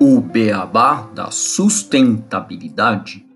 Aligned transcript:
O 0.00 0.20
beabá 0.22 1.02
da 1.14 1.30
sustentabilidade. 1.30 3.26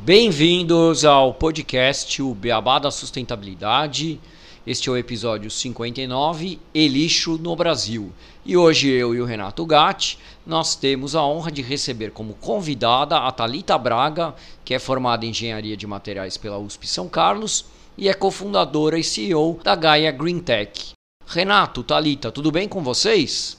Bem-vindos 0.00 1.04
ao 1.04 1.34
podcast 1.34 2.22
O 2.22 2.32
Beabá 2.34 2.78
da 2.78 2.92
Sustentabilidade. 2.92 4.20
Este 4.68 4.90
é 4.90 4.92
o 4.92 4.98
episódio 4.98 5.50
59, 5.50 6.60
E 6.74 6.88
Lixo 6.88 7.38
no 7.38 7.56
Brasil. 7.56 8.12
E 8.44 8.54
hoje 8.54 8.90
eu 8.90 9.14
e 9.14 9.20
o 9.22 9.24
Renato 9.24 9.64
Gatti, 9.64 10.18
nós 10.44 10.76
temos 10.76 11.16
a 11.16 11.24
honra 11.24 11.50
de 11.50 11.62
receber 11.62 12.10
como 12.10 12.34
convidada 12.34 13.16
a 13.16 13.32
Talita 13.32 13.78
Braga, 13.78 14.34
que 14.66 14.74
é 14.74 14.78
formada 14.78 15.24
em 15.24 15.30
Engenharia 15.30 15.74
de 15.74 15.86
Materiais 15.86 16.36
pela 16.36 16.58
USP 16.58 16.86
São 16.86 17.08
Carlos 17.08 17.64
e 17.96 18.10
é 18.10 18.12
cofundadora 18.12 18.98
e 18.98 19.02
CEO 19.02 19.58
da 19.64 19.74
Gaia 19.74 20.12
Green 20.12 20.38
Tech. 20.38 20.92
Renato, 21.26 21.82
Talita, 21.82 22.30
tudo 22.30 22.52
bem 22.52 22.68
com 22.68 22.82
vocês? 22.82 23.56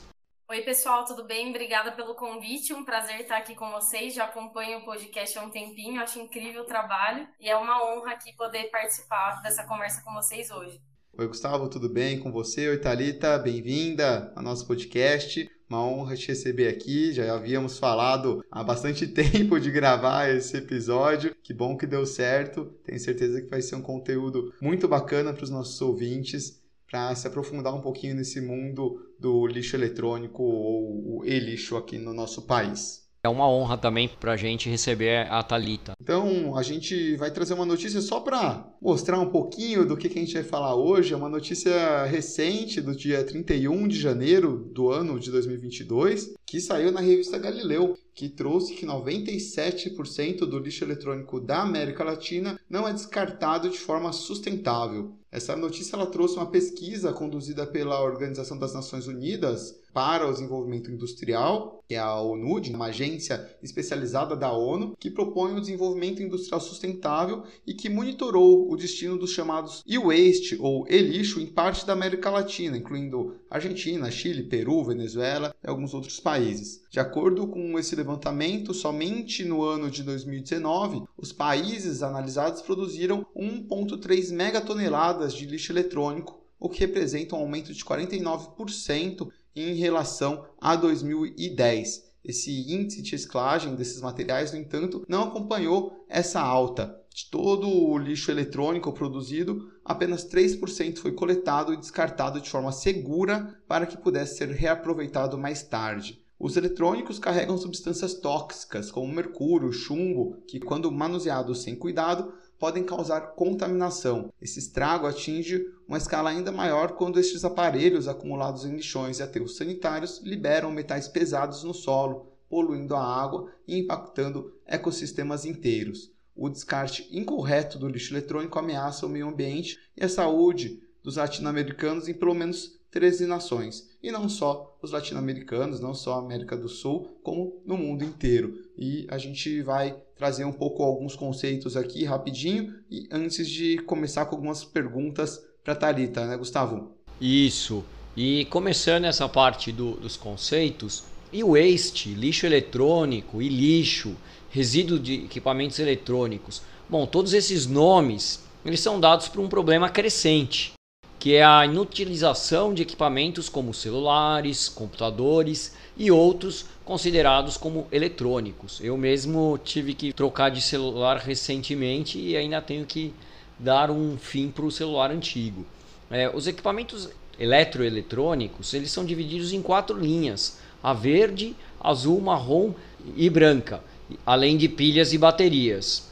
Oi, 0.48 0.62
pessoal, 0.62 1.05
tudo 1.05 1.23
bem? 1.23 1.49
Obrigada 1.49 1.91
pelo 1.91 2.13
convite. 2.13 2.71
Um 2.71 2.85
prazer 2.85 3.21
estar 3.21 3.37
aqui 3.37 3.55
com 3.55 3.71
vocês. 3.71 4.13
Já 4.13 4.26
acompanho 4.26 4.77
o 4.77 4.85
podcast 4.85 5.39
há 5.39 5.41
um 5.41 5.49
tempinho, 5.49 6.03
acho 6.03 6.20
incrível 6.20 6.62
o 6.62 6.65
trabalho 6.65 7.27
e 7.39 7.49
é 7.49 7.57
uma 7.57 7.84
honra 7.84 8.12
aqui 8.12 8.31
poder 8.34 8.65
participar 8.65 9.41
dessa 9.41 9.63
conversa 9.63 10.03
com 10.03 10.13
vocês 10.13 10.51
hoje. 10.51 10.79
Oi, 11.18 11.27
Gustavo, 11.27 11.68
tudo 11.68 11.90
bem 11.90 12.20
com 12.20 12.31
você? 12.31 12.70
Oi, 12.70 12.77
Thalita, 12.77 13.38
bem-vinda 13.38 14.31
ao 14.36 14.41
nosso 14.41 14.66
podcast. 14.66 15.49
Uma 15.70 15.85
honra 15.85 16.16
te 16.16 16.30
receber 16.30 16.68
aqui. 16.70 17.12
Já 17.12 17.35
havíamos 17.35 17.77
falado 17.77 18.44
há 18.49 18.63
bastante 18.63 19.05
tempo 19.07 19.60
de 19.60 19.70
gravar 19.70 20.29
esse 20.29 20.57
episódio. 20.57 21.35
Que 21.43 21.54
bom 21.54 21.76
que 21.76 21.85
deu 21.85 22.05
certo. 22.05 22.66
Tenho 22.85 22.99
certeza 22.99 23.41
que 23.41 23.49
vai 23.49 23.62
ser 23.62 23.76
um 23.76 23.82
conteúdo 23.82 24.54
muito 24.62 24.88
bacana 24.88 25.34
para 25.34 25.43
os 25.43 25.49
nossos 25.49 25.79
ouvintes 25.82 26.62
para 26.90 27.13
se 27.16 27.27
aprofundar 27.27 27.73
um 27.73 27.82
pouquinho 27.82 28.16
nesse 28.16 28.41
mundo 28.41 29.13
do 29.20 29.46
lixo 29.46 29.76
eletrônico 29.76 30.41
ou 30.41 31.23
e-lixo 31.26 31.77
aqui 31.77 31.98
no 31.98 32.13
nosso 32.13 32.44
país. 32.44 33.07
É 33.21 33.27
uma 33.27 33.49
honra 33.49 33.77
também 33.77 34.07
para 34.07 34.32
a 34.32 34.38
gente 34.38 34.70
receber 34.70 35.27
a 35.29 35.44
Talita. 35.44 35.94
Então, 36.10 36.57
a 36.57 36.63
gente 36.63 37.15
vai 37.18 37.29
trazer 37.29 37.54
uma 37.54 37.68
notícia 37.68 38.02
só 38.02 38.20
para 38.20 38.68
mostrar 38.82 39.20
um 39.20 39.29
pouquinho 39.29 39.85
do 39.85 39.96
que, 39.96 40.10
que 40.10 40.18
a 40.18 40.21
gente 40.24 40.34
vai 40.34 40.41
falar 40.41 40.74
hoje. 40.74 41.13
É 41.13 41.16
uma 41.16 41.29
notícia 41.29 42.04
recente 42.05 42.82
do 42.82 42.96
dia 42.96 43.24
31 43.24 43.88
de 43.88 43.99
janeiro 43.99 44.57
do 44.74 44.90
ano 44.90 45.20
de 45.20 45.29
2022, 45.29 46.34
que 46.48 46.60
saiu 46.60 46.91
na 46.91 46.99
revista 46.99 47.38
Galileu, 47.38 47.96
que 48.16 48.27
trouxe 48.27 48.74
que 48.74 48.88
97% 48.88 50.40
do 50.40 50.57
lixo 50.57 50.84
eletrônico 50.84 51.40
da 51.40 51.62
América 51.62 52.04
Latina 52.04 52.60
não 52.68 52.88
é 52.88 52.91
descartado 52.91 53.70
de 53.70 53.77
forma 53.77 54.12
sustentável. 54.12 55.13
Essa 55.32 55.55
notícia 55.55 55.96
ela 55.96 56.07
trouxe 56.07 56.38
uma 56.38 56.49
pesquisa 56.49 57.13
conduzida 57.13 57.68
pela 57.68 58.01
Organização 58.01 58.57
das 58.57 58.73
Nações 58.73 59.05
Unidas 59.05 59.79
para 59.94 60.27
o 60.27 60.32
Desenvolvimento 60.32 60.90
Industrial, 60.90 61.84
que 61.88 61.94
é 61.96 61.99
a 61.99 62.20
ONUD, 62.20 62.73
uma 62.73 62.88
agência 62.88 63.48
especializada 63.62 64.35
da 64.35 64.51
ONU, 64.51 64.96
que 65.00 65.12
propõe 65.12 65.56
o 65.56 65.62
desenvolvimento 65.62 65.98
industrial 66.05 66.59
sustentável 66.59 67.44
e 67.66 67.73
que 67.73 67.89
monitorou 67.89 68.72
o 68.72 68.75
destino 68.75 69.17
dos 69.17 69.31
chamados 69.31 69.83
e-waste 69.85 70.57
ou 70.59 70.85
e-lixo 70.89 71.39
em 71.39 71.45
parte 71.45 71.85
da 71.85 71.94
América 71.94 72.29
Latina, 72.29 72.78
incluindo 72.78 73.35
Argentina, 73.50 74.09
Chile, 74.11 74.44
Peru, 74.44 74.83
Venezuela 74.83 75.55
e 75.63 75.69
alguns 75.69 75.94
outros 75.94 76.19
países. 76.19 76.83
De 76.89 77.00
acordo 77.00 77.47
com 77.47 77.77
esse 77.77 77.95
levantamento, 77.95 78.73
somente 78.73 79.44
no 79.44 79.63
ano 79.63 79.89
de 79.89 80.03
2019, 80.03 81.03
os 81.17 81.31
países 81.31 82.03
analisados 82.03 82.61
produziram 82.61 83.25
1,3 83.35 84.31
megatoneladas 84.31 85.33
de 85.33 85.45
lixo 85.45 85.71
eletrônico, 85.71 86.39
o 86.59 86.67
que 86.67 86.79
representa 86.79 87.35
um 87.35 87.39
aumento 87.39 87.73
de 87.73 87.83
49% 87.83 89.29
em 89.55 89.75
relação 89.75 90.45
a 90.59 90.75
2010. 90.75 92.08
Esse 92.24 92.52
índice 92.72 93.02
de 93.02 93.12
reciclagem 93.12 93.75
desses 93.75 94.02
materiais, 94.02 94.52
no 94.52 94.57
entanto, 94.57 95.06
não 95.07 95.24
acompanhou 95.24 96.06
essa 96.09 96.41
alta. 96.41 97.00
De 97.13 97.30
todo 97.30 97.68
o 97.68 97.97
lixo 97.97 98.31
eletrônico 98.31 98.94
produzido, 98.94 99.72
apenas 99.84 100.25
3% 100.25 100.97
foi 101.00 101.12
coletado 101.13 101.74
e 101.74 101.78
descartado 101.78 102.40
de 102.40 102.50
forma 102.50 102.72
segura 102.72 103.59
para 103.68 103.85
que 103.85 103.97
pudesse 103.97 104.38
ser 104.38 104.50
reaproveitado 104.50 105.38
mais 105.38 105.63
tarde. 105.63 106.22
Os 106.40 106.56
eletrônicos 106.56 107.19
carregam 107.19 107.57
substâncias 107.57 108.13
tóxicas, 108.13 108.90
como 108.90 109.13
mercúrio, 109.13 109.74
chumbo, 109.74 110.38
que, 110.47 110.59
quando 110.59 110.90
manuseados 110.90 111.63
sem 111.63 111.75
cuidado, 111.75 112.34
podem 112.59 112.83
causar 112.83 113.21
contaminação. 113.35 114.31
Esse 114.41 114.59
estrago 114.59 115.07
atinge 115.07 115.65
uma 115.87 115.97
escala 115.97 116.29
ainda 116.29 116.51
maior 116.51 116.91
quando 116.91 117.19
estes 117.19 117.45
aparelhos 117.45 118.07
acumulados 118.07 118.65
em 118.65 118.75
lixões 118.75 119.19
e 119.19 119.23
aterros 119.23 119.55
sanitários 119.55 120.21
liberam 120.23 120.69
metais 120.69 121.07
pesados 121.07 121.63
no 121.63 121.73
solo, 121.73 122.33
poluindo 122.49 122.95
a 122.95 123.03
água 123.03 123.49
e 123.65 123.79
impactando 123.79 124.53
ecossistemas 124.67 125.45
inteiros. 125.45 126.11
O 126.35 126.49
descarte 126.49 127.07
incorreto 127.11 127.79
do 127.79 127.87
lixo 127.87 128.13
eletrônico 128.13 128.59
ameaça 128.59 129.05
o 129.05 129.09
meio 129.09 129.27
ambiente 129.27 129.79
e 129.95 130.03
a 130.03 130.09
saúde 130.09 130.81
dos 131.01 131.15
latino-americanos 131.15 132.07
em 132.07 132.13
pelo 132.13 132.33
menos 132.33 132.78
13 132.91 133.27
nações, 133.27 133.88
e 134.01 134.11
não 134.11 134.27
só 134.27 134.77
os 134.81 134.91
latino-americanos, 134.91 135.79
não 135.79 135.94
só 135.94 136.16
a 136.16 136.19
América 136.19 136.57
do 136.57 136.67
Sul, 136.67 137.19
como 137.23 137.61
no 137.66 137.77
mundo 137.77 138.03
inteiro. 138.03 138.57
E 138.77 139.05
a 139.09 139.17
gente 139.17 139.61
vai 139.61 139.95
trazer 140.16 140.44
um 140.45 140.51
pouco 140.51 140.83
alguns 140.83 141.16
conceitos 141.16 141.77
aqui 141.77 142.03
rapidinho 142.03 142.73
e 142.89 143.07
antes 143.11 143.47
de 143.47 143.77
começar 143.79 144.25
com 144.25 144.35
algumas 144.35 144.63
perguntas 144.63 145.44
para 145.63 145.75
Tarita, 145.75 146.25
né, 146.25 146.35
Gustavo? 146.35 146.91
Isso. 147.22 147.83
E 148.17 148.45
começando 148.45 149.06
essa 149.06 149.29
parte 149.29 149.71
do, 149.71 149.91
dos 149.91 150.17
conceitos, 150.17 151.03
e 151.31 151.44
waste, 151.44 152.09
lixo 152.16 152.47
eletrônico 152.47 153.39
e 153.39 153.47
lixo, 153.47 154.16
resíduo 154.50 154.97
de 154.97 155.25
equipamentos 155.25 155.77
eletrônicos. 155.77 156.63
Bom, 156.89 157.06
todos 157.06 157.33
esses 157.33 157.67
nomes, 157.67 158.44
eles 158.66 158.79
são 158.79 159.00
dados 159.00 159.27
por 159.27 159.39
um 159.39 159.47
problema 159.47 159.89
crescente 159.89 160.73
que 161.19 161.35
é 161.35 161.44
a 161.44 161.66
inutilização 161.66 162.74
de 162.74 162.81
equipamentos 162.81 163.50
como 163.50 163.74
celulares, 163.74 164.69
computadores 164.69 165.75
e 165.97 166.09
outros 166.09 166.66
considerados 166.85 167.57
como 167.57 167.88
eletrônicos. 167.91 168.80
Eu 168.81 168.97
mesmo 168.97 169.59
tive 169.63 169.94
que 169.94 170.13
trocar 170.13 170.50
de 170.50 170.62
celular 170.62 171.18
recentemente 171.18 172.18
e 172.18 172.38
ainda 172.38 172.62
tenho 172.62 172.85
que 172.85 173.13
dar 173.59 173.91
um 173.91 174.18
fim 174.18 174.50
para 174.50 174.66
o 174.66 174.72
celular 174.72 175.12
antigo. 175.12 175.66
É, 176.09 176.30
os 176.34 176.47
equipamentos 176.47 177.09
eletroeletrônicos 177.38 178.74
eles 178.74 178.90
são 178.90 179.03
divididos 179.03 179.51
em 179.51 179.62
quatro 179.62 180.00
linhas: 180.00 180.57
a 180.81 180.94
verde, 180.94 181.53
azul, 181.81 182.22
marrom 182.22 182.74
e 183.16 183.30
branca, 183.30 183.84
além 184.25 184.57
de 184.57 184.69
pilhas 184.69 185.12
e 185.12 185.18
baterias. 185.18 186.08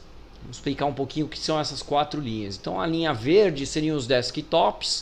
Explicar 0.50 0.86
um 0.86 0.94
pouquinho 0.94 1.26
o 1.26 1.28
que 1.28 1.38
são 1.38 1.60
essas 1.60 1.82
quatro 1.82 2.20
linhas. 2.20 2.56
Então, 2.56 2.80
a 2.80 2.86
linha 2.86 3.12
verde 3.12 3.66
seriam 3.66 3.96
os 3.96 4.06
desktops, 4.06 5.00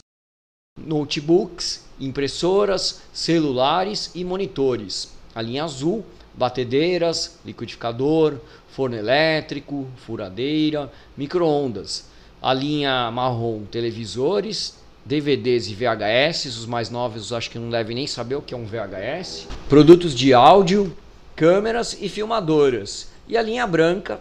notebooks, 0.77 1.85
impressoras, 2.01 3.03
celulares 3.13 4.11
e 4.15 4.25
monitores. 4.25 5.13
A 5.35 5.41
linha 5.41 5.65
azul, 5.65 6.05
batedeiras, 6.35 7.39
liquidificador, 7.45 8.39
forno 8.69 8.97
elétrico, 8.97 9.87
furadeira, 9.97 10.93
microondas. 11.17 12.07
A 12.43 12.53
linha 12.53 13.11
marrom, 13.11 13.65
televisores, 13.65 14.75
DVDs 15.05 15.69
e 15.69 15.75
VHS. 15.75 16.47
Os 16.47 16.67
mais 16.67 16.91
novos 16.91 17.33
acho 17.33 17.51
que 17.51 17.59
não 17.59 17.71
devem 17.71 17.97
nem 17.97 18.07
saber 18.07 18.35
o 18.35 18.43
que 18.43 18.53
é 18.53 18.57
um 18.57 18.67
VHS. 18.67 19.47
Produtos 19.69 20.15
de 20.15 20.35
áudio, 20.35 20.95
câmeras 21.35 21.97
e 22.01 22.09
filmadoras. 22.09 23.09
E 23.29 23.37
a 23.37 23.43
linha 23.43 23.67
branca, 23.67 24.21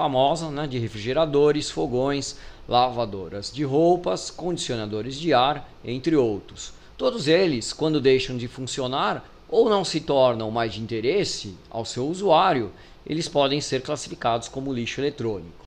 famosa, 0.00 0.50
né, 0.50 0.66
de 0.66 0.78
refrigeradores, 0.78 1.70
fogões, 1.70 2.34
lavadoras 2.66 3.52
de 3.52 3.64
roupas, 3.64 4.30
condicionadores 4.30 5.14
de 5.14 5.34
ar, 5.34 5.70
entre 5.84 6.16
outros. 6.16 6.72
Todos 6.96 7.28
eles, 7.28 7.74
quando 7.74 8.00
deixam 8.00 8.34
de 8.38 8.48
funcionar 8.48 9.30
ou 9.46 9.68
não 9.68 9.84
se 9.84 10.00
tornam 10.00 10.50
mais 10.50 10.72
de 10.72 10.80
interesse 10.80 11.54
ao 11.68 11.84
seu 11.84 12.08
usuário, 12.08 12.72
eles 13.04 13.28
podem 13.28 13.60
ser 13.60 13.82
classificados 13.82 14.48
como 14.48 14.72
lixo 14.72 15.02
eletrônico. 15.02 15.64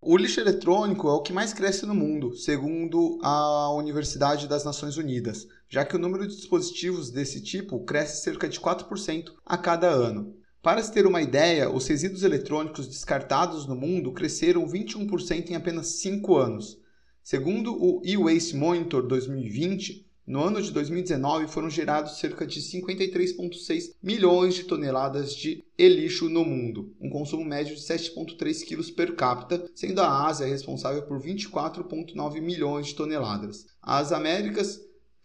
O 0.00 0.16
lixo 0.16 0.40
eletrônico 0.40 1.08
é 1.08 1.12
o 1.12 1.22
que 1.22 1.32
mais 1.32 1.52
cresce 1.52 1.86
no 1.86 1.94
mundo, 1.94 2.34
segundo 2.34 3.20
a 3.22 3.72
Universidade 3.72 4.48
das 4.48 4.64
Nações 4.64 4.96
Unidas, 4.96 5.46
já 5.68 5.84
que 5.84 5.94
o 5.94 5.98
número 5.98 6.26
de 6.26 6.34
dispositivos 6.34 7.08
desse 7.08 7.40
tipo 7.40 7.84
cresce 7.84 8.24
cerca 8.24 8.48
de 8.48 8.58
4% 8.58 9.30
a 9.44 9.56
cada 9.56 9.86
ano. 9.86 10.35
Para 10.66 10.82
se 10.82 10.92
ter 10.92 11.06
uma 11.06 11.22
ideia, 11.22 11.70
os 11.70 11.86
resíduos 11.86 12.24
eletrônicos 12.24 12.88
descartados 12.88 13.68
no 13.68 13.76
mundo 13.76 14.10
cresceram 14.10 14.66
21% 14.66 15.50
em 15.50 15.54
apenas 15.54 15.86
5 16.00 16.36
anos. 16.36 16.76
Segundo 17.22 17.72
o 17.80 18.02
e-Waste 18.04 18.56
Monitor 18.56 19.06
2020, 19.06 20.04
No 20.26 20.42
ano 20.42 20.60
de 20.60 20.72
2019 20.72 21.46
foram 21.46 21.70
gerados 21.70 22.18
cerca 22.18 22.44
de 22.44 22.60
53,6 22.60 23.92
milhões 24.02 24.56
de 24.56 24.64
toneladas 24.64 25.36
de 25.36 25.62
e-lixo 25.78 26.28
no 26.28 26.44
mundo, 26.44 26.96
um 27.00 27.08
consumo 27.08 27.44
médio 27.44 27.76
de 27.76 27.82
7,3 27.82 28.64
quilos 28.64 28.90
per 28.90 29.14
capita, 29.14 29.70
sendo 29.72 30.00
a 30.00 30.26
Ásia 30.26 30.48
responsável 30.48 31.02
por 31.02 31.22
24,9 31.22 32.40
milhões 32.40 32.88
de 32.88 32.96
toneladas. 32.96 33.66
As 33.80 34.10
Américas 34.10 34.80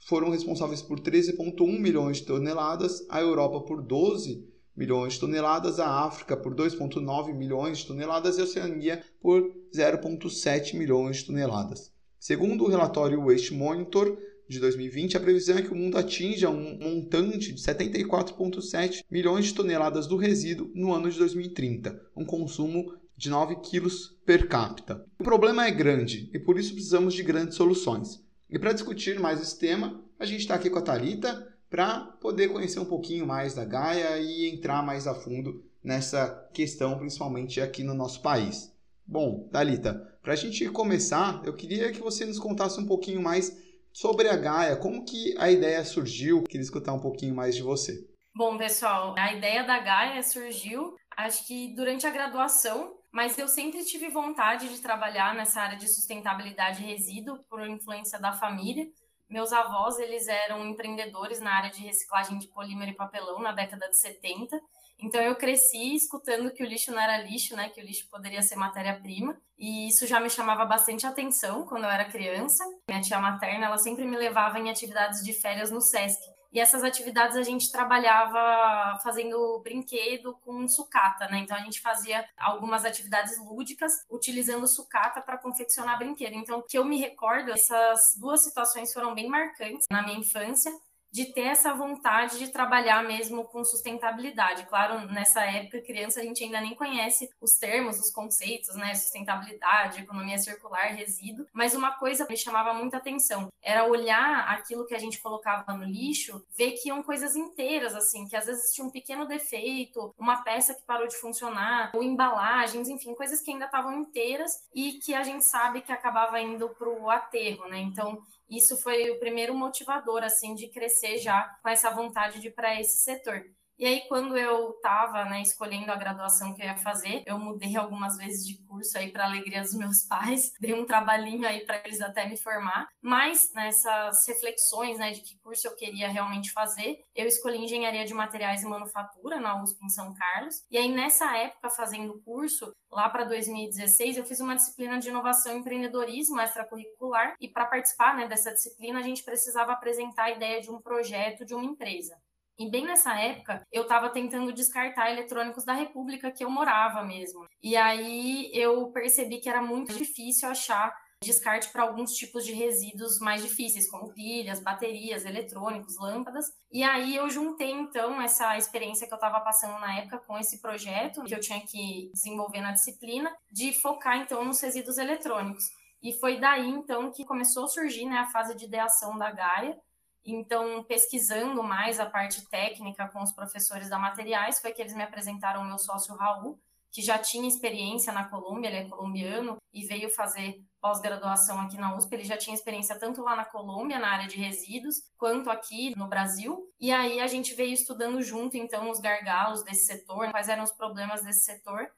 foram 0.08 0.30
responsáveis 0.30 0.84
por 0.84 1.00
13,1 1.00 1.80
milhões 1.80 2.18
de 2.18 2.26
toneladas, 2.26 3.04
a 3.10 3.20
Europa 3.20 3.62
por 3.62 3.82
12 3.82 4.51
milhões 4.76 5.14
de 5.14 5.20
toneladas, 5.20 5.80
a 5.80 6.06
África 6.06 6.36
por 6.38 6.56
2,9 6.56 7.34
milhões 7.34 7.80
de 7.80 7.88
toneladas 7.88 8.38
e 8.38 8.42
a 8.42 8.44
Oceania 8.44 9.04
por 9.22 9.44
0,7 9.76 10.76
milhões 10.76 11.18
de 11.18 11.26
toneladas. 11.26 11.92
Segundo 12.20 12.66
o 12.66 12.70
relatório 12.70 13.26
Waste 13.26 13.54
Monitor 13.54 14.18
de 14.48 14.60
2020, 14.60 15.18
a 15.18 15.20
previsão 15.20 15.58
é 15.58 15.62
que 15.62 15.72
o 15.72 15.76
mundo 15.76 15.98
atinja 15.98 16.50
um 16.50 16.78
montante 16.78 17.54
de 17.54 17.62
74,7 17.62 19.04
milhões 19.10 19.46
de 19.46 19.54
toneladas 19.54 20.08
do 20.08 20.18
resíduo 20.18 20.70
no 20.76 20.94
ano 20.94 21.10
de 21.10 21.18
2030, 21.18 22.00
um 22.16 22.26
consumo 22.26 22.94
de 23.16 23.30
9 23.30 23.58
quilos 23.62 24.20
per 24.26 24.48
capita. 24.48 25.06
O 25.20 25.24
problema 25.24 25.66
é 25.66 25.72
grande 25.72 26.30
e 26.34 26.40
por 26.40 26.60
isso 26.60 26.74
precisamos 26.74 27.14
de 27.14 27.24
grandes 27.24 27.56
soluções. 27.56 28.24
E 28.50 28.60
para 28.60 28.74
discutir 28.74 29.20
mais 29.20 29.42
esse 29.42 29.58
tema, 29.58 30.04
a 30.20 30.26
gente 30.26 30.42
está 30.42 30.56
aqui 30.56 30.70
com 30.70 30.80
a 30.80 30.82
Talita 30.82 31.51
para 31.72 32.02
poder 32.20 32.50
conhecer 32.50 32.82
um 32.82 32.86
pouquinho 32.86 33.26
mais 33.26 33.56
da 33.56 33.64
Gaia 33.64 34.20
e 34.20 34.50
entrar 34.54 34.84
mais 34.84 35.08
a 35.08 35.16
fundo 35.16 35.64
nessa 35.82 36.50
questão, 36.54 36.98
principalmente 36.98 37.62
aqui 37.62 37.82
no 37.82 37.94
nosso 37.94 38.22
país. 38.22 38.76
Bom, 39.08 39.48
Talita, 39.50 39.94
para 40.22 40.34
a 40.34 40.36
gente 40.36 40.70
começar, 40.70 41.42
eu 41.46 41.56
queria 41.56 41.90
que 41.94 42.02
você 42.02 42.26
nos 42.26 42.38
contasse 42.38 42.78
um 42.78 42.86
pouquinho 42.86 43.22
mais 43.22 43.58
sobre 43.94 44.28
a 44.28 44.36
Gaia, 44.36 44.76
como 44.76 45.06
que 45.06 45.34
a 45.38 45.50
ideia 45.50 45.84
surgiu. 45.86 46.44
Queria 46.44 46.62
escutar 46.62 46.92
um 46.92 47.00
pouquinho 47.00 47.34
mais 47.34 47.56
de 47.56 47.64
você. 47.64 48.06
Bom, 48.36 48.58
pessoal, 48.58 49.16
a 49.18 49.34
ideia 49.34 49.64
da 49.64 49.80
Gaia 49.80 50.22
surgiu, 50.24 50.96
acho 51.16 51.48
que 51.48 51.74
durante 51.74 52.06
a 52.06 52.12
graduação, 52.12 52.94
mas 53.14 53.38
eu 53.38 53.48
sempre 53.48 53.84
tive 53.86 54.10
vontade 54.10 54.68
de 54.68 54.82
trabalhar 54.82 55.36
nessa 55.36 55.62
área 55.62 55.78
de 55.78 55.88
sustentabilidade 55.88 56.84
e 56.84 56.86
resíduo 56.86 57.40
por 57.50 57.66
influência 57.66 58.20
da 58.20 58.34
família. 58.34 58.86
Meus 59.32 59.54
avós, 59.54 59.98
eles 59.98 60.28
eram 60.28 60.68
empreendedores 60.68 61.40
na 61.40 61.56
área 61.56 61.72
de 61.72 61.82
reciclagem 61.82 62.38
de 62.38 62.50
polímero 62.50 62.92
e 62.92 62.96
papelão 62.96 63.40
na 63.40 63.54
década 63.54 63.88
de 63.88 63.98
70. 63.98 64.60
Então 65.00 65.22
eu 65.22 65.38
cresci 65.38 65.96
escutando 65.96 66.52
que 66.52 66.62
o 66.62 66.66
lixo 66.66 66.92
não 66.92 67.00
era 67.00 67.18
lixo, 67.18 67.56
né, 67.56 67.70
que 67.70 67.80
o 67.80 67.84
lixo 67.84 68.10
poderia 68.10 68.42
ser 68.42 68.58
matéria-prima, 68.58 69.36
e 69.58 69.88
isso 69.88 70.06
já 70.06 70.20
me 70.20 70.30
chamava 70.30 70.66
bastante 70.66 71.08
atenção 71.08 71.66
quando 71.66 71.86
eu 71.86 71.90
era 71.90 72.12
criança. 72.12 72.62
Minha 72.90 73.00
tia 73.00 73.20
materna, 73.20 73.68
ela 73.68 73.78
sempre 73.78 74.04
me 74.04 74.18
levava 74.18 74.60
em 74.60 74.70
atividades 74.70 75.24
de 75.24 75.34
férias 75.34 75.72
no 75.72 75.80
SESC. 75.80 76.22
E 76.52 76.60
essas 76.60 76.84
atividades 76.84 77.38
a 77.38 77.44
gente 77.44 77.72
trabalhava 77.72 79.00
fazendo 79.02 79.60
brinquedo 79.64 80.38
com 80.44 80.68
sucata, 80.68 81.28
né? 81.28 81.40
Então 81.40 81.56
a 81.56 81.62
gente 81.62 81.80
fazia 81.80 82.28
algumas 82.38 82.84
atividades 82.84 83.40
lúdicas 83.40 84.06
utilizando 84.10 84.68
sucata 84.68 85.22
para 85.22 85.38
confeccionar 85.38 85.98
brinquedo. 85.98 86.34
Então, 86.34 86.60
o 86.60 86.64
que 86.64 86.78
eu 86.78 86.84
me 86.84 86.98
recordo, 86.98 87.52
essas 87.52 88.16
duas 88.20 88.44
situações 88.44 88.92
foram 88.94 89.16
bem 89.16 89.30
marcantes 89.30 89.88
na 89.90 90.02
minha 90.02 90.20
infância 90.20 90.72
de 91.12 91.26
ter 91.26 91.42
essa 91.42 91.74
vontade 91.74 92.40
de 92.40 92.48
trabalhar 92.50 93.04
mesmo 93.04 93.44
com 93.46 93.64
sustentabilidade. 93.64 94.66
Claro, 94.68 95.08
nessa 95.12 95.42
época, 95.42 95.82
criança, 95.82 96.20
a 96.20 96.24
gente 96.24 96.44
ainda 96.44 96.62
nem 96.62 96.74
conhece 96.74 97.30
os 97.42 97.56
termos, 97.56 98.00
os 98.00 98.12
conceitos, 98.12 98.76
né? 98.76 98.94
Sustentabilidade, 98.96 100.02
economia 100.02 100.38
circular, 100.38 100.94
resíduo. 100.96 101.46
Mas 101.54 101.76
uma 101.76 101.92
coisa 101.92 102.26
me 102.30 102.38
chamava 102.38 102.74
muita 102.74 102.98
atenção 102.98 103.52
era 103.64 103.86
olhar 103.86 104.50
aquilo 104.50 104.86
que 104.86 104.96
a 104.96 105.00
gente 105.00 105.22
colocava 105.22 105.74
no 105.74 105.84
lixo, 105.84 106.44
ver 106.58 106.72
que 106.72 106.90
iam 106.90 107.04
coisas 107.04 107.36
inteiras, 107.36 107.94
assim, 107.94 108.28
que 108.28 108.36
às 108.36 108.46
vezes 108.46 108.74
tinha 108.74 108.86
um 108.86 108.90
pequeno 108.90 109.28
defeito, 109.28 110.14
uma 110.18 110.42
peça 110.44 110.74
que 110.74 110.82
parou 110.84 111.08
de 111.08 111.16
funcionar, 111.16 111.92
ou 111.94 112.02
embalagens, 112.04 112.90
enfim, 112.90 113.14
coisas 113.14 113.42
que 113.42 113.52
ainda 113.52 113.66
estavam 113.66 113.94
inteiras 114.00 114.52
e 114.74 114.94
que 114.94 115.14
a 115.14 115.24
gente 115.24 115.46
sabe 115.46 115.82
que 115.82 115.92
acabava 115.92 116.40
indo 116.40 116.70
para 116.70 116.90
o 116.90 117.10
aterro, 117.10 117.68
né? 117.68 117.80
Então, 117.80 118.22
isso 118.52 118.78
foi 118.78 119.10
o 119.10 119.20
primeiro 119.20 119.56
motivador, 119.56 120.24
assim, 120.24 120.54
de 120.54 120.68
crescer 120.68 121.18
já 121.18 121.44
com 121.64 121.70
essa 121.70 121.90
vontade 121.90 122.40
de 122.42 122.50
ir 122.50 122.52
para 122.52 122.80
esse 122.80 122.98
setor. 122.98 123.46
E 123.82 123.86
aí, 123.88 124.02
quando 124.02 124.38
eu 124.38 124.74
estava 124.76 125.26
né, 125.26 125.42
escolhendo 125.42 125.92
a 125.92 125.96
graduação 125.96 126.54
que 126.54 126.62
eu 126.62 126.68
ia 126.68 126.78
fazer, 126.78 127.24
eu 127.26 127.40
mudei 127.40 127.76
algumas 127.76 128.16
vezes 128.16 128.46
de 128.46 128.64
curso 128.68 128.96
aí 128.96 129.12
para 129.12 129.26
alegria 129.26 129.60
dos 129.60 129.74
meus 129.74 130.04
pais, 130.06 130.54
dei 130.60 130.72
um 130.72 130.86
trabalhinho 130.86 131.48
aí 131.48 131.66
para 131.66 131.82
eles 131.84 132.00
até 132.00 132.30
me 132.30 132.38
formar. 132.38 132.88
Mas 133.02 133.52
nessas 133.56 134.28
reflexões 134.28 135.00
né, 135.00 135.10
de 135.10 135.22
que 135.22 135.36
curso 135.40 135.68
eu 135.68 135.76
queria 135.76 136.08
realmente 136.10 136.52
fazer, 136.52 137.04
eu 137.16 137.26
escolhi 137.26 137.58
engenharia 137.58 138.06
de 138.06 138.14
materiais 138.14 138.62
e 138.62 138.68
manufatura 138.68 139.40
na 139.40 139.60
USP 139.64 139.84
em 139.84 139.90
São 139.90 140.14
Carlos. 140.14 140.64
E 140.70 140.78
aí, 140.78 140.92
nessa 140.92 141.36
época, 141.36 141.72
fazendo 141.72 142.12
o 142.12 142.22
curso, 142.22 142.72
lá 142.92 143.10
para 143.10 143.24
2016, 143.24 144.16
eu 144.16 144.26
fiz 144.26 144.40
uma 144.40 144.56
disciplina 144.56 145.00
de 145.00 145.10
inovação 145.10 145.56
e 145.56 145.60
empreendedorismo 145.60 146.40
extracurricular. 146.40 147.34
E 147.42 147.50
para 147.50 147.66
participar 147.66 148.16
né, 148.16 148.28
dessa 148.28 148.54
disciplina, 148.54 149.00
a 149.00 149.04
gente 149.04 149.24
precisava 149.24 149.72
apresentar 149.72 150.26
a 150.26 150.32
ideia 150.32 150.62
de 150.62 150.70
um 150.70 150.80
projeto 150.80 151.44
de 151.44 151.56
uma 151.56 151.66
empresa. 151.66 152.16
E 152.62 152.70
bem 152.70 152.86
nessa 152.86 153.20
época, 153.20 153.66
eu 153.72 153.82
estava 153.82 154.12
tentando 154.12 154.54
descartar 154.54 155.10
eletrônicos 155.10 155.66
da 155.66 155.74
República 155.74 156.32
que 156.32 156.46
eu 156.46 156.50
morava 156.50 157.04
mesmo. 157.04 157.48
E 157.60 157.76
aí 157.76 158.52
eu 158.54 158.92
percebi 158.92 159.40
que 159.40 159.50
era 159.50 159.64
muito 159.64 159.92
difícil 159.98 160.48
achar 160.48 160.96
descarte 161.24 161.70
para 161.70 161.82
alguns 161.82 162.14
tipos 162.14 162.46
de 162.46 162.54
resíduos 162.54 163.18
mais 163.18 163.42
difíceis, 163.42 163.90
como 163.90 164.14
pilhas, 164.14 164.60
baterias, 164.60 165.26
eletrônicos, 165.26 165.98
lâmpadas. 165.98 166.46
E 166.72 166.84
aí 166.84 167.16
eu 167.16 167.28
juntei 167.32 167.72
então 167.72 168.22
essa 168.22 168.56
experiência 168.56 169.08
que 169.08 169.14
eu 169.14 169.18
estava 169.18 169.40
passando 169.40 169.80
na 169.80 169.98
época 169.98 170.20
com 170.20 170.38
esse 170.38 170.62
projeto 170.62 171.24
que 171.24 171.34
eu 171.34 171.40
tinha 171.40 171.62
que 171.62 172.12
desenvolver 172.14 172.62
na 172.62 172.74
disciplina, 172.74 173.36
de 173.52 173.74
focar 173.74 174.18
então 174.18 174.46
nos 174.46 174.62
resíduos 174.62 175.00
eletrônicos. 175.00 175.66
E 176.04 176.14
foi 176.14 176.40
daí 176.40 176.70
então 176.70 177.12
que 177.12 177.26
começou 177.26 177.66
a 177.66 177.70
surgir 177.70 178.06
né, 178.06 178.20
a 178.20 178.30
fase 178.30 178.56
de 178.56 178.66
ideação 178.66 179.18
da 179.18 179.32
Gaia, 179.32 179.78
então, 180.26 180.84
pesquisando 180.84 181.64
mais 181.64 182.00
a 182.00 182.06
parte 182.06 182.48
técnica 182.50 183.08
com 183.08 183.22
os 183.22 183.32
professores 183.32 183.90
da 183.90 183.98
materiais, 183.98 184.60
foi 184.60 184.72
que 184.72 184.82
eles 184.82 184.94
me 184.94 185.04
apresentaram 185.04 185.62
o 185.62 185.66
meu 185.66 185.80
sócio 185.80 186.16
Raul, 186.16 186.60
que 186.92 187.02
já 187.02 187.18
tinha 187.18 187.48
experiência 187.48 188.12
na 188.12 188.26
Colômbia, 188.26 188.68
ele 188.68 188.78
é 188.78 188.90
colombiano 188.90 189.58
e 189.74 189.86
veio 189.86 190.10
fazer 190.10 190.62
pós-graduação 190.82 191.60
aqui 191.62 191.78
na 191.78 191.96
USP. 191.96 192.14
Ele 192.14 192.26
já 192.26 192.36
tinha 192.36 192.54
experiência 192.54 193.00
tanto 193.00 193.22
lá 193.22 193.36
na 193.36 193.46
Colômbia, 193.46 193.98
na 193.98 194.12
área 194.12 194.28
de 194.28 194.36
resíduos, 194.36 195.02
quanto 195.18 195.50
aqui 195.50 195.96
no 195.96 196.08
Brasil. 196.08 196.70
E 196.80 196.92
aí 196.92 197.22
a 197.22 197.28
gente 197.28 197.54
veio 197.54 197.74
estudando 197.74 198.22
junto, 198.22 198.58
então, 198.58 198.90
os 198.90 199.00
gargalos 199.00 199.64
desse 199.64 199.86
setor, 199.86 200.30
quais 200.32 200.50
eram 200.50 200.64
os 200.64 200.72
problemas 200.72 201.24
desse 201.24 201.46
setor. 201.46 201.90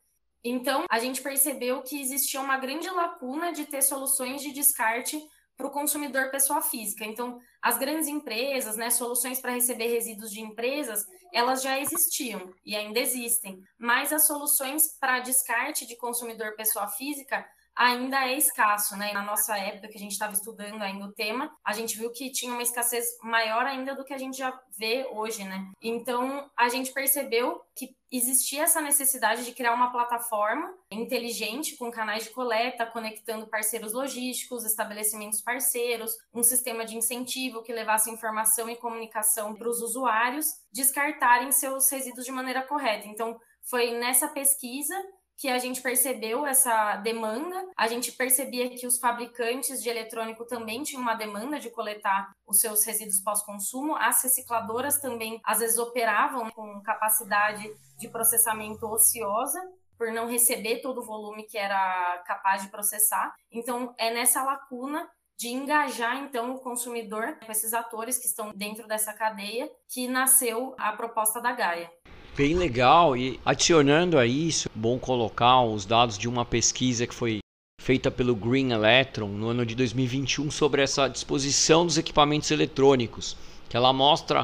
Então, 0.44 0.86
a 0.90 1.00
gente 1.00 1.22
percebeu 1.22 1.82
que 1.82 2.00
existia 2.00 2.40
uma 2.40 2.58
grande 2.58 2.90
lacuna 2.90 3.52
de 3.52 3.66
ter 3.66 3.82
soluções 3.82 4.42
de 4.42 4.52
descarte 4.52 5.20
para 5.56 5.68
o 5.68 5.72
consumidor 5.72 6.32
pessoa 6.32 6.62
física. 6.62 7.06
Então, 7.06 7.40
as 7.62 7.78
grandes 7.78 8.08
empresas, 8.08 8.76
né, 8.76 8.90
soluções 8.90 9.40
para 9.40 9.54
receber 9.54 9.88
resíduos 9.88 10.32
de 10.32 10.42
empresas, 10.42 11.06
elas 11.32 11.62
já 11.62 11.80
existiam 11.80 12.54
e 12.66 12.76
ainda 12.76 13.00
existem, 13.00 13.62
mas 13.78 14.12
as 14.12 14.26
soluções 14.26 14.98
para 15.00 15.20
descarte 15.20 15.86
de 15.86 15.96
consumidor 15.96 16.56
pessoa 16.56 16.88
física 16.88 17.46
ainda 17.76 18.28
é 18.28 18.38
escasso, 18.38 18.96
né? 18.96 19.12
Na 19.14 19.24
nossa 19.24 19.58
época 19.58 19.88
que 19.88 19.98
a 19.98 20.00
gente 20.00 20.12
estava 20.12 20.34
estudando 20.34 20.82
ainda 20.82 21.06
o 21.06 21.14
tema, 21.14 21.52
a 21.64 21.74
gente 21.74 21.98
viu 21.98 22.12
que 22.12 22.32
tinha 22.32 22.54
uma 22.54 22.62
escassez 22.62 23.06
maior 23.22 23.66
ainda 23.66 23.96
do 23.96 24.04
que 24.04 24.14
a 24.14 24.18
gente 24.18 24.38
já 24.38 24.58
vê 24.78 25.08
hoje, 25.12 25.44
né? 25.44 25.72
Então, 25.82 26.50
a 26.56 26.70
gente 26.70 26.92
percebeu 26.92 27.62
que 27.76 27.96
existia 28.12 28.64
essa 28.64 28.80
necessidade 28.80 29.44
de 29.44 29.54
criar 29.54 29.74
uma 29.74 29.92
plataforma 29.92 30.72
inteligente 30.92 31.76
com 31.76 31.90
canais 31.90 32.26
de 32.26 32.30
coleta, 32.30 32.86
conectando 32.86 33.48
parceiros 33.48 33.94
logísticos, 33.94 34.64
estabelecimentos 34.64 35.42
parceiros, 35.42 36.16
um 36.32 36.44
sistema 36.44 36.86
de 36.86 36.96
incentivo 36.96 37.64
que 37.64 37.74
levasse 37.74 38.12
informação 38.12 38.70
e 38.70 38.76
comunicação 38.76 39.56
para 39.56 39.68
os 39.68 39.82
usuários 39.82 40.46
descartarem 40.72 41.52
seus 41.52 41.90
resíduos 41.90 42.26
de 42.26 42.32
maneira 42.32 42.62
correta. 42.62 43.08
Então, 43.08 43.40
foi 43.64 43.92
nessa 43.98 44.28
pesquisa 44.28 44.96
que 45.38 45.50
a 45.50 45.58
gente 45.58 45.82
percebeu 45.82 46.46
essa 46.46 46.98
demanda. 46.98 47.68
A 47.78 47.88
gente 47.88 48.12
percebia 48.12 48.70
que 48.70 48.88
os 48.88 48.98
fabricantes 49.00 49.82
de 49.82 49.90
eletrônico 49.90 50.46
também 50.46 50.84
tinham 50.84 51.02
uma 51.02 51.16
demanda 51.16 51.60
de 51.60 51.70
coletar 51.70 52.32
os 52.48 52.60
seus 52.60 52.86
resíduos 52.86 53.20
pós-consumo. 53.20 53.96
As 53.96 54.24
recicladoras 54.24 55.00
também, 55.00 55.40
às 55.44 55.60
vezes, 55.60 55.78
operavam 55.78 56.50
com 56.52 56.82
capacidade 56.82 57.64
de 57.98 58.08
processamento 58.10 58.86
ociosa 58.88 59.60
por 59.98 60.12
não 60.12 60.28
receber 60.28 60.82
todo 60.82 61.02
o 61.02 61.06
volume 61.06 61.44
que 61.44 61.58
era 61.58 62.24
capaz 62.26 62.62
de 62.62 62.70
processar. 62.70 63.34
Então, 63.52 63.94
é 63.98 64.14
nessa 64.14 64.44
lacuna 64.44 65.10
de 65.38 65.50
engajar 65.50 66.18
então 66.18 66.56
o 66.56 66.60
consumidor 66.60 67.38
com 67.44 67.52
esses 67.52 67.74
atores 67.74 68.18
que 68.18 68.28
estão 68.28 68.52
dentro 68.54 68.88
dessa 68.88 69.14
cadeia 69.14 69.70
que 69.90 70.08
nasceu 70.08 70.76
a 70.78 70.94
proposta 70.94 71.42
da 71.42 71.52
Gaia. 71.52 71.92
Bem 72.36 72.56
legal. 72.56 73.16
E 73.16 73.40
adicionando 73.46 74.18
a 74.18 74.26
isso, 74.26 74.68
bom 74.74 74.98
colocar 74.98 75.62
os 75.62 75.86
dados 75.86 76.18
de 76.18 76.28
uma 76.28 76.44
pesquisa 76.44 77.06
que 77.06 77.14
foi 77.14 77.40
feita 77.80 78.10
pelo 78.10 78.36
Green 78.36 78.72
Electron 78.72 79.28
no 79.28 79.50
ano 79.50 79.64
de 79.64 79.76
2021 79.76 80.50
sobre 80.50 80.82
essa 80.82 81.08
disposição 81.08 81.86
dos 81.86 81.98
equipamentos 81.98 82.50
eletrônicos, 82.50 83.38
que 83.70 83.78
ela 83.78 83.94
mostra 83.94 84.42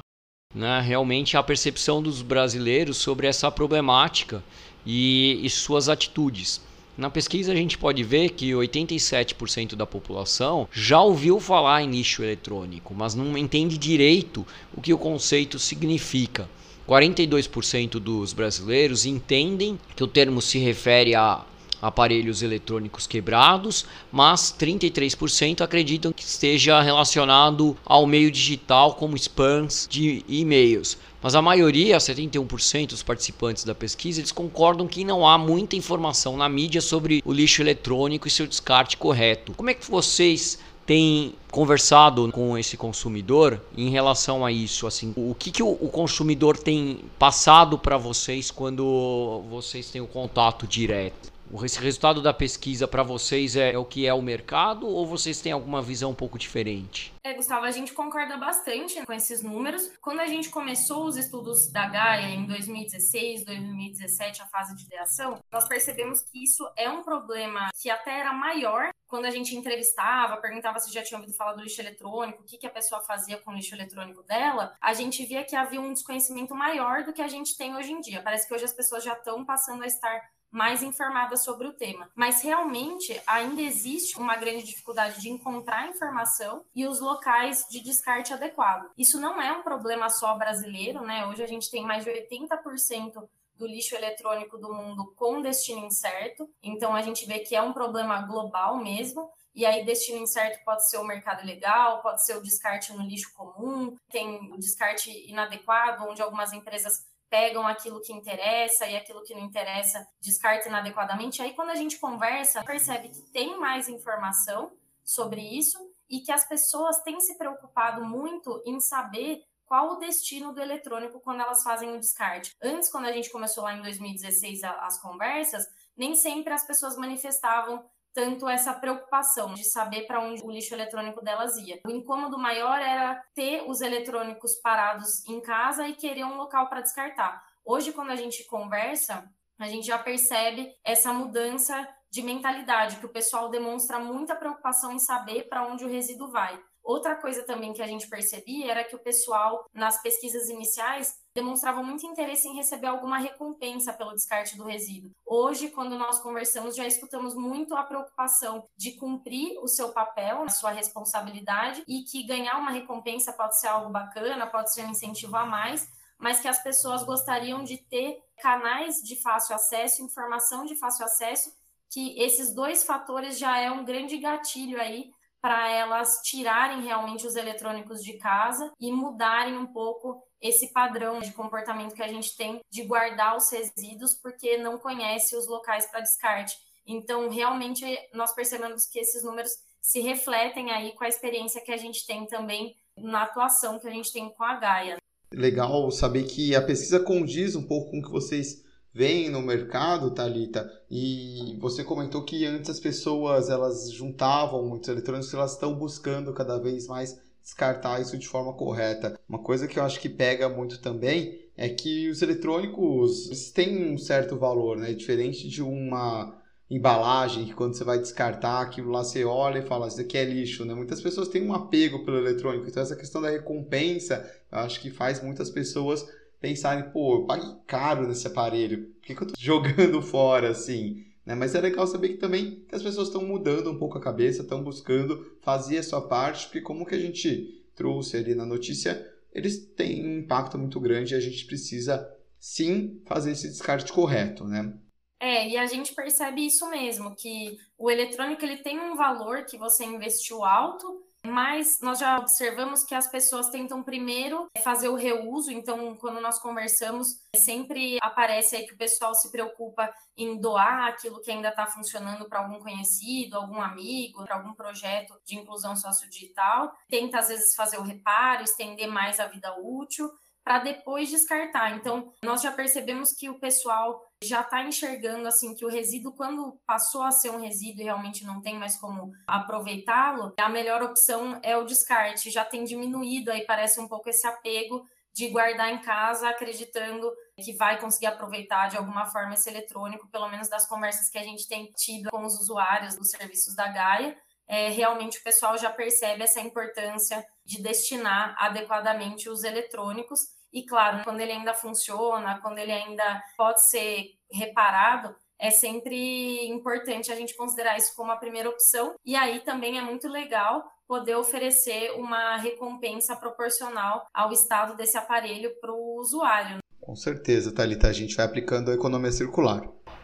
né, 0.53 0.81
realmente 0.81 1.35
a 1.35 1.41
percepção 1.41 1.99
dos 1.99 2.21
brasileiros 2.21 2.97
sobre 2.97 3.25
essa 3.25 3.49
problemática 3.49 4.43
e, 4.85 5.39
e 5.41 5.49
suas 5.49 5.89
atitudes. 5.89 6.61
Na 6.95 7.09
pesquisa 7.09 7.53
a 7.53 7.55
gente 7.55 7.75
pode 7.75 8.03
ver 8.03 8.31
que 8.31 8.51
87% 8.51 9.73
da 9.73 9.87
população 9.87 10.67
já 10.71 11.01
ouviu 11.01 11.39
falar 11.39 11.81
em 11.81 11.89
lixo 11.89 12.21
eletrônico, 12.21 12.93
mas 12.93 13.15
não 13.15 13.35
entende 13.35 13.79
direito 13.79 14.45
o 14.75 14.81
que 14.81 14.93
o 14.93 14.97
conceito 14.97 15.57
significa. 15.57 16.47
42% 16.89 17.99
dos 17.99 18.33
brasileiros 18.33 19.05
entendem 19.05 19.79
que 19.95 20.03
o 20.03 20.07
termo 20.07 20.41
se 20.41 20.57
refere 20.57 21.13
a 21.13 21.45
aparelhos 21.79 22.41
eletrônicos 22.41 23.05
quebrados, 23.05 23.85
mas 24.11 24.53
33% 24.59 25.61
acreditam 25.61 26.11
que 26.11 26.23
esteja 26.23 26.81
relacionado 26.81 27.77
ao 27.85 28.07
meio 28.07 28.31
digital, 28.31 28.95
como 28.95 29.15
spams 29.15 29.87
de 29.89 30.25
e-mails. 30.27 30.97
Mas 31.21 31.35
a 31.35 31.41
maioria, 31.41 31.97
71% 31.97 32.87
dos 32.87 33.03
participantes 33.03 33.63
da 33.63 33.75
pesquisa, 33.75 34.21
eles 34.21 34.31
concordam 34.31 34.87
que 34.87 35.03
não 35.03 35.27
há 35.27 35.37
muita 35.37 35.75
informação 35.75 36.35
na 36.35 36.49
mídia 36.49 36.81
sobre 36.81 37.21
o 37.23 37.31
lixo 37.31 37.61
eletrônico 37.61 38.27
e 38.27 38.31
seu 38.31 38.47
descarte 38.47 38.97
correto. 38.97 39.53
Como 39.53 39.69
é 39.69 39.73
que 39.73 39.89
vocês 39.89 40.57
têm 40.89 41.35
conversado 41.51 42.31
com 42.31 42.57
esse 42.57 42.75
consumidor 42.75 43.61
em 43.77 43.91
relação 43.91 44.43
a 44.43 44.51
isso? 44.51 44.87
Assim, 44.87 45.13
o 45.15 45.35
que, 45.35 45.51
que 45.51 45.61
o, 45.61 45.69
o 45.69 45.87
consumidor 45.87 46.57
tem 46.57 47.01
passado 47.19 47.77
para 47.77 47.95
vocês 47.95 48.49
quando 48.49 49.43
vocês 49.51 49.91
têm 49.91 50.01
o 50.01 50.07
contato 50.07 50.65
direto? 50.65 51.31
Esse 51.63 51.79
resultado 51.79 52.21
da 52.21 52.33
pesquisa 52.33 52.87
para 52.87 53.03
vocês 53.03 53.55
é, 53.55 53.73
é, 53.73 53.77
o 53.77 53.83
que 53.83 54.05
é 54.05 54.13
o 54.13 54.21
mercado 54.21 54.87
ou 54.87 55.05
vocês 55.05 55.41
têm 55.41 55.51
alguma 55.51 55.81
visão 55.81 56.11
um 56.11 56.15
pouco 56.15 56.37
diferente? 56.37 57.13
É, 57.23 57.33
Gustavo, 57.33 57.65
a 57.65 57.71
gente 57.71 57.93
concorda 57.93 58.37
bastante 58.37 59.03
com 59.05 59.13
esses 59.13 59.41
números. 59.41 59.91
Quando 60.01 60.19
a 60.19 60.27
gente 60.27 60.49
começou 60.49 61.05
os 61.05 61.17
estudos 61.17 61.71
da 61.71 61.87
Gaia 61.87 62.33
em 62.33 62.45
2016, 62.45 63.45
2017, 63.45 64.41
a 64.41 64.45
fase 64.47 64.75
de 64.75 64.85
ideação, 64.85 65.39
nós 65.51 65.67
percebemos 65.67 66.21
que 66.21 66.43
isso 66.43 66.67
é 66.77 66.89
um 66.89 67.03
problema 67.03 67.69
que 67.81 67.89
até 67.89 68.19
era 68.19 68.33
maior 68.33 68.89
quando 69.07 69.25
a 69.25 69.31
gente 69.31 69.55
entrevistava, 69.55 70.37
perguntava 70.37 70.79
se 70.79 70.93
já 70.93 71.01
tinha 71.01 71.19
ouvido 71.19 71.35
falar 71.35 71.53
do 71.53 71.63
lixo 71.63 71.81
eletrônico, 71.81 72.43
o 72.43 72.45
que, 72.45 72.59
que 72.59 72.67
a 72.67 72.69
pessoa 72.69 73.01
fazia 73.01 73.37
com 73.37 73.49
o 73.49 73.55
lixo 73.55 73.73
eletrônico 73.73 74.21
dela, 74.21 74.75
a 74.79 74.93
gente 74.93 75.25
via 75.25 75.43
que 75.43 75.55
havia 75.55 75.81
um 75.81 75.91
desconhecimento 75.91 76.53
maior 76.53 77.03
do 77.03 77.11
que 77.11 77.21
a 77.21 77.27
gente 77.27 77.57
tem 77.57 77.75
hoje 77.75 77.91
em 77.91 77.99
dia. 77.99 78.21
Parece 78.21 78.47
que 78.47 78.53
hoje 78.53 78.65
as 78.65 78.73
pessoas 78.73 79.03
já 79.03 79.13
estão 79.13 79.43
passando 79.43 79.83
a 79.83 79.87
estar 79.87 80.21
mais 80.51 80.81
informada 80.81 81.37
sobre 81.37 81.67
o 81.67 81.73
tema. 81.73 82.09
Mas 82.15 82.41
realmente 82.41 83.21
ainda 83.25 83.61
existe 83.61 84.17
uma 84.17 84.35
grande 84.35 84.63
dificuldade 84.63 85.21
de 85.21 85.29
encontrar 85.29 85.89
informação 85.89 86.65
e 86.75 86.87
os 86.87 86.99
locais 86.99 87.65
de 87.69 87.81
descarte 87.81 88.33
adequado. 88.33 88.89
Isso 88.97 89.19
não 89.19 89.41
é 89.41 89.51
um 89.51 89.63
problema 89.63 90.09
só 90.09 90.35
brasileiro, 90.37 91.01
né? 91.01 91.25
Hoje 91.27 91.43
a 91.43 91.47
gente 91.47 91.69
tem 91.69 91.83
mais 91.83 92.03
de 92.03 92.11
80% 92.11 93.27
do 93.55 93.67
lixo 93.67 93.93
eletrônico 93.93 94.57
do 94.57 94.73
mundo 94.73 95.13
com 95.15 95.41
destino 95.41 95.85
incerto. 95.85 96.49
Então 96.63 96.95
a 96.95 97.01
gente 97.01 97.25
vê 97.25 97.39
que 97.39 97.55
é 97.55 97.61
um 97.61 97.73
problema 97.73 98.21
global 98.21 98.77
mesmo. 98.77 99.29
E 99.53 99.65
aí, 99.65 99.83
destino 99.83 100.19
incerto 100.19 100.63
pode 100.63 100.87
ser 100.87 100.97
o 100.97 101.03
mercado 101.03 101.43
ilegal, 101.43 102.01
pode 102.01 102.23
ser 102.23 102.37
o 102.37 102.41
descarte 102.41 102.93
no 102.93 103.03
lixo 103.03 103.33
comum, 103.33 103.95
tem 104.09 104.53
o 104.53 104.57
descarte 104.57 105.11
inadequado, 105.29 106.07
onde 106.07 106.21
algumas 106.21 106.53
empresas 106.53 107.08
pegam 107.29 107.67
aquilo 107.67 108.01
que 108.01 108.13
interessa 108.13 108.87
e 108.87 108.95
aquilo 108.95 109.23
que 109.23 109.33
não 109.33 109.41
interessa 109.41 110.05
descartam 110.19 110.69
inadequadamente. 110.69 111.41
Aí, 111.41 111.53
quando 111.53 111.69
a 111.69 111.75
gente 111.75 111.99
conversa, 111.99 112.63
percebe 112.63 113.09
que 113.09 113.21
tem 113.31 113.59
mais 113.59 113.87
informação 113.87 114.71
sobre 115.03 115.41
isso 115.41 115.77
e 116.09 116.21
que 116.21 116.31
as 116.31 116.47
pessoas 116.47 117.01
têm 117.03 117.19
se 117.19 117.37
preocupado 117.37 118.03
muito 118.03 118.61
em 118.65 118.79
saber 118.79 119.43
qual 119.65 119.93
o 119.93 119.95
destino 119.97 120.51
do 120.51 120.59
eletrônico 120.59 121.19
quando 121.19 121.41
elas 121.41 121.61
fazem 121.61 121.91
o 121.95 121.99
descarte. 121.99 122.55
Antes, 122.61 122.89
quando 122.89 123.05
a 123.05 123.11
gente 123.11 123.29
começou 123.29 123.63
lá 123.63 123.75
em 123.75 123.81
2016 123.83 124.63
as 124.63 124.99
conversas, 124.99 125.67
nem 125.95 126.15
sempre 126.15 126.51
as 126.51 126.65
pessoas 126.65 126.97
manifestavam 126.97 127.85
tanto 128.13 128.47
essa 128.47 128.73
preocupação 128.73 129.53
de 129.53 129.63
saber 129.63 130.07
para 130.07 130.19
onde 130.19 130.43
o 130.43 130.51
lixo 130.51 130.73
eletrônico 130.73 131.23
delas 131.23 131.57
ia. 131.57 131.79
O 131.85 131.91
incômodo 131.91 132.37
maior 132.37 132.79
era 132.79 133.21
ter 133.33 133.63
os 133.67 133.81
eletrônicos 133.81 134.55
parados 134.61 135.25
em 135.27 135.41
casa 135.41 135.87
e 135.87 135.95
querer 135.95 136.25
um 136.25 136.37
local 136.37 136.67
para 136.67 136.81
descartar. 136.81 137.43
Hoje, 137.65 137.91
quando 137.91 138.11
a 138.11 138.15
gente 138.15 138.45
conversa, 138.45 139.29
a 139.59 139.67
gente 139.67 139.87
já 139.87 139.99
percebe 139.99 140.73
essa 140.83 141.13
mudança 141.13 141.87
de 142.11 142.21
mentalidade, 142.21 142.97
que 142.97 143.05
o 143.05 143.13
pessoal 143.13 143.49
demonstra 143.49 143.99
muita 143.99 144.35
preocupação 144.35 144.91
em 144.91 144.99
saber 144.99 145.47
para 145.47 145.67
onde 145.67 145.85
o 145.85 145.89
resíduo 145.89 146.31
vai. 146.31 146.59
Outra 146.89 147.15
coisa 147.15 147.43
também 147.43 147.71
que 147.71 147.83
a 147.83 147.87
gente 147.87 148.09
percebia 148.09 148.71
era 148.71 148.83
que 148.83 148.95
o 148.95 148.99
pessoal, 148.99 149.63
nas 149.71 150.01
pesquisas 150.01 150.49
iniciais, 150.49 151.19
demonstrava 151.35 151.83
muito 151.83 152.03
interesse 152.07 152.47
em 152.47 152.55
receber 152.55 152.87
alguma 152.87 153.19
recompensa 153.19 153.93
pelo 153.93 154.15
descarte 154.15 154.57
do 154.57 154.63
resíduo. 154.63 155.11
Hoje, 155.23 155.69
quando 155.69 155.95
nós 155.99 156.19
conversamos, 156.19 156.75
já 156.75 156.87
escutamos 156.87 157.35
muito 157.35 157.75
a 157.75 157.83
preocupação 157.83 158.67
de 158.75 158.93
cumprir 158.93 159.59
o 159.59 159.67
seu 159.67 159.89
papel, 159.89 160.41
a 160.41 160.49
sua 160.49 160.71
responsabilidade, 160.71 161.83
e 161.87 162.01
que 162.01 162.23
ganhar 162.23 162.57
uma 162.57 162.71
recompensa 162.71 163.31
pode 163.33 163.59
ser 163.59 163.67
algo 163.67 163.91
bacana, 163.91 164.47
pode 164.47 164.73
ser 164.73 164.83
um 164.83 164.89
incentivo 164.89 165.37
a 165.37 165.45
mais, 165.45 165.87
mas 166.17 166.39
que 166.39 166.47
as 166.47 166.57
pessoas 166.63 167.03
gostariam 167.03 167.63
de 167.63 167.77
ter 167.77 168.17
canais 168.41 168.95
de 169.03 169.15
fácil 169.15 169.53
acesso, 169.53 170.01
informação 170.01 170.65
de 170.65 170.75
fácil 170.75 171.05
acesso, 171.05 171.53
que 171.87 172.19
esses 172.19 172.51
dois 172.51 172.83
fatores 172.83 173.37
já 173.37 173.59
é 173.59 173.69
um 173.69 173.85
grande 173.85 174.17
gatilho 174.17 174.81
aí 174.81 175.11
para 175.41 175.71
elas 175.71 176.21
tirarem 176.23 176.81
realmente 176.81 177.25
os 177.25 177.35
eletrônicos 177.35 178.03
de 178.03 178.13
casa 178.17 178.71
e 178.79 178.91
mudarem 178.91 179.57
um 179.57 179.67
pouco 179.67 180.21
esse 180.41 180.71
padrão 180.71 181.19
de 181.19 181.31
comportamento 181.33 181.95
que 181.95 182.03
a 182.03 182.07
gente 182.07 182.35
tem 182.35 182.61
de 182.69 182.83
guardar 182.83 183.35
os 183.35 183.49
resíduos 183.51 184.13
porque 184.13 184.57
não 184.57 184.77
conhece 184.77 185.35
os 185.35 185.47
locais 185.47 185.85
para 185.87 186.01
descarte. 186.01 186.55
Então, 186.85 187.29
realmente, 187.29 187.85
nós 188.13 188.33
percebemos 188.33 188.85
que 188.85 188.99
esses 188.99 189.23
números 189.23 189.51
se 189.81 189.99
refletem 190.01 190.71
aí 190.71 190.93
com 190.93 191.03
a 191.03 191.09
experiência 191.09 191.61
que 191.61 191.71
a 191.71 191.77
gente 191.77 192.05
tem 192.05 192.25
também 192.25 192.75
na 192.97 193.23
atuação 193.23 193.79
que 193.79 193.87
a 193.87 193.91
gente 193.91 194.11
tem 194.11 194.29
com 194.29 194.43
a 194.43 194.55
Gaia. 194.55 194.97
Legal 195.31 195.89
saber 195.91 196.23
que 196.23 196.55
a 196.55 196.61
pesquisa 196.61 196.99
condiz 196.99 197.55
um 197.55 197.65
pouco 197.65 197.91
com 197.91 197.99
o 197.99 198.03
que 198.03 198.11
vocês 198.11 198.63
vem 198.93 199.29
no 199.29 199.41
mercado, 199.41 200.11
Talita, 200.11 200.69
e 200.89 201.57
você 201.59 201.83
comentou 201.83 202.23
que 202.23 202.45
antes 202.45 202.69
as 202.69 202.79
pessoas 202.79 203.49
elas 203.49 203.91
juntavam 203.91 204.65
muitos 204.67 204.89
eletrônicos, 204.89 205.33
elas 205.33 205.53
estão 205.53 205.75
buscando 205.75 206.33
cada 206.33 206.57
vez 206.57 206.87
mais 206.87 207.19
descartar 207.41 208.01
isso 208.01 208.17
de 208.17 208.27
forma 208.27 208.53
correta. 208.53 209.19
Uma 209.27 209.39
coisa 209.39 209.67
que 209.67 209.79
eu 209.79 209.83
acho 209.83 209.99
que 209.99 210.09
pega 210.09 210.49
muito 210.49 210.79
também 210.79 211.39
é 211.55 211.67
que 211.69 212.09
os 212.09 212.21
eletrônicos 212.21 213.51
têm 213.51 213.93
um 213.93 213.97
certo 213.97 214.37
valor, 214.37 214.77
né? 214.77 214.93
Diferente 214.93 215.47
de 215.47 215.61
uma 215.61 216.37
embalagem 216.69 217.45
que 217.45 217.53
quando 217.53 217.73
você 217.73 217.83
vai 217.83 217.97
descartar 217.97 218.61
aquilo 218.61 218.91
lá 218.91 219.03
você 219.03 219.25
olha 219.25 219.59
e 219.59 219.65
fala 219.65 219.87
isso 219.87 219.99
aqui 219.99 220.17
é 220.17 220.23
lixo, 220.23 220.63
né? 220.63 220.73
Muitas 220.73 221.01
pessoas 221.01 221.27
têm 221.27 221.41
um 221.41 221.53
apego 221.53 222.05
pelo 222.05 222.17
eletrônico, 222.17 222.67
então 222.67 222.83
essa 222.83 222.95
questão 222.95 223.21
da 223.21 223.29
recompensa, 223.29 224.29
eu 224.51 224.59
acho 224.59 224.79
que 224.79 224.91
faz 224.91 225.21
muitas 225.23 225.49
pessoas 225.49 226.07
pensarem, 226.39 226.91
pô, 226.91 227.17
eu 227.17 227.25
paguei 227.25 227.49
caro 227.67 228.07
nesse 228.07 228.27
aparelho, 228.27 228.87
por 228.93 229.01
que, 229.01 229.15
que 229.15 229.23
eu 229.23 229.27
tô 229.27 229.33
jogando 229.39 230.01
fora 230.01 230.49
assim? 230.49 231.05
Né? 231.25 231.35
Mas 231.35 231.53
é 231.55 231.61
legal 231.61 231.85
saber 231.85 232.09
que 232.09 232.17
também 232.17 232.65
que 232.67 232.75
as 232.75 232.83
pessoas 232.83 233.07
estão 233.07 233.23
mudando 233.23 233.71
um 233.71 233.77
pouco 233.77 233.97
a 233.97 234.01
cabeça, 234.01 234.41
estão 234.41 234.63
buscando 234.63 235.37
fazer 235.41 235.77
a 235.77 235.83
sua 235.83 236.07
parte, 236.07 236.45
porque 236.45 236.61
como 236.61 236.85
que 236.85 236.95
a 236.95 236.99
gente 236.99 237.63
trouxe 237.75 238.17
ali 238.17 238.35
na 238.35 238.45
notícia, 238.45 239.07
eles 239.31 239.57
têm 239.73 240.05
um 240.05 240.19
impacto 240.19 240.57
muito 240.57 240.79
grande 240.79 241.13
e 241.13 241.17
a 241.17 241.19
gente 241.19 241.45
precisa 241.45 242.09
sim 242.39 243.01
fazer 243.05 243.31
esse 243.31 243.47
descarte 243.47 243.91
correto, 243.91 244.45
né? 244.45 244.73
É, 245.19 245.49
e 245.49 245.57
a 245.57 245.65
gente 245.65 245.93
percebe 245.93 246.45
isso 246.45 246.69
mesmo, 246.69 247.13
que 247.13 247.57
o 247.77 247.91
eletrônico 247.91 248.43
ele 248.43 248.57
tem 248.57 248.79
um 248.79 248.95
valor 248.95 249.45
que 249.45 249.57
você 249.57 249.83
investiu 249.83 250.45
alto, 250.45 251.03
mas 251.25 251.79
nós 251.81 251.99
já 251.99 252.17
observamos 252.17 252.83
que 252.83 252.95
as 252.95 253.07
pessoas 253.07 253.49
tentam 253.49 253.83
primeiro 253.83 254.47
fazer 254.63 254.89
o 254.89 254.95
reuso, 254.95 255.51
então 255.51 255.95
quando 255.97 256.21
nós 256.21 256.39
conversamos, 256.39 257.19
sempre 257.35 257.97
aparece 258.01 258.55
aí 258.55 258.65
que 258.65 258.73
o 258.73 258.77
pessoal 258.77 259.13
se 259.13 259.31
preocupa 259.31 259.93
em 260.17 260.39
doar 260.39 260.87
aquilo 260.87 261.21
que 261.21 261.31
ainda 261.31 261.49
está 261.49 261.65
funcionando 261.65 262.27
para 262.27 262.39
algum 262.39 262.59
conhecido, 262.59 263.37
algum 263.37 263.61
amigo, 263.61 264.23
para 264.23 264.35
algum 264.35 264.53
projeto 264.53 265.13
de 265.25 265.37
inclusão 265.37 265.75
sociodigital, 265.75 266.71
tenta 266.87 267.19
às 267.19 267.27
vezes 267.27 267.55
fazer 267.55 267.77
o 267.77 267.83
reparo, 267.83 268.43
estender 268.43 268.87
mais 268.87 269.19
a 269.19 269.27
vida 269.27 269.53
útil, 269.59 270.09
para 270.43 270.59
depois 270.59 271.09
descartar. 271.09 271.75
Então, 271.75 272.13
nós 272.23 272.41
já 272.41 272.51
percebemos 272.51 273.13
que 273.13 273.29
o 273.29 273.39
pessoal 273.39 274.01
já 274.23 274.41
está 274.41 274.63
enxergando 274.63 275.27
assim 275.27 275.53
que 275.53 275.65
o 275.65 275.69
resíduo, 275.69 276.15
quando 276.15 276.59
passou 276.65 277.03
a 277.03 277.11
ser 277.11 277.29
um 277.29 277.39
resíduo 277.39 277.81
e 277.81 277.85
realmente 277.85 278.25
não 278.25 278.41
tem 278.41 278.57
mais 278.57 278.77
como 278.77 279.11
aproveitá-lo, 279.27 280.33
a 280.37 280.49
melhor 280.49 280.81
opção 280.83 281.39
é 281.43 281.55
o 281.55 281.65
descarte. 281.65 282.31
Já 282.31 282.43
tem 282.43 282.63
diminuído 282.63 283.31
aí, 283.31 283.45
parece 283.45 283.79
um 283.79 283.87
pouco 283.87 284.09
esse 284.09 284.25
apego 284.27 284.83
de 285.13 285.29
guardar 285.29 285.71
em 285.71 285.81
casa 285.81 286.29
acreditando 286.29 287.11
que 287.35 287.53
vai 287.53 287.79
conseguir 287.79 288.07
aproveitar 288.07 288.69
de 288.69 288.77
alguma 288.77 289.05
forma 289.05 289.33
esse 289.33 289.49
eletrônico, 289.49 290.09
pelo 290.09 290.29
menos 290.29 290.49
das 290.49 290.67
conversas 290.67 291.09
que 291.09 291.17
a 291.17 291.23
gente 291.23 291.47
tem 291.47 291.71
tido 291.71 292.09
com 292.09 292.23
os 292.23 292.39
usuários 292.39 292.95
dos 292.95 293.09
serviços 293.09 293.55
da 293.55 293.67
Gaia. 293.67 294.17
É, 294.49 294.69
realmente 294.69 295.19
o 295.19 295.23
pessoal 295.23 295.55
já 295.59 295.69
percebe 295.69 296.23
essa 296.23 296.41
importância 296.41 297.23
de 297.45 297.61
destinar 297.61 298.35
adequadamente 298.39 299.29
os 299.29 299.43
eletrônicos. 299.43 300.21
E 300.51 300.65
claro, 300.65 301.03
quando 301.03 301.21
ele 301.21 301.31
ainda 301.31 301.53
funciona, 301.53 302.39
quando 302.41 302.57
ele 302.57 302.71
ainda 302.71 303.21
pode 303.37 303.63
ser 303.69 304.07
reparado, 304.31 305.15
é 305.39 305.51
sempre 305.51 306.47
importante 306.47 307.11
a 307.11 307.15
gente 307.15 307.37
considerar 307.37 307.77
isso 307.77 307.95
como 307.95 308.11
a 308.11 308.17
primeira 308.17 308.49
opção. 308.49 308.95
E 309.05 309.15
aí 309.15 309.39
também 309.41 309.77
é 309.77 309.81
muito 309.81 310.07
legal 310.07 310.63
poder 310.87 311.15
oferecer 311.15 311.91
uma 311.91 312.35
recompensa 312.37 313.15
proporcional 313.15 314.07
ao 314.11 314.31
estado 314.31 314.75
desse 314.75 314.97
aparelho 314.97 315.51
para 315.61 315.71
o 315.71 315.99
usuário. 315.99 316.57
Com 316.81 316.95
certeza, 316.95 317.53
Thalita, 317.53 317.87
a 317.87 317.93
gente 317.93 318.15
vai 318.15 318.25
aplicando 318.25 318.71
a 318.71 318.73
economia 318.73 319.11
circular. 319.11 319.61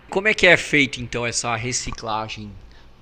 Como 0.09 0.27
é 0.27 0.35
que 0.35 0.45
é 0.45 0.55
feito 0.55 1.01
então 1.01 1.25
essa 1.25 1.55
reciclagem 1.55 2.53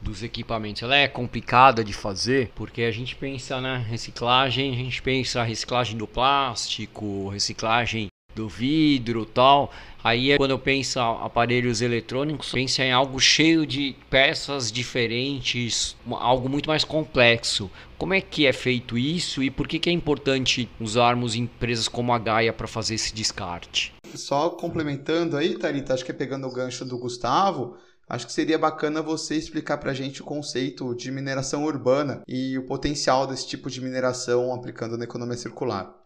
dos 0.03 0.21
equipamentos? 0.21 0.83
Ela 0.83 0.97
é 0.97 1.07
complicada 1.07 1.83
de 1.83 1.93
fazer 1.93 2.51
porque 2.53 2.83
a 2.83 2.91
gente 2.91 3.15
pensa 3.15 3.59
na 3.59 3.77
reciclagem, 3.77 4.73
a 4.73 4.75
gente 4.75 5.01
pensa 5.01 5.41
a 5.41 5.43
reciclagem 5.43 5.97
do 5.97 6.05
plástico, 6.05 7.29
reciclagem 7.29 8.07
do 8.35 8.47
vidro, 8.47 9.25
tal. 9.25 9.71
Aí 10.03 10.31
é 10.31 10.37
quando 10.37 10.51
eu 10.51 10.59
penso 10.59 10.99
em 10.99 11.01
aparelhos 11.01 11.81
eletrônicos, 11.81 12.51
penso 12.51 12.81
em 12.81 12.91
algo 12.91 13.19
cheio 13.19 13.65
de 13.65 13.95
peças 14.09 14.71
diferentes, 14.71 15.95
algo 16.09 16.49
muito 16.49 16.67
mais 16.67 16.83
complexo. 16.83 17.71
Como 17.97 18.13
é 18.13 18.19
que 18.19 18.45
é 18.45 18.51
feito 18.51 18.97
isso 18.97 19.41
e 19.41 19.49
por 19.49 19.67
que, 19.67 19.79
que 19.79 19.89
é 19.89 19.93
importante 19.93 20.69
usarmos 20.79 21.35
empresas 21.35 21.87
como 21.87 22.11
a 22.11 22.19
Gaia 22.19 22.51
para 22.51 22.67
fazer 22.67 22.95
esse 22.95 23.13
descarte? 23.13 23.93
Só 24.13 24.49
complementando 24.49 25.37
aí, 25.37 25.57
Tarita, 25.57 25.93
acho 25.93 26.03
que 26.03 26.11
é 26.11 26.13
pegando 26.13 26.45
o 26.47 26.51
gancho 26.51 26.83
do 26.83 26.97
Gustavo, 26.97 27.77
acho 28.07 28.25
que 28.25 28.33
seria 28.33 28.57
bacana 28.57 29.01
você 29.01 29.35
explicar 29.35 29.77
para 29.77 29.91
a 29.91 29.93
gente 29.93 30.21
o 30.21 30.25
conceito 30.25 30.95
de 30.95 31.11
mineração 31.11 31.63
urbana 31.63 32.23
e 32.27 32.57
o 32.57 32.65
potencial 32.65 33.25
desse 33.27 33.47
tipo 33.47 33.69
de 33.69 33.81
mineração 33.81 34.53
aplicando 34.53 34.97
na 34.97 35.03
economia 35.03 35.37
circular. 35.37 36.03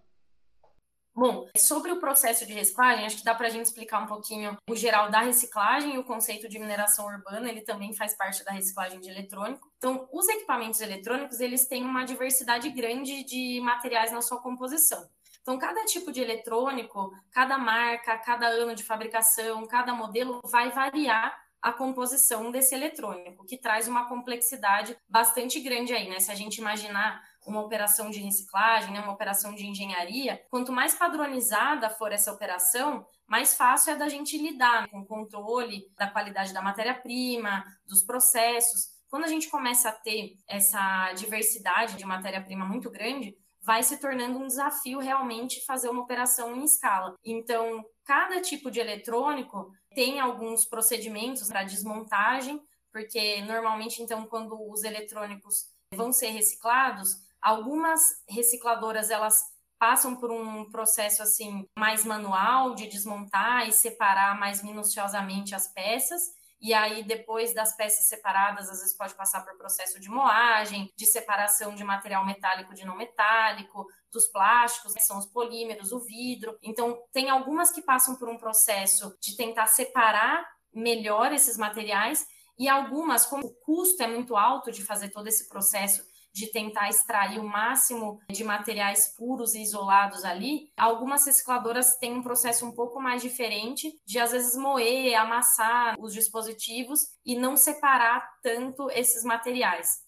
Bom, 1.20 1.48
sobre 1.58 1.92
o 1.92 2.00
processo 2.00 2.46
de 2.46 2.54
reciclagem, 2.54 3.04
acho 3.04 3.18
que 3.18 3.24
dá 3.24 3.34
para 3.34 3.48
a 3.48 3.50
gente 3.50 3.66
explicar 3.66 4.04
um 4.04 4.06
pouquinho 4.06 4.56
o 4.70 4.76
geral 4.76 5.10
da 5.10 5.22
reciclagem 5.22 5.96
e 5.96 5.98
o 5.98 6.04
conceito 6.04 6.48
de 6.48 6.60
mineração 6.60 7.08
urbana, 7.08 7.50
ele 7.50 7.62
também 7.62 7.92
faz 7.92 8.16
parte 8.16 8.46
da 8.46 8.52
reciclagem 8.52 9.00
de 9.00 9.10
eletrônico. 9.10 9.68
Então, 9.78 10.08
os 10.14 10.30
equipamentos 10.30 10.80
eletrônicos, 10.80 11.40
eles 11.40 11.68
têm 11.68 11.84
uma 11.84 12.04
diversidade 12.04 12.70
grande 12.70 13.24
de 13.24 13.60
materiais 13.62 14.12
na 14.12 14.22
sua 14.22 14.40
composição. 14.40 15.10
Então, 15.42 15.58
cada 15.58 15.86
tipo 15.86 16.12
de 16.12 16.22
eletrônico, 16.22 17.12
cada 17.32 17.58
marca, 17.58 18.16
cada 18.20 18.48
ano 18.50 18.76
de 18.76 18.84
fabricação, 18.84 19.66
cada 19.66 19.96
modelo 19.96 20.40
vai 20.46 20.70
variar 20.70 21.36
a 21.62 21.72
composição 21.72 22.52
desse 22.52 22.76
eletrônico, 22.76 23.46
que 23.46 23.58
traz 23.58 23.88
uma 23.88 24.08
complexidade 24.08 24.98
bastante 25.08 25.60
grande 25.60 25.94
aí, 25.94 26.10
né? 26.10 26.20
Se 26.20 26.32
a 26.32 26.36
gente 26.36 26.58
imaginar 26.58 27.22
uma 27.46 27.62
operação 27.62 28.10
de 28.10 28.20
reciclagem, 28.20 28.92
né, 28.92 29.00
uma 29.00 29.14
operação 29.14 29.56
de 29.56 29.66
engenharia, 29.66 30.42
quanto 30.50 30.72
mais 30.72 30.94
padronizada 30.94 31.90
for 31.90 32.12
essa 32.12 32.32
operação, 32.32 33.06
mais 33.26 33.56
fácil 33.56 33.94
é 33.94 33.96
da 33.96 34.10
gente 34.10 34.38
lidar 34.38 34.82
né, 34.82 34.88
com 34.92 35.00
o 35.00 35.06
controle 35.06 35.90
da 35.98 36.08
qualidade 36.10 36.54
da 36.54 36.62
matéria-prima, 36.62 37.64
dos 37.86 38.04
processos. 38.04 38.90
Quando 39.10 39.24
a 39.24 39.28
gente 39.28 39.50
começa 39.50 39.90
a 39.90 39.94
ter 39.94 40.38
essa 40.48 41.14
diversidade 41.14 41.96
de 41.96 42.06
matéria-prima 42.06 42.66
muito 42.66 42.92
grande, 42.92 43.36
vai 43.62 43.84
se 43.84 43.98
tornando 43.98 44.40
um 44.40 44.48
desafio 44.48 45.00
realmente 45.00 45.66
fazer 45.66 45.90
uma 45.90 46.04
operação 46.04 46.56
em 46.56 46.64
escala. 46.64 47.16
Então, 47.24 47.84
cada 48.08 48.42
tipo 48.42 48.72
de 48.72 48.80
eletrônico 48.80 49.72
tem 49.94 50.20
alguns 50.20 50.66
procedimentos 50.66 51.48
para 51.50 51.64
desmontagem, 51.64 52.60
porque 52.92 53.42
normalmente, 53.42 54.02
então, 54.02 54.26
quando 54.26 54.58
os 54.72 54.84
eletrônicos 54.84 55.68
vão 55.94 56.12
ser 56.12 56.30
reciclados, 56.30 57.28
Algumas 57.42 58.02
recicladoras 58.28 59.10
elas 59.10 59.42
passam 59.80 60.16
por 60.16 60.32
um 60.32 60.70
processo 60.72 61.22
assim 61.22 61.68
mais 61.78 62.04
manual 62.04 62.74
de 62.74 62.88
desmontar 62.88 63.68
e 63.68 63.72
separar 63.72 64.40
mais 64.40 64.64
minuciosamente 64.64 65.54
as 65.54 65.68
peças. 65.68 66.34
E 66.60 66.74
aí, 66.74 67.04
depois 67.04 67.54
das 67.54 67.76
peças 67.76 68.08
separadas, 68.08 68.70
às 68.70 68.80
vezes 68.80 68.98
pode 68.98 69.14
passar 69.14 69.46
por 69.46 69.58
processo 69.58 70.00
de 70.00 70.10
moagem, 70.10 70.92
de 70.96 71.06
separação 71.06 71.76
de 71.76 71.84
material 71.84 72.26
metálico 72.26 72.74
de 72.74 72.86
não 72.86 72.98
metálico, 72.98 73.86
dos 74.12 74.28
plásticos, 74.28 74.94
que 74.94 75.02
são 75.02 75.20
os 75.20 75.28
polímeros, 75.28 75.92
o 75.92 76.00
vidro. 76.00 76.58
Então, 76.64 77.00
tem 77.12 77.30
algumas 77.30 77.72
que 77.72 77.82
passam 77.82 78.16
por 78.16 78.28
um 78.28 78.38
processo 78.38 79.16
de 79.22 79.36
tentar 79.36 79.68
separar 79.68 80.48
melhor 80.74 81.32
esses 81.32 81.58
materiais, 81.58 82.26
e 82.58 82.68
algumas, 82.68 83.26
como 83.26 83.46
o 83.46 83.54
custo 83.54 84.02
é 84.02 84.08
muito 84.08 84.36
alto 84.36 84.72
de 84.72 84.84
fazer 84.84 85.10
todo 85.10 85.28
esse 85.28 85.48
processo 85.48 86.04
de 86.38 86.52
tentar 86.52 86.88
extrair 86.88 87.40
o 87.40 87.48
máximo 87.48 88.22
de 88.30 88.44
materiais 88.44 89.16
puros 89.18 89.56
e 89.56 89.62
isolados 89.64 90.24
ali, 90.24 90.72
algumas 90.78 91.26
recicladoras 91.26 91.98
têm 91.98 92.14
um 92.14 92.22
processo 92.22 92.64
um 92.64 92.72
pouco 92.72 93.02
mais 93.02 93.24
diferente 93.24 94.00
de 94.06 94.20
às 94.20 94.32
vezes 94.32 94.56
moer, 94.56 95.20
amassar 95.20 95.96
os 96.00 96.14
dispositivos 96.14 97.08
e 97.26 97.36
não 97.36 97.58
separar 97.58 98.38
tanto 98.44 98.88
esses 98.92 99.24
materiais. 99.24 100.04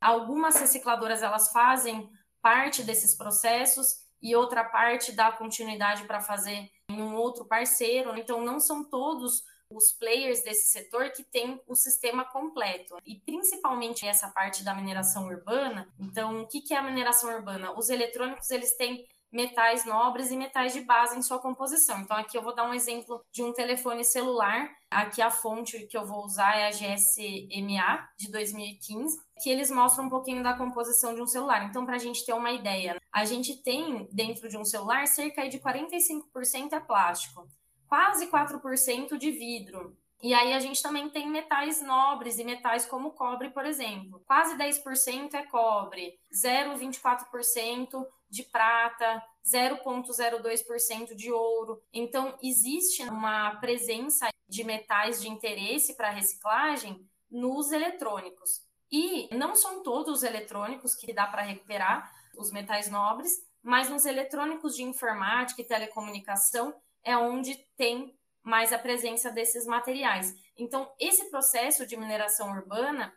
Algumas 0.00 0.58
recicladoras 0.58 1.22
elas 1.22 1.52
fazem 1.52 2.10
parte 2.42 2.82
desses 2.82 3.16
processos 3.16 3.98
e 4.20 4.34
outra 4.34 4.64
parte 4.64 5.12
dá 5.12 5.30
continuidade 5.30 6.04
para 6.08 6.20
fazer 6.20 6.68
em 6.90 7.00
um 7.00 7.14
outro 7.14 7.44
parceiro, 7.44 8.18
então 8.18 8.44
não 8.44 8.58
são 8.58 8.82
todos 8.82 9.44
os 9.70 9.92
players 9.92 10.42
desse 10.42 10.68
setor 10.68 11.10
que 11.10 11.22
tem 11.22 11.60
o 11.66 11.74
sistema 11.74 12.24
completo. 12.24 12.96
E 13.04 13.16
principalmente 13.16 14.06
essa 14.06 14.28
parte 14.28 14.64
da 14.64 14.74
mineração 14.74 15.26
urbana. 15.26 15.88
Então, 15.98 16.42
o 16.42 16.46
que 16.46 16.72
é 16.72 16.76
a 16.76 16.82
mineração 16.82 17.34
urbana? 17.34 17.76
Os 17.78 17.90
eletrônicos, 17.90 18.50
eles 18.50 18.76
têm 18.76 19.06
metais 19.30 19.84
nobres 19.84 20.30
e 20.30 20.36
metais 20.36 20.72
de 20.72 20.80
base 20.80 21.18
em 21.18 21.22
sua 21.22 21.38
composição. 21.38 22.00
Então, 22.00 22.16
aqui 22.16 22.36
eu 22.36 22.42
vou 22.42 22.54
dar 22.54 22.64
um 22.64 22.72
exemplo 22.72 23.22
de 23.30 23.42
um 23.42 23.52
telefone 23.52 24.02
celular. 24.02 24.70
Aqui 24.90 25.20
a 25.20 25.30
fonte 25.30 25.86
que 25.86 25.98
eu 25.98 26.06
vou 26.06 26.24
usar 26.24 26.56
é 26.56 26.66
a 26.66 26.70
GSMA 26.70 28.08
de 28.18 28.30
2015, 28.30 29.20
que 29.42 29.50
eles 29.50 29.70
mostram 29.70 30.06
um 30.06 30.08
pouquinho 30.08 30.42
da 30.42 30.54
composição 30.54 31.14
de 31.14 31.20
um 31.20 31.26
celular. 31.26 31.64
Então, 31.64 31.84
para 31.84 31.96
a 31.96 31.98
gente 31.98 32.24
ter 32.24 32.32
uma 32.32 32.52
ideia, 32.52 32.98
a 33.12 33.24
gente 33.26 33.62
tem 33.62 34.08
dentro 34.10 34.48
de 34.48 34.56
um 34.56 34.64
celular 34.64 35.06
cerca 35.06 35.46
de 35.46 35.58
45% 35.58 36.72
é 36.72 36.80
plástico 36.80 37.46
quase 37.88 38.26
4% 38.28 39.16
de 39.16 39.30
vidro. 39.30 39.96
E 40.20 40.34
aí 40.34 40.52
a 40.52 40.58
gente 40.58 40.82
também 40.82 41.08
tem 41.08 41.28
metais 41.30 41.80
nobres 41.80 42.38
e 42.38 42.44
metais 42.44 42.84
como 42.84 43.12
cobre, 43.12 43.50
por 43.50 43.64
exemplo. 43.64 44.20
Quase 44.26 44.56
10% 44.56 45.34
é 45.34 45.44
cobre, 45.44 46.18
0,24% 46.32 48.04
de 48.28 48.42
prata, 48.42 49.22
0,02% 49.46 51.14
de 51.14 51.30
ouro. 51.32 51.80
Então, 51.92 52.36
existe 52.42 53.02
uma 53.04 53.54
presença 53.56 54.28
de 54.48 54.64
metais 54.64 55.20
de 55.20 55.28
interesse 55.28 55.96
para 55.96 56.10
reciclagem 56.10 57.08
nos 57.30 57.70
eletrônicos. 57.70 58.66
E 58.90 59.32
não 59.34 59.54
são 59.54 59.82
todos 59.82 60.18
os 60.18 60.22
eletrônicos 60.22 60.94
que 60.94 61.12
dá 61.12 61.26
para 61.26 61.42
recuperar 61.42 62.10
os 62.36 62.50
metais 62.50 62.90
nobres, 62.90 63.32
mas 63.62 63.88
nos 63.88 64.04
eletrônicos 64.04 64.74
de 64.74 64.82
informática 64.82 65.60
e 65.62 65.64
telecomunicação 65.64 66.74
é 67.08 67.16
onde 67.16 67.54
tem 67.74 68.14
mais 68.42 68.70
a 68.70 68.78
presença 68.78 69.30
desses 69.30 69.66
materiais. 69.66 70.34
Então, 70.58 70.92
esse 71.00 71.30
processo 71.30 71.86
de 71.86 71.96
mineração 71.96 72.50
urbana 72.50 73.10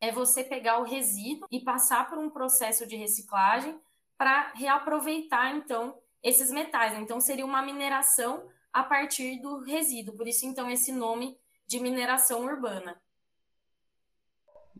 é 0.00 0.12
você 0.12 0.44
pegar 0.44 0.78
o 0.78 0.84
resíduo 0.84 1.48
e 1.50 1.58
passar 1.58 2.08
por 2.08 2.18
um 2.18 2.30
processo 2.30 2.86
de 2.86 2.94
reciclagem 2.94 3.80
para 4.16 4.52
reaproveitar, 4.52 5.56
então, 5.56 5.98
esses 6.22 6.52
metais. 6.52 6.96
Então, 6.96 7.18
seria 7.18 7.44
uma 7.44 7.62
mineração 7.62 8.48
a 8.72 8.84
partir 8.84 9.40
do 9.40 9.58
resíduo. 9.58 10.16
Por 10.16 10.28
isso, 10.28 10.46
então, 10.46 10.70
esse 10.70 10.92
nome 10.92 11.36
de 11.66 11.80
mineração 11.80 12.44
urbana. 12.44 12.96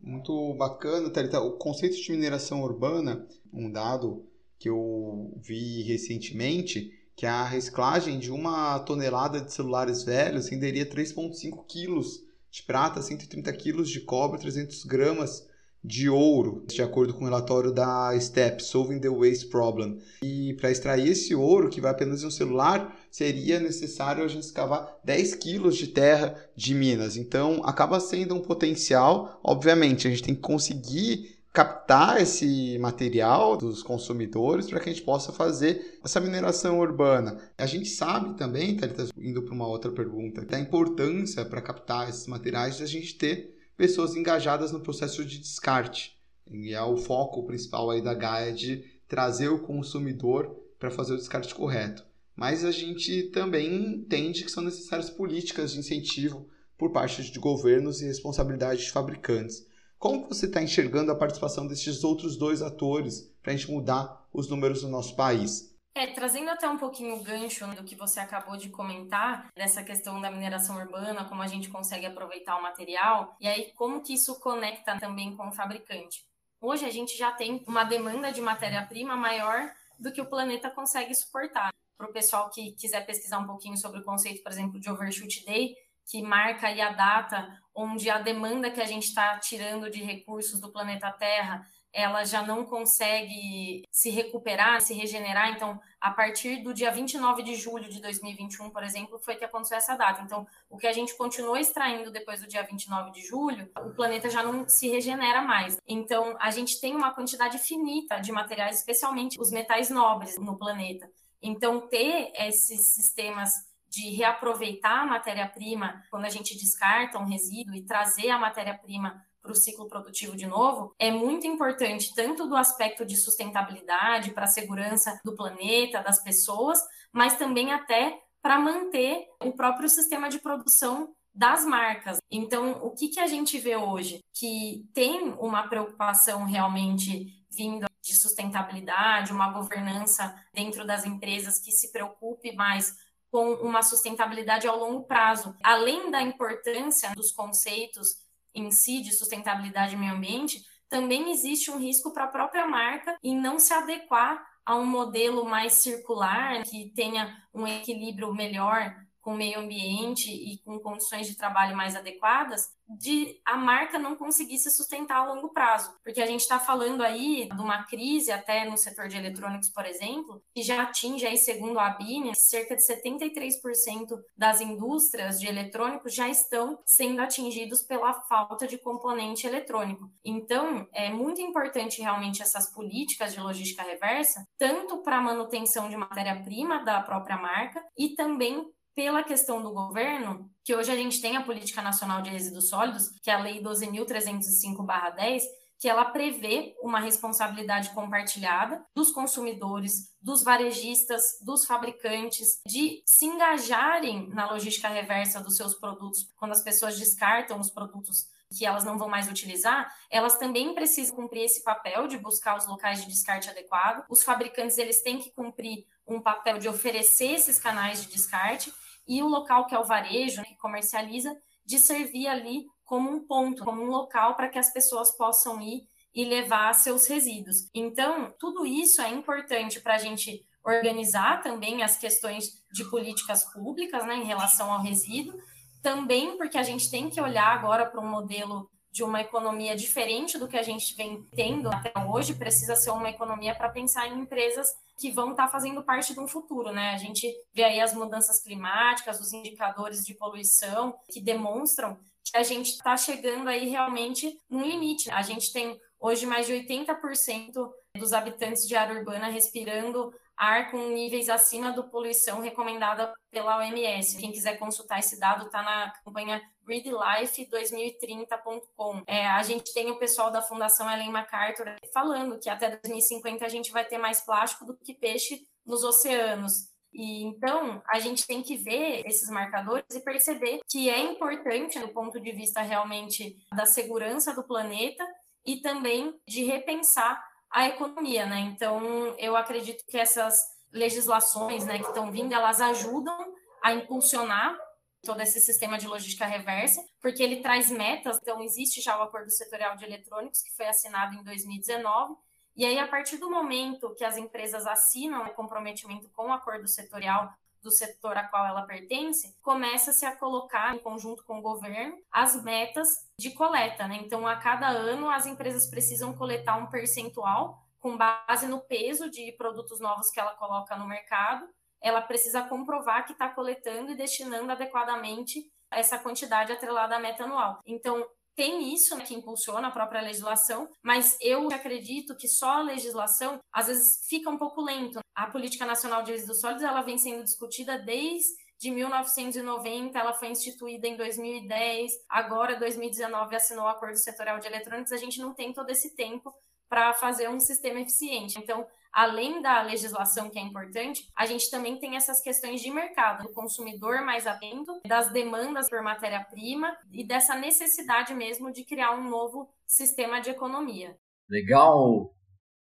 Muito 0.01 0.53
bacana, 0.53 1.09
Thalita. 1.09 1.41
O 1.41 1.57
conceito 1.57 1.97
de 1.97 2.11
mineração 2.13 2.63
urbana, 2.63 3.27
um 3.51 3.69
dado 3.69 4.25
que 4.57 4.69
eu 4.69 5.33
vi 5.35 5.81
recentemente, 5.83 7.02
que 7.15 7.25
a 7.25 7.43
reciclagem 7.43 8.19
de 8.19 8.31
uma 8.31 8.79
tonelada 8.79 9.39
de 9.39 9.53
celulares 9.53 10.03
velhos 10.03 10.47
renderia 10.47 10.85
3,5 10.85 11.65
quilos 11.67 12.21
de 12.49 12.63
prata, 12.63 13.01
130 13.01 13.51
quilos 13.53 13.89
de 13.89 14.01
cobre, 14.01 14.39
300 14.39 14.83
gramas 14.85 15.47
de 15.83 16.09
ouro, 16.09 16.63
de 16.65 16.81
acordo 16.81 17.13
com 17.13 17.21
o 17.21 17.25
relatório 17.25 17.71
da 17.71 18.17
STEP, 18.17 18.63
Solving 18.63 18.99
the 18.99 19.09
Waste 19.09 19.47
Problem. 19.47 19.99
E 20.23 20.53
para 20.53 20.71
extrair 20.71 21.09
esse 21.09 21.35
ouro, 21.35 21.69
que 21.69 21.81
vai 21.81 21.91
apenas 21.91 22.23
em 22.23 22.27
um 22.27 22.31
celular, 22.31 22.97
seria 23.11 23.59
necessário 23.59 24.23
a 24.23 24.27
gente 24.27 24.43
escavar 24.43 24.97
10 25.03 25.35
quilos 25.35 25.75
de 25.75 25.87
terra 25.87 26.35
de 26.55 26.73
minas. 26.73 27.17
Então, 27.17 27.61
acaba 27.65 27.99
sendo 27.99 28.33
um 28.33 28.39
potencial. 28.39 29.39
Obviamente, 29.43 30.07
a 30.07 30.09
gente 30.09 30.23
tem 30.23 30.35
que 30.35 30.41
conseguir 30.41 31.42
captar 31.53 32.19
esse 32.19 32.79
material 32.79 33.55
dos 33.55 33.83
consumidores 33.83 34.67
para 34.67 34.79
que 34.79 34.89
a 34.89 34.91
gente 34.91 35.05
possa 35.05 35.31
fazer 35.31 35.99
essa 36.03 36.19
mineração 36.19 36.79
urbana. 36.79 37.39
A 37.55 37.67
gente 37.67 37.89
sabe 37.89 38.35
também, 38.35 38.75
Thalita, 38.75 39.09
indo 39.15 39.43
para 39.43 39.53
uma 39.53 39.67
outra 39.67 39.91
pergunta, 39.91 40.43
da 40.43 40.59
importância 40.59 41.45
para 41.45 41.61
captar 41.61 42.09
esses 42.09 42.25
materiais 42.25 42.77
de 42.77 42.83
a 42.83 42.87
gente 42.87 43.15
ter 43.15 43.55
pessoas 43.77 44.15
engajadas 44.15 44.71
no 44.71 44.79
processo 44.79 45.23
de 45.23 45.37
descarte. 45.37 46.17
E 46.49 46.73
é 46.73 46.81
o 46.81 46.97
foco 46.97 47.45
principal 47.45 47.91
aí 47.91 48.01
da 48.01 48.15
Gaia 48.15 48.51
de 48.51 48.83
trazer 49.07 49.49
o 49.49 49.59
consumidor 49.59 50.59
para 50.79 50.89
fazer 50.89 51.13
o 51.13 51.17
descarte 51.17 51.53
correto. 51.53 52.03
Mas 52.35 52.65
a 52.65 52.71
gente 52.71 53.29
também 53.31 53.93
entende 53.93 54.43
que 54.43 54.51
são 54.51 54.63
necessárias 54.63 55.11
políticas 55.11 55.71
de 55.71 55.79
incentivo 55.79 56.49
por 56.75 56.91
parte 56.91 57.31
de 57.31 57.39
governos 57.39 58.01
e 58.01 58.05
responsabilidade 58.05 58.81
de 58.81 58.91
fabricantes. 58.91 59.71
Como 60.03 60.27
você 60.27 60.47
está 60.47 60.61
enxergando 60.61 61.13
a 61.13 61.15
participação 61.15 61.65
desses 61.65 62.03
outros 62.03 62.35
dois 62.35 62.61
atores 62.61 63.33
para 63.41 63.53
a 63.53 63.55
gente 63.55 63.71
mudar 63.71 64.27
os 64.33 64.49
números 64.49 64.81
do 64.81 64.89
nosso 64.89 65.15
país? 65.15 65.73
É, 65.95 66.07
trazendo 66.07 66.49
até 66.49 66.67
um 66.67 66.77
pouquinho 66.77 67.15
o 67.15 67.23
gancho 67.23 67.65
do 67.67 67.85
que 67.85 67.95
você 67.95 68.19
acabou 68.19 68.57
de 68.57 68.67
comentar, 68.67 69.47
dessa 69.55 69.81
questão 69.81 70.19
da 70.19 70.29
mineração 70.29 70.75
urbana, 70.75 71.23
como 71.23 71.41
a 71.41 71.47
gente 71.47 71.69
consegue 71.69 72.05
aproveitar 72.05 72.57
o 72.57 72.61
material, 72.61 73.37
e 73.39 73.47
aí 73.47 73.71
como 73.77 74.01
que 74.01 74.13
isso 74.13 74.37
conecta 74.41 74.99
também 74.99 75.37
com 75.37 75.47
o 75.47 75.53
fabricante. 75.53 76.25
Hoje 76.59 76.83
a 76.83 76.91
gente 76.91 77.17
já 77.17 77.31
tem 77.31 77.63
uma 77.65 77.85
demanda 77.85 78.29
de 78.29 78.41
matéria-prima 78.41 79.15
maior 79.15 79.71
do 79.97 80.11
que 80.11 80.19
o 80.19 80.29
planeta 80.29 80.69
consegue 80.69 81.15
suportar. 81.15 81.69
Para 81.97 82.09
o 82.09 82.11
pessoal 82.11 82.49
que 82.49 82.73
quiser 82.73 83.05
pesquisar 83.05 83.39
um 83.39 83.47
pouquinho 83.47 83.77
sobre 83.77 84.01
o 84.01 84.03
conceito, 84.03 84.43
por 84.43 84.51
exemplo, 84.51 84.81
de 84.81 84.89
overshoot 84.89 85.45
day, 85.45 85.73
que 86.05 86.21
marca 86.21 86.67
aí 86.67 86.81
a 86.81 86.91
data 86.91 87.62
onde 87.75 88.09
a 88.09 88.19
demanda 88.19 88.71
que 88.71 88.81
a 88.81 88.85
gente 88.85 89.07
está 89.07 89.37
tirando 89.39 89.89
de 89.89 90.03
recursos 90.03 90.59
do 90.59 90.71
planeta 90.71 91.11
Terra 91.11 91.67
ela 91.93 92.25
já 92.25 92.41
não 92.41 92.65
consegue 92.65 93.83
se 93.91 94.09
recuperar, 94.09 94.81
se 94.81 94.95
regenerar. 94.95 95.51
Então, 95.51 95.79
a 96.01 96.09
partir 96.09 96.63
do 96.63 96.73
dia 96.73 96.89
29 96.89 97.43
de 97.43 97.55
julho 97.55 97.87
de 97.87 98.01
2021, 98.01 98.71
por 98.71 98.83
exemplo, 98.83 99.19
foi 99.19 99.35
que 99.35 99.45
aconteceu 99.45 99.77
essa 99.77 99.95
data. 99.95 100.23
Então, 100.23 100.47
o 100.67 100.75
que 100.75 100.87
a 100.87 100.91
gente 100.91 101.15
continuou 101.15 101.55
extraindo 101.55 102.11
depois 102.11 102.41
do 102.41 102.47
dia 102.47 102.63
29 102.63 103.11
de 103.11 103.21
julho, 103.21 103.69
o 103.77 103.91
planeta 103.91 104.27
já 104.27 104.41
não 104.41 104.67
se 104.67 104.89
regenera 104.89 105.43
mais. 105.43 105.77
Então, 105.87 106.35
a 106.39 106.49
gente 106.49 106.81
tem 106.81 106.95
uma 106.95 107.13
quantidade 107.13 107.59
finita 107.59 108.19
de 108.19 108.31
materiais, 108.31 108.79
especialmente 108.79 109.39
os 109.39 109.51
metais 109.51 109.91
nobres 109.91 110.35
no 110.39 110.57
planeta. 110.57 111.07
Então, 111.43 111.87
ter 111.87 112.31
esses 112.35 112.87
sistemas 112.87 113.51
de 113.93 114.09
reaproveitar 114.09 115.03
a 115.03 115.05
matéria-prima 115.05 116.03
quando 116.09 116.25
a 116.25 116.29
gente 116.29 116.57
descarta 116.57 117.19
um 117.19 117.25
resíduo 117.25 117.75
e 117.75 117.85
trazer 117.85 118.31
a 118.31 118.39
matéria-prima 118.39 119.23
para 119.39 119.51
o 119.51 119.55
ciclo 119.55 119.87
produtivo 119.87 120.35
de 120.35 120.47
novo, 120.47 120.95
é 120.97 121.11
muito 121.11 121.45
importante, 121.45 122.15
tanto 122.15 122.47
do 122.47 122.55
aspecto 122.55 123.05
de 123.05 123.15
sustentabilidade, 123.15 124.31
para 124.31 124.45
a 124.45 124.47
segurança 124.47 125.19
do 125.23 125.35
planeta, 125.35 126.01
das 126.01 126.23
pessoas, 126.23 126.79
mas 127.11 127.37
também 127.37 127.71
até 127.71 128.19
para 128.41 128.57
manter 128.57 129.27
o 129.43 129.51
próprio 129.51 129.87
sistema 129.87 130.27
de 130.27 130.39
produção 130.39 131.13
das 131.35 131.65
marcas. 131.65 132.17
Então, 132.31 132.83
o 132.83 132.91
que, 132.91 133.09
que 133.09 133.19
a 133.19 133.27
gente 133.27 133.59
vê 133.59 133.75
hoje? 133.75 134.23
Que 134.33 134.87
tem 134.93 135.33
uma 135.39 135.67
preocupação 135.67 136.45
realmente 136.45 137.43
vindo 137.51 137.85
de 138.01 138.15
sustentabilidade, 138.15 139.31
uma 139.31 139.51
governança 139.51 140.35
dentro 140.53 140.85
das 140.85 141.05
empresas 141.05 141.59
que 141.59 141.71
se 141.71 141.91
preocupe 141.91 142.53
mais 142.53 142.97
com 143.33 143.55
uma 143.55 143.81
sustentabilidade 143.81 144.67
ao 144.67 144.77
longo 144.77 145.05
prazo. 145.05 145.55
Além 145.63 146.11
da 146.11 146.21
importância 146.21 147.11
dos 147.15 147.31
conceitos 147.31 148.19
em 148.53 148.69
si 148.69 149.01
de 149.01 149.11
sustentabilidade 149.11 149.95
e 149.95 149.97
meio 149.97 150.13
ambiente, 150.13 150.63
também 150.87 151.31
existe 151.31 151.71
um 151.71 151.79
risco 151.79 152.13
para 152.13 152.25
a 152.25 152.27
própria 152.27 152.67
marca 152.67 153.17
em 153.23 153.35
não 153.35 153.57
se 153.57 153.73
adequar 153.73 154.45
a 154.63 154.75
um 154.75 154.85
modelo 154.85 155.45
mais 155.45 155.73
circular, 155.73 156.61
que 156.61 156.91
tenha 156.95 157.35
um 157.51 157.65
equilíbrio 157.65 158.31
melhor 158.35 158.95
com 159.23 159.33
meio 159.33 159.59
ambiente 159.59 160.29
e 160.29 160.57
com 160.59 160.77
condições 160.79 161.27
de 161.27 161.37
trabalho 161.37 161.75
mais 161.75 161.95
adequadas, 161.95 162.69
de 162.85 163.39
a 163.45 163.55
marca 163.55 163.97
não 163.97 164.17
conseguir 164.17 164.57
se 164.57 164.69
sustentar 164.69 165.19
a 165.19 165.33
longo 165.33 165.49
prazo. 165.49 165.97
Porque 166.03 166.21
a 166.21 166.25
gente 166.25 166.41
está 166.41 166.59
falando 166.59 167.01
aí 167.01 167.47
de 167.47 167.61
uma 167.61 167.83
crise, 167.83 168.31
até 168.31 168.69
no 168.69 168.77
setor 168.77 169.07
de 169.07 169.17
eletrônicos, 169.17 169.69
por 169.69 169.85
exemplo, 169.85 170.43
que 170.53 170.61
já 170.61 170.83
atinge 170.83 171.25
aí, 171.25 171.37
segundo 171.37 171.79
a 171.79 171.87
Abine, 171.87 172.35
cerca 172.35 172.75
de 172.75 172.83
73% 172.83 174.21
das 174.37 174.59
indústrias 174.59 175.39
de 175.39 175.47
eletrônicos 175.47 176.13
já 176.13 176.27
estão 176.27 176.77
sendo 176.85 177.21
atingidos 177.21 177.81
pela 177.81 178.13
falta 178.23 178.67
de 178.67 178.77
componente 178.77 179.47
eletrônico. 179.47 180.11
Então, 180.23 180.85
é 180.91 181.09
muito 181.09 181.39
importante 181.39 182.01
realmente 182.01 182.41
essas 182.41 182.69
políticas 182.73 183.33
de 183.33 183.39
logística 183.39 183.83
reversa, 183.83 184.45
tanto 184.57 184.97
para 184.97 185.17
a 185.17 185.21
manutenção 185.21 185.89
de 185.89 185.95
matéria-prima 185.95 186.83
da 186.83 187.01
própria 187.01 187.37
marca 187.37 187.81
e 187.97 188.09
também 188.09 188.69
pela 188.95 189.23
questão 189.23 189.61
do 189.61 189.71
governo, 189.71 190.49
que 190.63 190.75
hoje 190.75 190.91
a 190.91 190.95
gente 190.95 191.21
tem 191.21 191.35
a 191.35 191.43
Política 191.43 191.81
Nacional 191.81 192.21
de 192.21 192.29
Resíduos 192.29 192.69
Sólidos, 192.69 193.09
que 193.21 193.29
é 193.29 193.33
a 193.33 193.41
Lei 193.41 193.61
12.305-10, 193.61 195.41
que 195.79 195.89
ela 195.89 196.05
prevê 196.05 196.73
uma 196.81 196.99
responsabilidade 196.99 197.89
compartilhada 197.89 198.81
dos 198.95 199.11
consumidores, 199.11 200.13
dos 200.21 200.41
varejistas, 200.41 201.21
dos 201.41 201.65
fabricantes, 201.65 202.61
de 202.65 203.03
se 203.05 203.25
engajarem 203.25 204.29
na 204.29 204.49
logística 204.49 204.87
reversa 204.87 205.41
dos 205.41 205.57
seus 205.57 205.75
produtos. 205.75 206.31
Quando 206.37 206.53
as 206.53 206.63
pessoas 206.63 206.97
descartam 206.97 207.59
os 207.59 207.69
produtos 207.69 208.27
que 208.57 208.65
elas 208.65 208.85
não 208.85 208.97
vão 208.97 209.09
mais 209.09 209.27
utilizar, 209.27 209.93
elas 210.09 210.37
também 210.37 210.73
precisam 210.73 211.15
cumprir 211.15 211.43
esse 211.43 211.63
papel 211.63 212.07
de 212.07 212.17
buscar 212.17 212.55
os 212.57 212.67
locais 212.67 213.01
de 213.01 213.07
descarte 213.07 213.49
adequado. 213.49 214.05
Os 214.09 214.23
fabricantes 214.23 214.77
eles 214.77 215.01
têm 215.01 215.19
que 215.19 215.31
cumprir 215.31 215.85
um 216.07 216.21
papel 216.21 216.59
de 216.59 216.69
oferecer 216.69 217.31
esses 217.31 217.59
canais 217.59 218.01
de 218.01 218.07
descarte 218.09 218.71
e 219.07 219.21
o 219.21 219.27
local 219.27 219.65
que 219.65 219.75
é 219.75 219.79
o 219.79 219.85
varejo, 219.85 220.41
né, 220.41 220.47
que 220.47 220.57
comercializa, 220.57 221.35
de 221.65 221.79
servir 221.79 222.27
ali 222.27 222.65
como 222.83 223.09
um 223.09 223.25
ponto, 223.25 223.63
como 223.63 223.81
um 223.81 223.87
local 223.87 224.35
para 224.35 224.49
que 224.49 224.59
as 224.59 224.71
pessoas 224.71 225.11
possam 225.15 225.61
ir 225.61 225.87
e 226.13 226.25
levar 226.25 226.73
seus 226.75 227.07
resíduos. 227.07 227.69
Então, 227.73 228.33
tudo 228.39 228.65
isso 228.65 229.01
é 229.01 229.09
importante 229.09 229.79
para 229.79 229.95
a 229.95 229.97
gente 229.97 230.45
organizar 230.63 231.41
também 231.41 231.83
as 231.83 231.97
questões 231.97 232.45
de 232.71 232.89
políticas 232.89 233.43
públicas 233.51 234.05
né, 234.05 234.15
em 234.15 234.23
relação 234.23 234.71
ao 234.71 234.81
resíduo, 234.81 235.37
também 235.81 236.37
porque 236.37 236.57
a 236.57 236.63
gente 236.63 236.89
tem 236.89 237.09
que 237.09 237.19
olhar 237.19 237.47
agora 237.47 237.85
para 237.85 237.99
um 237.99 238.09
modelo 238.09 238.69
de 238.93 239.03
uma 239.03 239.21
economia 239.21 239.75
diferente 239.75 240.37
do 240.37 240.47
que 240.47 240.55
a 240.55 240.61
gente 240.61 240.95
vem 240.95 241.27
tendo 241.35 241.67
até 241.67 241.91
hoje, 242.07 242.35
precisa 242.35 242.75
ser 242.75 242.91
uma 242.91 243.09
economia 243.09 243.55
para 243.55 243.67
pensar 243.69 244.07
em 244.07 244.19
empresas 244.19 244.67
que 244.99 245.09
vão 245.09 245.31
estar 245.31 245.45
tá 245.45 245.49
fazendo 245.51 245.83
parte 245.83 246.13
de 246.13 246.19
um 246.19 246.27
futuro, 246.27 246.71
né? 246.71 246.91
A 246.91 246.97
gente 246.97 247.27
vê 247.51 247.63
aí 247.63 247.81
as 247.81 247.91
mudanças 247.95 248.43
climáticas, 248.43 249.19
os 249.19 249.33
indicadores 249.33 250.05
de 250.05 250.13
poluição 250.13 250.95
que 251.09 251.19
demonstram 251.19 251.97
que 252.23 252.37
a 252.37 252.43
gente 252.43 252.69
está 252.69 252.95
chegando 252.95 253.47
aí 253.47 253.67
realmente 253.67 254.39
no 254.47 254.61
limite. 254.61 255.09
A 255.09 255.23
gente 255.23 255.51
tem 255.51 255.75
hoje 255.99 256.27
mais 256.27 256.45
de 256.45 256.53
80% 256.53 257.71
dos 257.97 258.13
habitantes 258.13 258.67
de 258.67 258.75
área 258.75 258.95
urbana 258.95 259.27
respirando 259.27 260.13
ar 260.37 260.69
com 260.69 260.77
níveis 260.89 261.29
acima 261.29 261.71
do 261.71 261.89
poluição 261.89 262.41
recomendada 262.41 263.11
pela 263.31 263.57
OMS. 263.57 264.17
Quem 264.17 264.31
quiser 264.31 264.59
consultar 264.59 264.99
esse 264.99 265.19
dado 265.19 265.47
está 265.47 265.63
na 265.63 265.91
campanha 266.03 266.41
gridlife2030.com. 266.67 269.03
É, 269.07 269.27
a 269.27 269.41
gente 269.43 269.73
tem 269.73 269.89
o 269.91 269.99
pessoal 269.99 270.31
da 270.31 270.41
Fundação 270.41 270.91
Ellen 270.91 271.11
MacArthur 271.11 271.75
falando 271.93 272.39
que 272.39 272.49
até 272.49 272.69
2050 272.69 273.45
a 273.45 273.49
gente 273.49 273.71
vai 273.71 273.85
ter 273.85 273.97
mais 273.97 274.19
plástico 274.21 274.65
do 274.65 274.75
que 274.75 274.93
peixe 274.93 275.47
nos 275.65 275.83
oceanos. 275.83 276.73
E 276.93 277.23
então 277.23 277.81
a 277.87 277.99
gente 277.99 278.27
tem 278.27 278.43
que 278.43 278.55
ver 278.55 279.03
esses 279.05 279.29
marcadores 279.29 279.85
e 279.93 279.99
perceber 279.99 280.59
que 280.69 280.89
é 280.89 280.99
importante 280.99 281.79
do 281.79 281.89
ponto 281.89 282.19
de 282.19 282.31
vista 282.31 282.61
realmente 282.61 283.35
da 283.55 283.65
segurança 283.65 284.33
do 284.33 284.43
planeta 284.43 285.03
e 285.45 285.59
também 285.59 286.15
de 286.27 286.43
repensar 286.43 287.23
a 287.51 287.67
economia, 287.67 288.25
né? 288.25 288.39
Então, 288.39 288.81
eu 289.19 289.35
acredito 289.35 289.83
que 289.87 289.97
essas 289.97 290.39
legislações, 290.71 291.65
né, 291.65 291.77
que 291.77 291.85
estão 291.85 292.11
vindo, 292.11 292.33
elas 292.33 292.59
ajudam 292.59 293.15
a 293.61 293.73
impulsionar 293.73 294.57
todo 295.03 295.21
esse 295.21 295.39
sistema 295.39 295.77
de 295.77 295.87
logística 295.87 296.25
reversa, 296.25 296.83
porque 297.01 297.21
ele 297.21 297.41
traz 297.41 297.69
metas. 297.69 298.17
Então, 298.21 298.41
existe 298.41 298.81
já 298.81 298.97
o 298.97 299.03
Acordo 299.03 299.29
Setorial 299.29 299.75
de 299.75 299.85
Eletrônicos, 299.85 300.41
que 300.41 300.55
foi 300.55 300.67
assinado 300.67 301.15
em 301.15 301.23
2019, 301.23 302.15
e 302.55 302.65
aí, 302.65 302.77
a 302.77 302.87
partir 302.87 303.17
do 303.17 303.31
momento 303.31 303.95
que 303.95 304.05
as 304.05 304.15
empresas 304.15 304.67
assinam 304.67 305.25
o 305.25 305.33
comprometimento 305.33 306.09
com 306.11 306.27
o 306.27 306.33
acordo 306.33 306.67
setorial 306.67 307.33
do 307.63 307.71
setor 307.71 308.17
a 308.17 308.27
qual 308.27 308.45
ela 308.45 308.63
pertence, 308.63 309.35
começa-se 309.41 310.05
a 310.05 310.15
colocar, 310.15 310.75
em 310.75 310.79
conjunto 310.79 311.23
com 311.23 311.39
o 311.39 311.41
governo, 311.41 311.97
as 312.11 312.41
metas 312.43 312.89
de 313.17 313.31
coleta. 313.31 313.87
Né? 313.87 313.99
Então, 314.03 314.27
a 314.27 314.35
cada 314.35 314.67
ano, 314.67 315.09
as 315.09 315.25
empresas 315.25 315.67
precisam 315.67 316.13
coletar 316.13 316.57
um 316.57 316.67
percentual 316.67 317.63
com 317.79 317.97
base 317.97 318.47
no 318.47 318.59
peso 318.59 319.09
de 319.09 319.31
produtos 319.33 319.79
novos 319.79 320.09
que 320.11 320.19
ela 320.19 320.35
coloca 320.35 320.75
no 320.75 320.87
mercado. 320.87 321.47
Ela 321.83 322.01
precisa 322.01 322.41
comprovar 322.43 323.05
que 323.05 323.11
está 323.11 323.29
coletando 323.29 323.91
e 323.91 323.95
destinando 323.95 324.51
adequadamente 324.51 325.45
essa 325.71 325.99
quantidade 325.99 326.51
atrelada 326.51 326.95
à 326.95 326.99
meta 326.99 327.23
anual. 327.23 327.59
Então, 327.65 328.05
tem 328.35 328.73
isso 328.73 328.97
né, 328.97 329.03
que 329.03 329.13
impulsiona 329.13 329.67
a 329.67 329.71
própria 329.71 330.01
legislação, 330.01 330.67
mas 330.81 331.17
eu 331.21 331.47
acredito 331.49 332.15
que 332.15 332.27
só 332.27 332.53
a 332.53 332.61
legislação 332.61 333.39
às 333.51 333.67
vezes 333.67 334.07
fica 334.07 334.29
um 334.29 334.37
pouco 334.37 334.61
lento. 334.61 334.99
A 335.13 335.27
política 335.27 335.65
nacional 335.65 336.01
de 336.03 336.11
resíduos 336.11 336.39
sólidos 336.39 336.63
ela 336.63 336.81
vem 336.81 336.97
sendo 336.97 337.23
discutida 337.23 337.77
desde 337.77 338.41
de 338.59 338.71
1990, 338.71 339.99
ela 339.99 340.13
foi 340.13 340.29
instituída 340.29 340.87
em 340.87 340.95
2010, 340.95 341.91
agora 342.07 342.57
2019 342.57 343.35
assinou 343.35 343.65
o 343.65 343.67
acordo 343.67 343.97
setorial 343.97 344.39
de 344.39 344.47
eletrônicos, 344.47 344.93
a 344.93 344.97
gente 344.97 345.19
não 345.19 345.33
tem 345.33 345.51
todo 345.51 345.69
esse 345.69 345.93
tempo 345.95 346.33
para 346.69 346.93
fazer 346.93 347.29
um 347.29 347.41
sistema 347.41 347.81
eficiente. 347.81 348.39
Então, 348.39 348.65
além 348.93 349.41
da 349.41 349.63
legislação 349.63 350.29
que 350.29 350.37
é 350.37 350.41
importante, 350.41 351.09
a 351.17 351.25
gente 351.25 351.49
também 351.49 351.79
tem 351.79 351.95
essas 351.95 352.21
questões 352.21 352.61
de 352.61 352.69
mercado, 352.69 353.23
do 353.23 353.33
consumidor 353.33 354.05
mais 354.05 354.27
atento, 354.27 354.79
das 354.87 355.11
demandas 355.11 355.69
por 355.69 355.81
matéria-prima 355.81 356.71
e 356.91 357.05
dessa 357.05 357.35
necessidade 357.35 358.13
mesmo 358.13 358.51
de 358.51 358.63
criar 358.63 358.95
um 358.95 359.09
novo 359.09 359.49
sistema 359.65 360.21
de 360.21 360.29
economia. 360.29 360.95
Legal, 361.27 362.13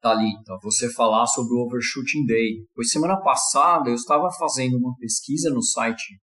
Talita, 0.01 0.59
você 0.63 0.93
falar 0.93 1.27
sobre 1.27 1.55
o 1.55 1.65
Overshooting 1.67 2.25
Day. 2.27 2.67
Pois 2.75 2.91
semana 2.91 3.21
passada 3.21 3.89
eu 3.89 3.95
estava 3.95 4.31
fazendo 4.39 4.77
uma 4.77 4.95
pesquisa 4.97 5.51
no 5.51 5.63
site 5.63 6.21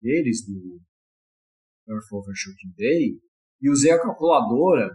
deles, 0.00 0.46
do 0.46 0.80
Earth 1.88 2.12
Overshooting 2.12 2.72
Day, 2.76 3.18
e 3.60 3.70
usei 3.70 3.90
a 3.90 4.00
calculadora 4.00 4.88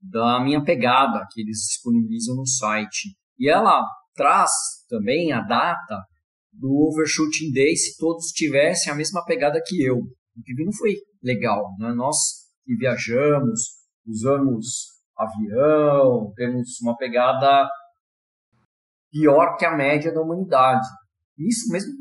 da 0.00 0.40
minha 0.42 0.62
pegada 0.62 1.26
que 1.32 1.40
eles 1.40 1.58
disponibilizam 1.68 2.36
no 2.36 2.46
site. 2.46 3.16
E 3.38 3.48
ela 3.48 3.84
traz 4.14 4.50
também 4.88 5.32
a 5.32 5.40
data 5.40 6.02
do 6.52 6.88
Overshooting 6.88 7.52
Day 7.52 7.76
se 7.76 7.96
todos 7.98 8.26
tivessem 8.28 8.92
a 8.92 8.96
mesma 8.96 9.24
pegada 9.24 9.60
que 9.64 9.82
eu. 9.82 9.96
O 9.96 10.42
que 10.42 10.64
não 10.64 10.72
foi 10.72 10.94
legal. 11.22 11.64
Né? 11.78 11.92
Nós 11.94 12.16
que 12.64 12.74
viajamos, 12.76 13.60
usamos 14.06 14.96
avião, 15.16 16.32
temos 16.34 16.80
uma 16.82 16.96
pegada 16.96 17.68
pior 19.10 19.56
que 19.56 19.64
a 19.64 19.76
média 19.76 20.12
da 20.12 20.20
humanidade. 20.20 20.86
Isso 21.38 21.70
mesmo 21.70 21.92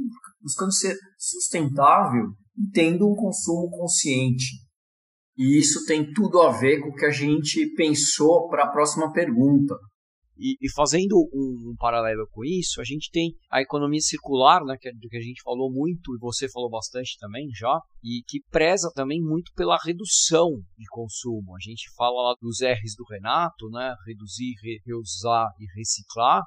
buscando 0.42 0.74
ser 0.74 0.98
sustentável 1.18 2.26
e 2.58 2.70
tendo 2.72 3.08
um 3.08 3.16
consumo 3.16 3.70
consciente. 3.70 4.46
E 5.38 5.60
isso 5.60 5.86
tem 5.86 6.14
tudo 6.14 6.42
a 6.42 6.52
ver 6.52 6.80
com 6.80 6.90
o 6.90 6.96
que 6.96 7.06
a 7.06 7.12
gente 7.12 7.74
pensou 7.76 8.48
para 8.48 8.66
a 8.66 8.72
próxima 8.72 9.12
pergunta. 9.12 9.76
E, 10.38 10.58
e 10.62 10.72
fazendo 10.74 11.16
um, 11.34 11.72
um, 11.72 11.76
paralelo 11.78 12.28
com 12.32 12.44
isso, 12.44 12.82
a 12.82 12.84
gente 12.84 13.10
tem 13.12 13.34
a 13.50 13.62
economia 13.62 14.02
circular, 14.02 14.64
né, 14.66 14.76
que, 14.80 14.90
é 14.90 14.92
que 14.92 15.18
a 15.18 15.22
gente 15.22 15.42
falou 15.42 15.72
muito 15.72 16.14
e 16.16 16.20
você 16.20 16.50
falou 16.50 16.70
bastante 16.70 17.18
também 17.20 17.48
já, 17.56 17.80
e 18.04 18.22
que 18.28 18.42
preza 18.52 18.92
também 18.94 19.22
muito 19.22 19.52
pela 19.56 19.78
redução 19.84 20.50
de 20.78 20.86
consumo. 20.90 21.56
A 21.56 21.60
gente 21.62 21.90
fala 21.96 22.30
lá 22.30 22.36
dos 22.42 22.62
R's 22.62 22.96
do 22.98 23.06
Renato, 23.10 23.70
né, 23.70 23.96
reduzir, 24.06 24.54
re, 24.62 24.82
reusar 24.86 25.48
e 25.60 25.66
reciclar. 25.78 26.44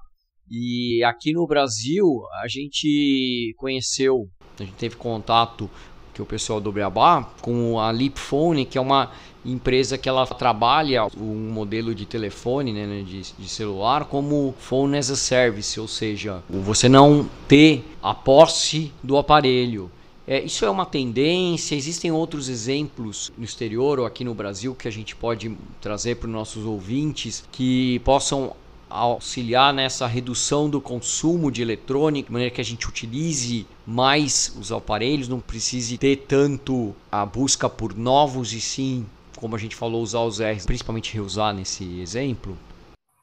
E 0.51 1.03
aqui 1.05 1.33
no 1.33 1.46
Brasil 1.46 2.05
a 2.42 2.48
gente 2.48 3.55
conheceu, 3.59 4.29
a 4.59 4.64
gente 4.64 4.77
teve 4.77 4.96
contato 4.96 5.70
que 6.18 6.22
o 6.22 6.26
pessoal 6.26 6.61
do 6.61 6.72
Beabá 6.72 7.31
com 7.40 7.78
a 7.78 7.92
Leapphone, 7.92 8.64
que 8.64 8.76
é 8.76 8.81
uma 8.81 9.12
empresa 9.46 9.96
que 9.96 10.09
ela 10.09 10.26
trabalha 10.26 11.07
um 11.16 11.52
modelo 11.52 11.94
de 11.94 12.04
telefone, 12.04 12.72
né, 12.72 13.04
de, 13.07 13.22
de, 13.38 13.48
celular, 13.48 14.04
como 14.04 14.52
phone 14.59 14.98
as 14.98 15.11
a 15.11 15.16
service, 15.16 15.78
ou 15.78 15.87
seja, 15.87 16.42
você 16.50 16.88
não 16.88 17.31
ter 17.46 17.85
a 18.02 18.12
posse 18.12 18.92
do 19.00 19.16
aparelho. 19.16 19.88
É, 20.26 20.42
isso 20.42 20.64
é 20.64 20.70
uma 20.70 20.85
tendência, 20.85 21.76
existem 21.76 22.11
outros 22.11 22.48
exemplos 22.48 23.33
no 23.38 23.44
exterior 23.44 24.00
ou 24.00 24.04
aqui 24.04 24.24
no 24.24 24.35
Brasil 24.35 24.74
que 24.74 24.88
a 24.88 24.92
gente 24.92 25.14
pode 25.14 25.57
trazer 25.81 26.16
para 26.16 26.26
os 26.26 26.33
nossos 26.33 26.64
ouvintes 26.64 27.44
que 27.52 28.00
possam 28.00 28.54
auxiliar 28.88 29.72
nessa 29.72 30.07
redução 30.07 30.68
do 30.68 30.81
consumo 30.81 31.51
de 31.51 31.62
eletrônica, 31.62 32.27
de 32.27 32.33
maneira 32.33 32.55
que 32.55 32.61
a 32.61 32.64
gente 32.64 32.88
utilize 32.88 33.66
mais 33.87 34.55
os 34.59 34.72
aparelhos, 34.72 35.29
não 35.29 35.40
precise 35.40 35.98
ter 35.98 36.16
tanto 36.29 36.94
a 37.11 37.24
busca 37.24 37.68
por 37.68 37.96
novos 37.96 38.53
e 38.53 38.61
sim 38.61 39.07
como 39.38 39.55
a 39.55 39.59
gente 39.59 39.77
falou, 39.77 40.03
usar 40.03 40.20
os 40.20 40.40
R's, 40.40 40.66
principalmente 40.66 41.14
reusar 41.14 41.55
nesse 41.55 42.01
exemplo? 42.01 42.59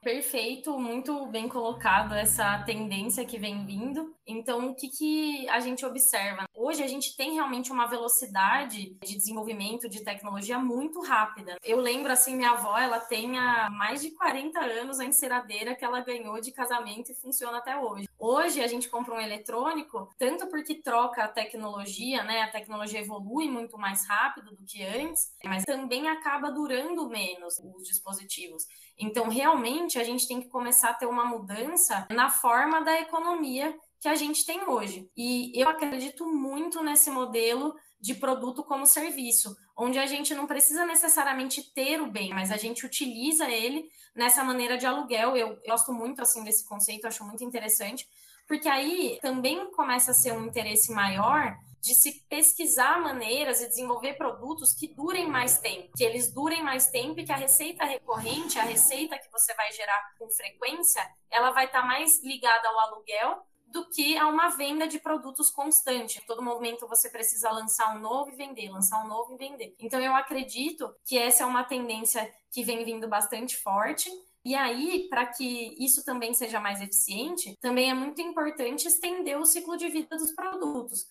Perfeito, 0.06 0.80
muito 0.80 1.26
bem 1.26 1.50
colocado 1.50 2.14
essa 2.14 2.60
tendência 2.60 3.26
que 3.26 3.40
vem 3.40 3.66
vindo. 3.66 4.16
Então, 4.28 4.70
o 4.70 4.76
que, 4.76 4.88
que 4.88 5.50
a 5.50 5.60
gente 5.60 5.84
observa? 5.84 6.46
Hoje 6.54 6.84
a 6.84 6.88
gente 6.88 7.18
tem 7.18 7.34
realmente 7.34 7.72
uma 7.72 7.88
velocidade 7.88 8.96
de 9.04 9.18
desenvolvimento 9.18 9.90
de 9.90 10.04
tecnologia 10.04 10.60
muito 10.60 11.02
rápida. 11.02 11.58
Eu 11.64 11.80
lembro 11.80 12.12
assim, 12.12 12.36
minha 12.36 12.52
avó, 12.52 12.78
ela 12.78 13.00
tem 13.00 13.40
há 13.40 13.68
mais 13.72 14.00
de 14.00 14.12
40 14.12 14.60
anos 14.60 15.00
a 15.00 15.06
enceradeira 15.06 15.74
que 15.74 15.84
ela 15.84 16.02
ganhou 16.02 16.40
de 16.40 16.52
casamento 16.52 17.12
e 17.12 17.16
funciona 17.16 17.58
até 17.58 17.76
hoje. 17.76 18.08
Hoje 18.18 18.62
a 18.62 18.68
gente 18.68 18.90
compra 18.90 19.16
um 19.16 19.20
eletrônico, 19.20 20.10
tanto 20.18 20.48
porque 20.48 20.76
troca 20.76 21.24
a 21.24 21.28
tecnologia, 21.28 22.24
né? 22.24 22.44
A 22.44 22.52
tecnologia 22.52 23.02
evolui 23.02 23.50
muito 23.50 23.78
mais 23.78 24.08
rápido 24.08 24.56
do 24.56 24.66
que 24.66 24.84
antes, 24.84 25.34
mas 25.44 25.64
também 25.64 26.08
acaba 26.08 26.52
durando 26.52 27.10
menos 27.10 27.60
os 27.60 27.88
dispositivos. 27.88 28.64
Então, 28.98 29.28
realmente, 29.28 30.00
a 30.00 30.04
gente 30.04 30.28
tem 30.28 30.42
que 30.42 30.48
começar 30.48 30.92
a 30.92 30.94
ter 30.94 31.06
uma 31.06 31.26
mudança 31.26 32.08
na 32.10 32.30
forma 32.30 32.82
da 32.82 33.00
economia 33.02 33.78
que 34.00 34.08
a 34.08 34.16
gente 34.16 34.46
tem 34.46 34.64
hoje. 34.70 35.10
E 35.18 35.52
eu 35.60 35.68
acredito 35.68 36.26
muito 36.26 36.84
nesse 36.84 37.10
modelo 37.10 37.76
de 38.06 38.14
produto 38.14 38.64
como 38.64 38.86
serviço, 38.86 39.58
onde 39.76 39.98
a 39.98 40.06
gente 40.06 40.36
não 40.36 40.46
precisa 40.46 40.86
necessariamente 40.86 41.64
ter 41.74 42.00
o 42.00 42.06
bem, 42.06 42.30
mas 42.30 42.52
a 42.52 42.56
gente 42.56 42.86
utiliza 42.86 43.50
ele 43.50 43.90
nessa 44.14 44.44
maneira 44.44 44.78
de 44.78 44.86
aluguel. 44.86 45.36
Eu, 45.36 45.54
eu 45.54 45.60
gosto 45.66 45.92
muito 45.92 46.22
assim 46.22 46.44
desse 46.44 46.64
conceito, 46.70 47.08
acho 47.08 47.26
muito 47.26 47.44
interessante, 47.44 48.08
porque 48.48 48.70
aí 48.70 49.18
também 49.24 49.72
começa 49.72 50.12
a 50.12 50.14
ser 50.14 50.34
um 50.34 50.46
interesse 50.46 50.94
maior 50.94 51.58
de 51.82 51.96
se 51.96 52.24
pesquisar 52.30 53.02
maneiras 53.02 53.60
e 53.60 53.68
desenvolver 53.68 54.14
produtos 54.14 54.72
que 54.72 54.88
durem 54.88 55.28
mais 55.28 55.58
tempo, 55.58 55.90
que 55.98 56.04
eles 56.04 56.32
durem 56.32 56.62
mais 56.62 56.92
tempo 56.92 57.20
e 57.20 57.26
que 57.26 57.32
a 57.32 57.36
receita 57.36 57.86
recorrente, 57.86 58.60
a 58.60 58.64
receita 58.64 59.18
que 59.18 59.32
você 59.32 59.52
vai 59.56 59.72
gerar 59.72 60.14
com 60.20 60.30
frequência, 60.30 61.02
ela 61.32 61.50
vai 61.50 61.66
estar 61.66 61.82
tá 61.82 61.88
mais 61.88 62.24
ligada 62.24 62.68
ao 62.68 62.80
aluguel 62.82 63.44
do 63.68 63.90
que 63.90 64.18
a 64.18 64.28
uma 64.28 64.50
venda 64.50 64.88
de 64.88 65.00
produtos 65.00 65.50
constante. 65.50 66.24
Todo 66.26 66.42
momento 66.42 66.88
você 66.88 67.10
precisa 67.10 67.52
lançar 67.52 67.96
um 67.96 68.00
novo 68.00 68.32
e 68.32 68.36
vender, 68.36 68.70
lançar 68.70 69.04
um 69.04 69.08
novo 69.08 69.34
e 69.34 69.38
vender. 69.38 69.76
Então 69.80 70.00
eu 70.00 70.16
acredito 70.16 70.96
que 71.06 71.18
essa 71.18 71.44
é 71.44 71.46
uma 71.46 71.64
tendência 71.64 72.32
que 72.52 72.64
vem 72.64 72.86
vindo 72.86 73.08
bastante 73.08 73.58
forte. 73.58 74.10
E 74.44 74.54
aí, 74.54 75.08
para 75.10 75.26
que 75.26 75.76
isso 75.84 76.06
também 76.06 76.34
seja 76.34 76.60
mais 76.60 76.80
eficiente, 76.80 77.58
também 77.60 77.90
é 77.90 77.94
muito 77.94 78.22
importante 78.22 78.88
estender 78.88 79.40
o 79.40 79.46
ciclo 79.46 79.76
de 79.76 79.90
vida 79.90 80.16
dos 80.16 80.32
produtos. 80.32 81.08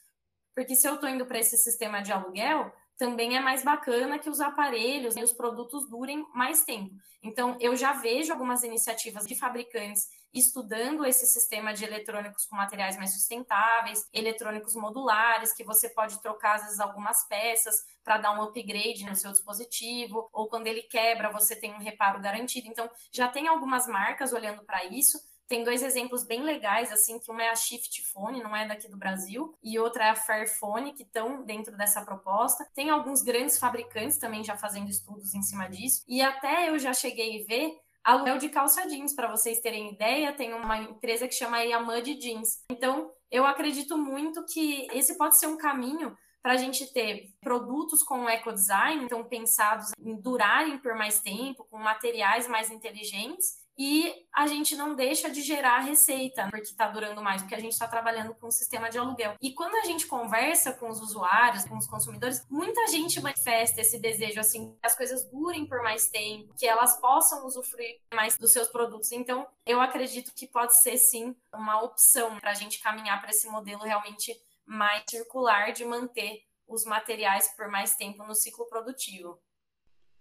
Porque 0.55 0.77
se 0.77 0.87
eu 0.89 0.95
estou 0.95 1.09
indo 1.09 1.27
para 1.27 1.41
esse 1.41 1.57
sistema 1.59 2.01
de 2.01 2.13
aluguel, 2.13 2.73
também 2.97 3.37
é 3.37 3.41
mais 3.41 3.65
bacana 3.65 4.19
que 4.19 4.31
os 4.31 4.41
aparelhos 4.41 5.17
e 5.17 5.23
os 5.23 5.33
produtos 5.33 5.89
durem 5.89 6.25
mais 6.35 6.65
tempo. 6.65 6.95
Então, 7.23 7.57
eu 7.61 7.75
já 7.75 7.93
vejo 7.93 8.33
algumas 8.33 8.63
iniciativas 8.63 9.27
de 9.27 9.35
fabricantes 9.35 10.09
estudando 10.33 11.07
esse 11.07 11.27
sistema 11.27 11.73
de 11.73 11.85
eletrônicos 11.85 12.45
com 12.47 12.57
materiais 12.57 12.97
mais 12.97 13.15
sustentáveis, 13.15 14.09
eletrônicos 14.13 14.75
modulares, 14.75 15.53
que 15.53 15.63
você 15.63 15.89
pode 15.89 16.21
trocar, 16.21 16.57
às 16.57 16.63
vezes, 16.65 16.81
algumas 16.81 17.27
peças 17.29 17.77
para 18.03 18.19
dar 18.19 18.33
um 18.33 18.43
upgrade 18.43 19.05
no 19.07 19.15
seu 19.15 19.31
dispositivo, 19.31 20.29
ou 20.33 20.49
quando 20.49 20.67
ele 20.67 20.83
quebra, 20.83 21.31
você 21.31 21.55
tem 21.55 21.73
um 21.73 21.79
reparo 21.79 22.21
garantido. 22.21 22.67
Então, 22.67 22.91
já 23.13 23.29
tem 23.29 23.47
algumas 23.47 23.87
marcas 23.87 24.33
olhando 24.33 24.65
para 24.65 24.85
isso. 24.85 25.19
Tem 25.49 25.63
dois 25.63 25.83
exemplos 25.83 26.25
bem 26.25 26.43
legais, 26.43 26.91
assim, 26.91 27.19
que 27.19 27.31
uma 27.31 27.43
é 27.43 27.51
a 27.51 27.55
Shift 27.55 28.03
Phone, 28.13 28.43
não 28.43 28.57
é 28.57 28.67
daqui 28.67 28.89
do 28.89 28.97
Brasil, 28.97 29.55
e 29.63 29.79
outra 29.79 30.07
é 30.07 30.11
a 30.11 30.17
Fairphone, 30.17 30.95
que 30.95 31.03
estão 31.03 31.43
dentro 31.45 31.77
dessa 31.77 32.03
proposta. 32.03 32.67
Tem 32.75 32.91
alguns 32.91 33.23
grandes 33.23 33.59
fabricantes 33.59 34.19
também 34.19 34.43
já 34.43 34.57
fazendo 34.57 34.89
estudos 34.89 35.35
em 35.35 35.43
cima 35.43 35.69
disso. 35.69 36.03
E 36.09 36.23
até 36.23 36.71
eu 36.71 36.79
já 36.79 36.93
cheguei 36.93 37.43
a 37.43 37.47
ver 37.47 37.75
aluguel 38.05 38.37
de 38.37 38.51
calça 38.51 38.87
jeans, 38.87 39.15
para 39.15 39.31
vocês 39.31 39.61
terem 39.61 39.93
ideia, 39.93 40.33
tem 40.33 40.53
uma 40.53 40.77
empresa 40.79 41.27
que 41.27 41.35
chama 41.35 41.63
Yamud 41.63 42.15
Jeans. 42.21 42.63
Então, 42.71 43.11
eu 43.31 43.47
acredito 43.47 43.97
muito 43.97 44.45
que 44.45 44.87
esse 44.93 45.17
pode 45.17 45.39
ser 45.39 45.47
um 45.47 45.57
caminho 45.57 46.15
para 46.43 46.53
a 46.53 46.57
gente 46.59 46.93
ter 46.93 47.31
produtos 47.41 48.03
com 48.03 48.29
ecodesign, 48.29 49.03
então 49.03 49.25
pensados 49.25 49.93
em 49.99 50.15
durarem 50.21 50.77
por 50.79 50.95
mais 50.95 51.23
tempo, 51.23 51.65
com 51.71 51.79
materiais 51.79 52.47
mais 52.47 52.71
inteligentes 52.71 53.64
e 53.77 54.27
a 54.33 54.47
gente 54.47 54.77
não 54.77 54.95
deixa 54.95 55.29
de 55.31 55.43
gerar 55.43 55.81
receita 55.81 56.49
porque 56.51 56.63
está 56.63 56.89
durando 56.89 57.23
mais, 57.23 57.43
porque 57.43 57.55
a 57.55 57.61
gente 57.61 57.73
está 57.73 57.89
trabalhando 57.89 58.35
com 58.35 58.49
um 58.49 58.51
sistema 58.51 58.89
de 58.89 58.99
aluguel. 58.99 59.35
E 59.41 59.53
quando 59.53 59.75
a 59.77 59.85
gente 59.85 60.07
conversa 60.07 60.73
com 60.73 60.89
os 60.89 61.01
usuários, 61.01 61.65
com 61.65 61.77
os 61.77 61.87
consumidores, 61.87 62.47
muita 62.49 62.87
gente 62.89 63.21
manifesta 63.21 63.81
esse 63.81 63.99
desejo 63.99 64.41
assim, 64.41 64.73
que 64.73 64.87
as 64.87 64.97
coisas 64.97 65.29
durem 65.31 65.67
por 65.67 65.83
mais 65.83 66.09
tempo, 66.09 66.55
que 66.55 66.67
elas 66.67 67.01
possam 67.01 67.47
usufruir 67.47 68.01
mais 68.13 68.39
dos 68.39 68.53
seus 68.53 68.69
produtos. 68.69 69.11
Então, 69.13 69.47
eu 69.67 69.81
acredito 69.81 70.33
que 70.35 70.47
pode 70.47 70.77
ser 70.77 70.97
sim 70.97 71.35
uma 71.53 71.83
opção 71.83 72.39
para 72.39 72.51
a 72.51 72.55
gente 72.55 72.81
caminhar 72.81 73.21
para 73.21 73.31
esse 73.31 73.49
modelo 73.49 73.83
realmente 73.83 74.35
mais 74.67 75.05
circular 75.09 75.73
de 75.73 75.85
manter 75.85 76.43
os 76.67 76.85
materiais 76.85 77.49
por 77.57 77.69
mais 77.69 77.95
tempo 77.95 78.25
no 78.25 78.35
ciclo 78.35 78.67
produtivo. 78.67 79.39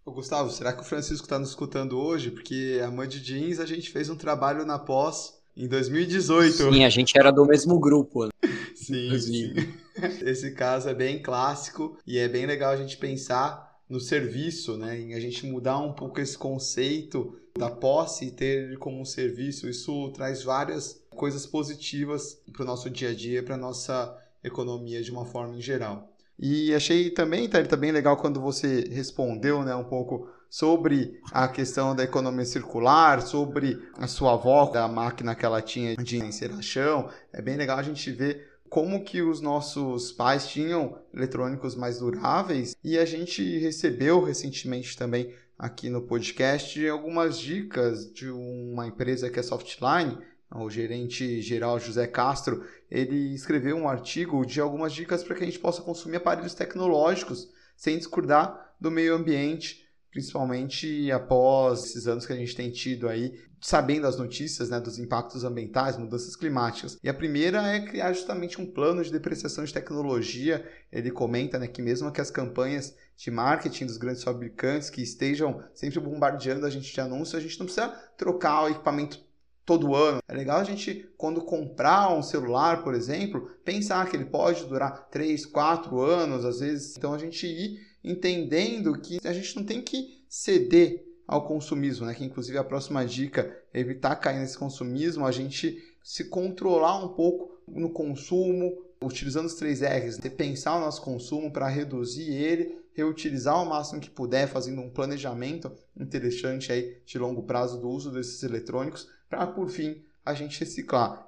Ô, 0.06 0.12
Gustavo, 0.12 0.52
será 0.52 0.74
que 0.74 0.82
o 0.82 0.86
Francisco 0.86 1.24
está 1.24 1.39
nos 1.39 1.50
escutando 1.50 1.98
hoje? 1.98 2.30
Porque 2.30 2.82
a 2.84 2.92
Mud 2.92 3.20
Jeans 3.20 3.58
a 3.62 3.66
gente 3.66 3.89
fez 3.89 4.10
um 4.10 4.18
trabalho 4.18 4.66
na 4.66 4.78
pós 4.78 5.39
em 5.56 5.66
2018. 5.66 6.52
Sim, 6.52 6.84
a 6.84 6.89
gente 6.89 7.18
era 7.18 7.32
do 7.32 7.46
mesmo 7.46 7.80
grupo. 7.80 8.26
Né? 8.26 8.32
sim, 8.76 9.18
sim. 9.18 9.54
Esse 10.22 10.52
caso 10.52 10.89
é 10.89 10.94
bem 10.94 11.22
clássico 11.22 11.98
e 12.06 12.18
é 12.18 12.28
bem 12.28 12.46
legal 12.46 12.74
a 12.74 12.76
gente 12.76 12.98
pensar 12.98 13.80
no 13.88 13.98
serviço, 13.98 14.76
né? 14.76 15.00
Em 15.00 15.13
a 15.13 15.22
gente 15.22 15.46
mudar 15.46 15.78
um 15.80 15.94
pouco 15.94 16.20
esse 16.20 16.38
conceito 16.38 17.39
da 17.58 17.70
posse 17.70 18.26
e 18.26 18.32
ter 18.32 18.78
como 18.80 19.00
um 19.00 19.06
serviço. 19.06 19.70
Isso 19.70 20.12
traz 20.12 20.44
várias 20.44 21.02
coisas 21.12 21.46
positivas 21.46 22.42
para 22.52 22.63
o 22.63 22.66
nosso 22.66 22.89
dia 22.89 23.12
a 23.12 23.16
dia, 23.16 23.42
para 23.42 23.56
a 23.56 23.58
nossa 23.58 24.18
economia 24.44 25.02
de 25.02 25.12
uma 25.12 25.26
forma 25.26 25.56
em 25.56 25.62
geral. 25.62 26.12
E 26.39 26.74
achei 26.74 27.10
também, 27.10 27.48
tá, 27.48 27.63
tá 27.63 27.76
bem 27.76 27.91
legal 27.91 28.17
quando 28.17 28.41
você 28.41 28.88
respondeu 28.91 29.63
né, 29.63 29.76
um 29.76 29.84
pouco 29.84 30.28
sobre 30.50 31.19
a 31.32 31.48
questão 31.48 31.96
da 31.96 32.04
economia 32.04 32.46
circular, 32.46 33.22
sobre 33.22 33.82
a 33.98 34.08
sua 34.08 34.34
avó, 34.34 34.65
da 34.65 34.88
máquina 34.88 35.34
que 35.34 35.46
ela 35.46 35.62
tinha 35.62 35.96
de 35.96 36.17
enceração. 36.17 37.10
É 37.32 37.41
bem 37.41 37.58
legal 37.58 37.78
a 37.78 37.84
gente 37.84 38.12
ver 38.12 38.54
como 38.69 39.04
que 39.04 39.22
os 39.22 39.39
nossos 39.39 40.12
pais 40.12 40.48
tinham 40.48 40.98
eletrônicos 41.13 41.76
mais 41.76 42.00
duráveis 42.00 42.76
e 42.84 42.98
a 42.98 43.06
gente 43.06 43.60
recebeu 43.60 44.24
recentemente 44.24 44.98
também 44.98 45.34
aqui 45.58 45.89
no 45.89 46.02
podcast 46.02 46.88
algumas 46.88 47.38
dicas 47.39 48.12
de 48.12 48.30
uma 48.30 48.88
empresa 48.88 49.30
que 49.30 49.39
é 49.39 49.43
Softline, 49.43 50.17
o 50.56 50.70
gerente 50.70 51.42
geral 51.42 51.80
José 51.80 52.06
Castro, 52.08 52.63
ele 52.89 53.34
escreveu 53.34 53.76
um 53.76 53.89
artigo 53.89 54.46
de 54.46 54.62
algumas 54.62 54.94
dicas 54.94 55.24
para 55.24 55.36
que 55.36 55.44
a 55.44 55.46
gente 55.46 55.60
possa 55.60 55.82
consumir 55.82 56.18
aparelhos 56.18 56.54
tecnológicos 56.54 57.50
sem 57.76 57.98
discordar 57.98 58.76
do 58.80 58.92
meio 58.92 59.16
ambiente, 59.16 59.84
principalmente 60.12 61.12
após 61.12 61.86
esses 61.86 62.08
anos 62.08 62.26
que 62.26 62.34
a 62.34 62.36
gente 62.36 62.56
tem 62.56 62.70
tido 62.70 63.10
aí, 63.10 63.34
sabendo 63.60 64.06
as 64.06 64.18
notícias 64.18 64.70
né, 64.70 64.80
dos 64.80 65.00
impactos 65.00 65.44
ambientais, 65.44 65.98
mudanças 65.98 66.36
climáticas. 66.36 67.00
E 67.02 67.10
a 67.10 67.13
primeira 67.13 67.66
é 67.68 67.80
criar 67.80 68.13
justamente 68.13 68.62
um 68.62 68.66
plano 68.66 69.04
de 69.04 69.12
depreciação 69.12 69.63
de 69.63 69.74
tecnologia. 69.74 70.70
Ele 70.92 71.10
comenta 71.10 71.58
né, 71.58 71.66
que 71.66 71.82
mesmo 71.82 72.12
que 72.12 72.22
as 72.22 72.30
campanhas 72.30 72.96
de 73.16 73.32
marketing 73.32 73.86
dos 73.86 73.98
grandes 73.98 74.24
fabricantes 74.24 74.89
que 74.89 75.02
estejam 75.02 75.63
sempre 75.74 76.00
bombardeando 76.00 76.66
a 76.66 76.70
gente 76.70 76.94
de 76.94 77.02
anúncios, 77.02 77.36
a 77.36 77.39
gente 77.39 77.58
não 77.58 77.66
precisa 77.66 77.89
trocar 78.18 78.66
o 78.66 78.70
equipamento 78.70 79.20
todo 79.65 79.95
ano. 79.95 80.21
É 80.28 80.34
legal 80.34 80.60
a 80.60 80.63
gente, 80.63 81.10
quando 81.17 81.41
comprar 81.41 82.13
um 82.13 82.21
celular, 82.21 82.84
por 82.84 82.93
exemplo, 82.93 83.49
pensar 83.63 84.10
que 84.10 84.15
ele 84.15 84.26
pode 84.26 84.65
durar 84.65 85.08
3, 85.10 85.45
4 85.45 85.99
anos, 86.02 86.45
às 86.45 86.60
vezes. 86.60 86.97
Então 86.97 87.13
a 87.13 87.17
gente 87.17 87.45
ir 87.47 87.80
entendendo 88.04 88.99
que 88.99 89.19
a 89.23 89.34
gente 89.34 89.56
não 89.56 89.63
tem 89.63 89.82
que 89.82 90.23
ceder 90.28 91.06
ao 91.28 91.47
consumismo, 91.47 92.06
né? 92.06 92.13
Que 92.13 92.26
inclusive 92.26 92.58
a 92.58 92.63
próxima 92.63 93.06
dica 93.06 93.56
é 93.73 93.80
evitar 93.80 94.15
cair 94.17 94.39
nesse 94.39 94.58
consumismo, 94.58 95.26
a 95.26 95.32
gente 95.32 95.82
se 96.04 96.26
controlar 96.26 97.04
um 97.04 97.10
pouco 97.10 97.58
no 97.67 97.89
consumo, 97.89 98.78
utilizando 99.02 99.45
os 99.45 99.56
três 99.56 99.82
R's, 99.82 100.17
pensar 100.36 100.76
o 100.76 100.82
nosso 100.82 101.02
consumo 101.02 101.52
para 101.52 101.67
reduzir 101.67 102.30
ele, 102.34 102.78
reutilizar 102.93 103.62
o 103.62 103.65
máximo 103.65 104.02
que 104.02 104.10
puder, 104.10 104.47
fazendo 104.47 104.82
um 104.82 104.89
planejamento 104.89 105.71
interessante 105.97 106.71
aí 106.71 106.97
de 107.06 107.17
longo 107.17 107.43
prazo 107.43 107.80
do 107.80 107.89
uso 107.89 108.12
desses 108.12 108.43
eletrônicos 108.43 109.08
para 109.34 109.48
por 109.48 109.67
fim 109.69 109.96
a 110.24 110.34
gente 110.34 110.60
reciclar. 110.60 111.28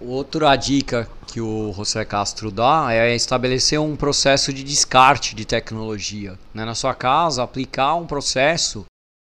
Outra 0.00 0.54
dica 0.56 1.08
que 1.28 1.40
o 1.40 1.72
José 1.72 2.04
Castro 2.04 2.50
dá 2.50 2.92
é 2.92 3.14
estabelecer 3.14 3.80
um 3.80 3.96
processo 3.96 4.52
de 4.52 4.62
descarte 4.62 5.34
de 5.34 5.46
tecnologia. 5.46 6.38
Né? 6.52 6.64
Na 6.64 6.74
sua 6.74 6.94
casa, 6.94 7.42
aplicar 7.42 7.94
um 7.94 8.06
processo 8.06 8.84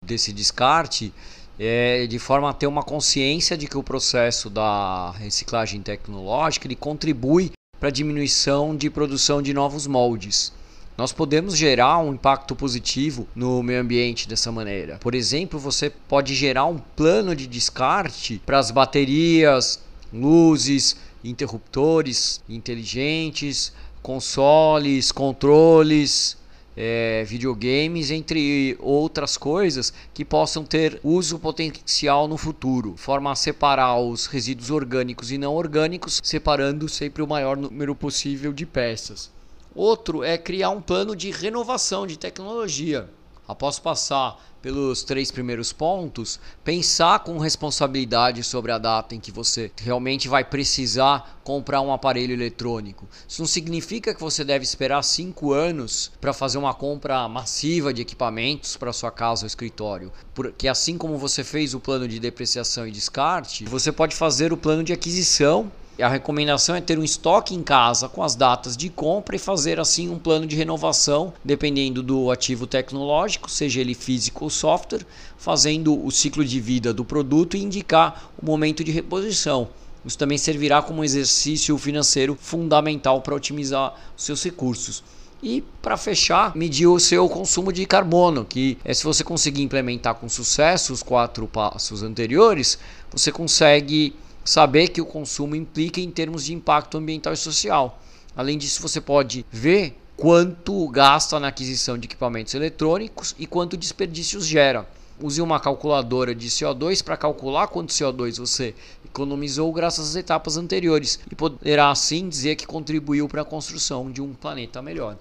desse 0.04 0.32
descarte 0.32 1.12
é, 1.58 2.06
de 2.06 2.18
forma 2.18 2.50
a 2.50 2.54
ter 2.54 2.66
uma 2.66 2.82
consciência 2.82 3.56
de 3.56 3.68
que 3.68 3.78
o 3.78 3.82
processo 3.82 4.50
da 4.50 5.12
reciclagem 5.12 5.82
tecnológica 5.82 6.66
ele 6.66 6.74
contribui 6.74 7.52
para 7.78 7.90
a 7.90 7.92
diminuição 7.92 8.74
de 8.74 8.90
produção 8.90 9.40
de 9.40 9.52
novos 9.52 9.86
moldes 9.86 10.52
nós 10.96 11.12
podemos 11.12 11.56
gerar 11.56 11.98
um 11.98 12.14
impacto 12.14 12.56
positivo 12.56 13.28
no 13.34 13.62
meio 13.62 13.80
ambiente 13.80 14.26
dessa 14.26 14.50
maneira. 14.50 14.96
Por 14.98 15.14
exemplo, 15.14 15.58
você 15.58 15.90
pode 15.90 16.34
gerar 16.34 16.64
um 16.64 16.78
plano 16.78 17.36
de 17.36 17.46
descarte 17.46 18.40
para 18.46 18.58
as 18.58 18.70
baterias, 18.70 19.80
luzes, 20.12 20.96
interruptores 21.22 22.40
inteligentes, 22.48 23.72
consoles, 24.02 25.12
controles, 25.12 26.36
é, 26.76 27.24
videogames, 27.24 28.10
entre 28.10 28.76
outras 28.80 29.36
coisas 29.36 29.92
que 30.14 30.24
possam 30.24 30.64
ter 30.64 31.00
uso 31.02 31.38
potencial 31.38 32.28
no 32.28 32.36
futuro. 32.36 32.94
Forma 32.96 33.32
a 33.32 33.34
separar 33.34 33.98
os 33.98 34.26
resíduos 34.26 34.70
orgânicos 34.70 35.32
e 35.32 35.38
não 35.38 35.54
orgânicos, 35.54 36.20
separando 36.22 36.88
sempre 36.88 37.22
o 37.22 37.26
maior 37.26 37.56
número 37.56 37.94
possível 37.94 38.52
de 38.52 38.64
peças. 38.66 39.30
Outro 39.76 40.24
é 40.24 40.38
criar 40.38 40.70
um 40.70 40.80
plano 40.80 41.14
de 41.14 41.30
renovação 41.30 42.06
de 42.06 42.18
tecnologia. 42.18 43.10
Após 43.46 43.78
passar 43.78 44.42
pelos 44.62 45.02
três 45.04 45.30
primeiros 45.30 45.70
pontos, 45.70 46.40
pensar 46.64 47.18
com 47.18 47.36
responsabilidade 47.36 48.42
sobre 48.42 48.72
a 48.72 48.78
data 48.78 49.14
em 49.14 49.20
que 49.20 49.30
você 49.30 49.70
realmente 49.76 50.28
vai 50.28 50.42
precisar 50.42 51.38
comprar 51.44 51.82
um 51.82 51.92
aparelho 51.92 52.32
eletrônico. 52.32 53.06
Isso 53.28 53.42
não 53.42 53.46
significa 53.46 54.14
que 54.14 54.20
você 54.20 54.42
deve 54.42 54.64
esperar 54.64 55.02
cinco 55.02 55.52
anos 55.52 56.10
para 56.22 56.32
fazer 56.32 56.56
uma 56.56 56.72
compra 56.72 57.28
massiva 57.28 57.92
de 57.92 58.00
equipamentos 58.00 58.78
para 58.78 58.94
sua 58.94 59.10
casa 59.10 59.44
ou 59.44 59.46
escritório. 59.46 60.10
Porque 60.34 60.68
assim 60.68 60.96
como 60.96 61.18
você 61.18 61.44
fez 61.44 61.74
o 61.74 61.80
plano 61.80 62.08
de 62.08 62.18
depreciação 62.18 62.88
e 62.88 62.90
descarte, 62.90 63.66
você 63.66 63.92
pode 63.92 64.16
fazer 64.16 64.54
o 64.54 64.56
plano 64.56 64.82
de 64.82 64.94
aquisição 64.94 65.70
a 66.02 66.08
recomendação 66.08 66.74
é 66.74 66.80
ter 66.80 66.98
um 66.98 67.04
estoque 67.04 67.54
em 67.54 67.62
casa 67.62 68.08
com 68.08 68.22
as 68.22 68.34
datas 68.34 68.76
de 68.76 68.90
compra 68.90 69.36
e 69.36 69.38
fazer 69.38 69.80
assim 69.80 70.10
um 70.10 70.18
plano 70.18 70.46
de 70.46 70.54
renovação, 70.54 71.32
dependendo 71.42 72.02
do 72.02 72.30
ativo 72.30 72.66
tecnológico, 72.66 73.50
seja 73.50 73.80
ele 73.80 73.94
físico 73.94 74.44
ou 74.44 74.50
software, 74.50 75.06
fazendo 75.38 76.04
o 76.04 76.10
ciclo 76.10 76.44
de 76.44 76.60
vida 76.60 76.92
do 76.92 77.04
produto 77.04 77.56
e 77.56 77.62
indicar 77.62 78.30
o 78.40 78.44
momento 78.44 78.84
de 78.84 78.92
reposição. 78.92 79.68
Isso 80.04 80.18
também 80.18 80.38
servirá 80.38 80.82
como 80.82 81.02
exercício 81.02 81.76
financeiro 81.78 82.36
fundamental 82.40 83.22
para 83.22 83.34
otimizar 83.34 83.94
seus 84.16 84.44
recursos. 84.44 85.02
E 85.42 85.62
para 85.82 85.96
fechar, 85.96 86.56
medir 86.56 86.86
o 86.86 87.00
seu 87.00 87.28
consumo 87.28 87.72
de 87.72 87.84
carbono, 87.86 88.44
que 88.44 88.78
é 88.84 88.94
se 88.94 89.04
você 89.04 89.24
conseguir 89.24 89.62
implementar 89.62 90.14
com 90.14 90.28
sucesso 90.28 90.92
os 90.92 91.02
quatro 91.02 91.46
passos 91.46 92.02
anteriores, 92.02 92.78
você 93.12 93.32
consegue 93.32 94.14
saber 94.46 94.88
que 94.88 95.00
o 95.00 95.06
consumo 95.06 95.54
implica 95.54 96.00
em 96.00 96.10
termos 96.10 96.44
de 96.44 96.54
impacto 96.54 96.96
ambiental 96.96 97.32
e 97.32 97.36
social. 97.36 98.00
Além 98.34 98.56
disso, 98.56 98.80
você 98.80 99.00
pode 99.00 99.44
ver 99.50 99.98
quanto 100.16 100.88
gasta 100.88 101.38
na 101.38 101.48
aquisição 101.48 101.98
de 101.98 102.06
equipamentos 102.06 102.54
eletrônicos 102.54 103.34
e 103.38 103.46
quanto 103.46 103.76
desperdícios 103.76 104.46
gera. 104.46 104.88
Use 105.20 105.40
uma 105.40 105.58
calculadora 105.58 106.34
de 106.34 106.48
CO2 106.48 107.02
para 107.02 107.16
calcular 107.16 107.68
quanto 107.68 107.92
CO2 107.92 108.38
você 108.38 108.74
economizou 109.04 109.72
graças 109.72 110.10
às 110.10 110.16
etapas 110.16 110.56
anteriores 110.56 111.18
e 111.30 111.34
poderá 111.34 111.90
assim 111.90 112.28
dizer 112.28 112.56
que 112.56 112.66
contribuiu 112.66 113.26
para 113.26 113.42
a 113.42 113.44
construção 113.44 114.10
de 114.10 114.20
um 114.20 114.34
planeta 114.34 114.82
melhor. 114.82 115.16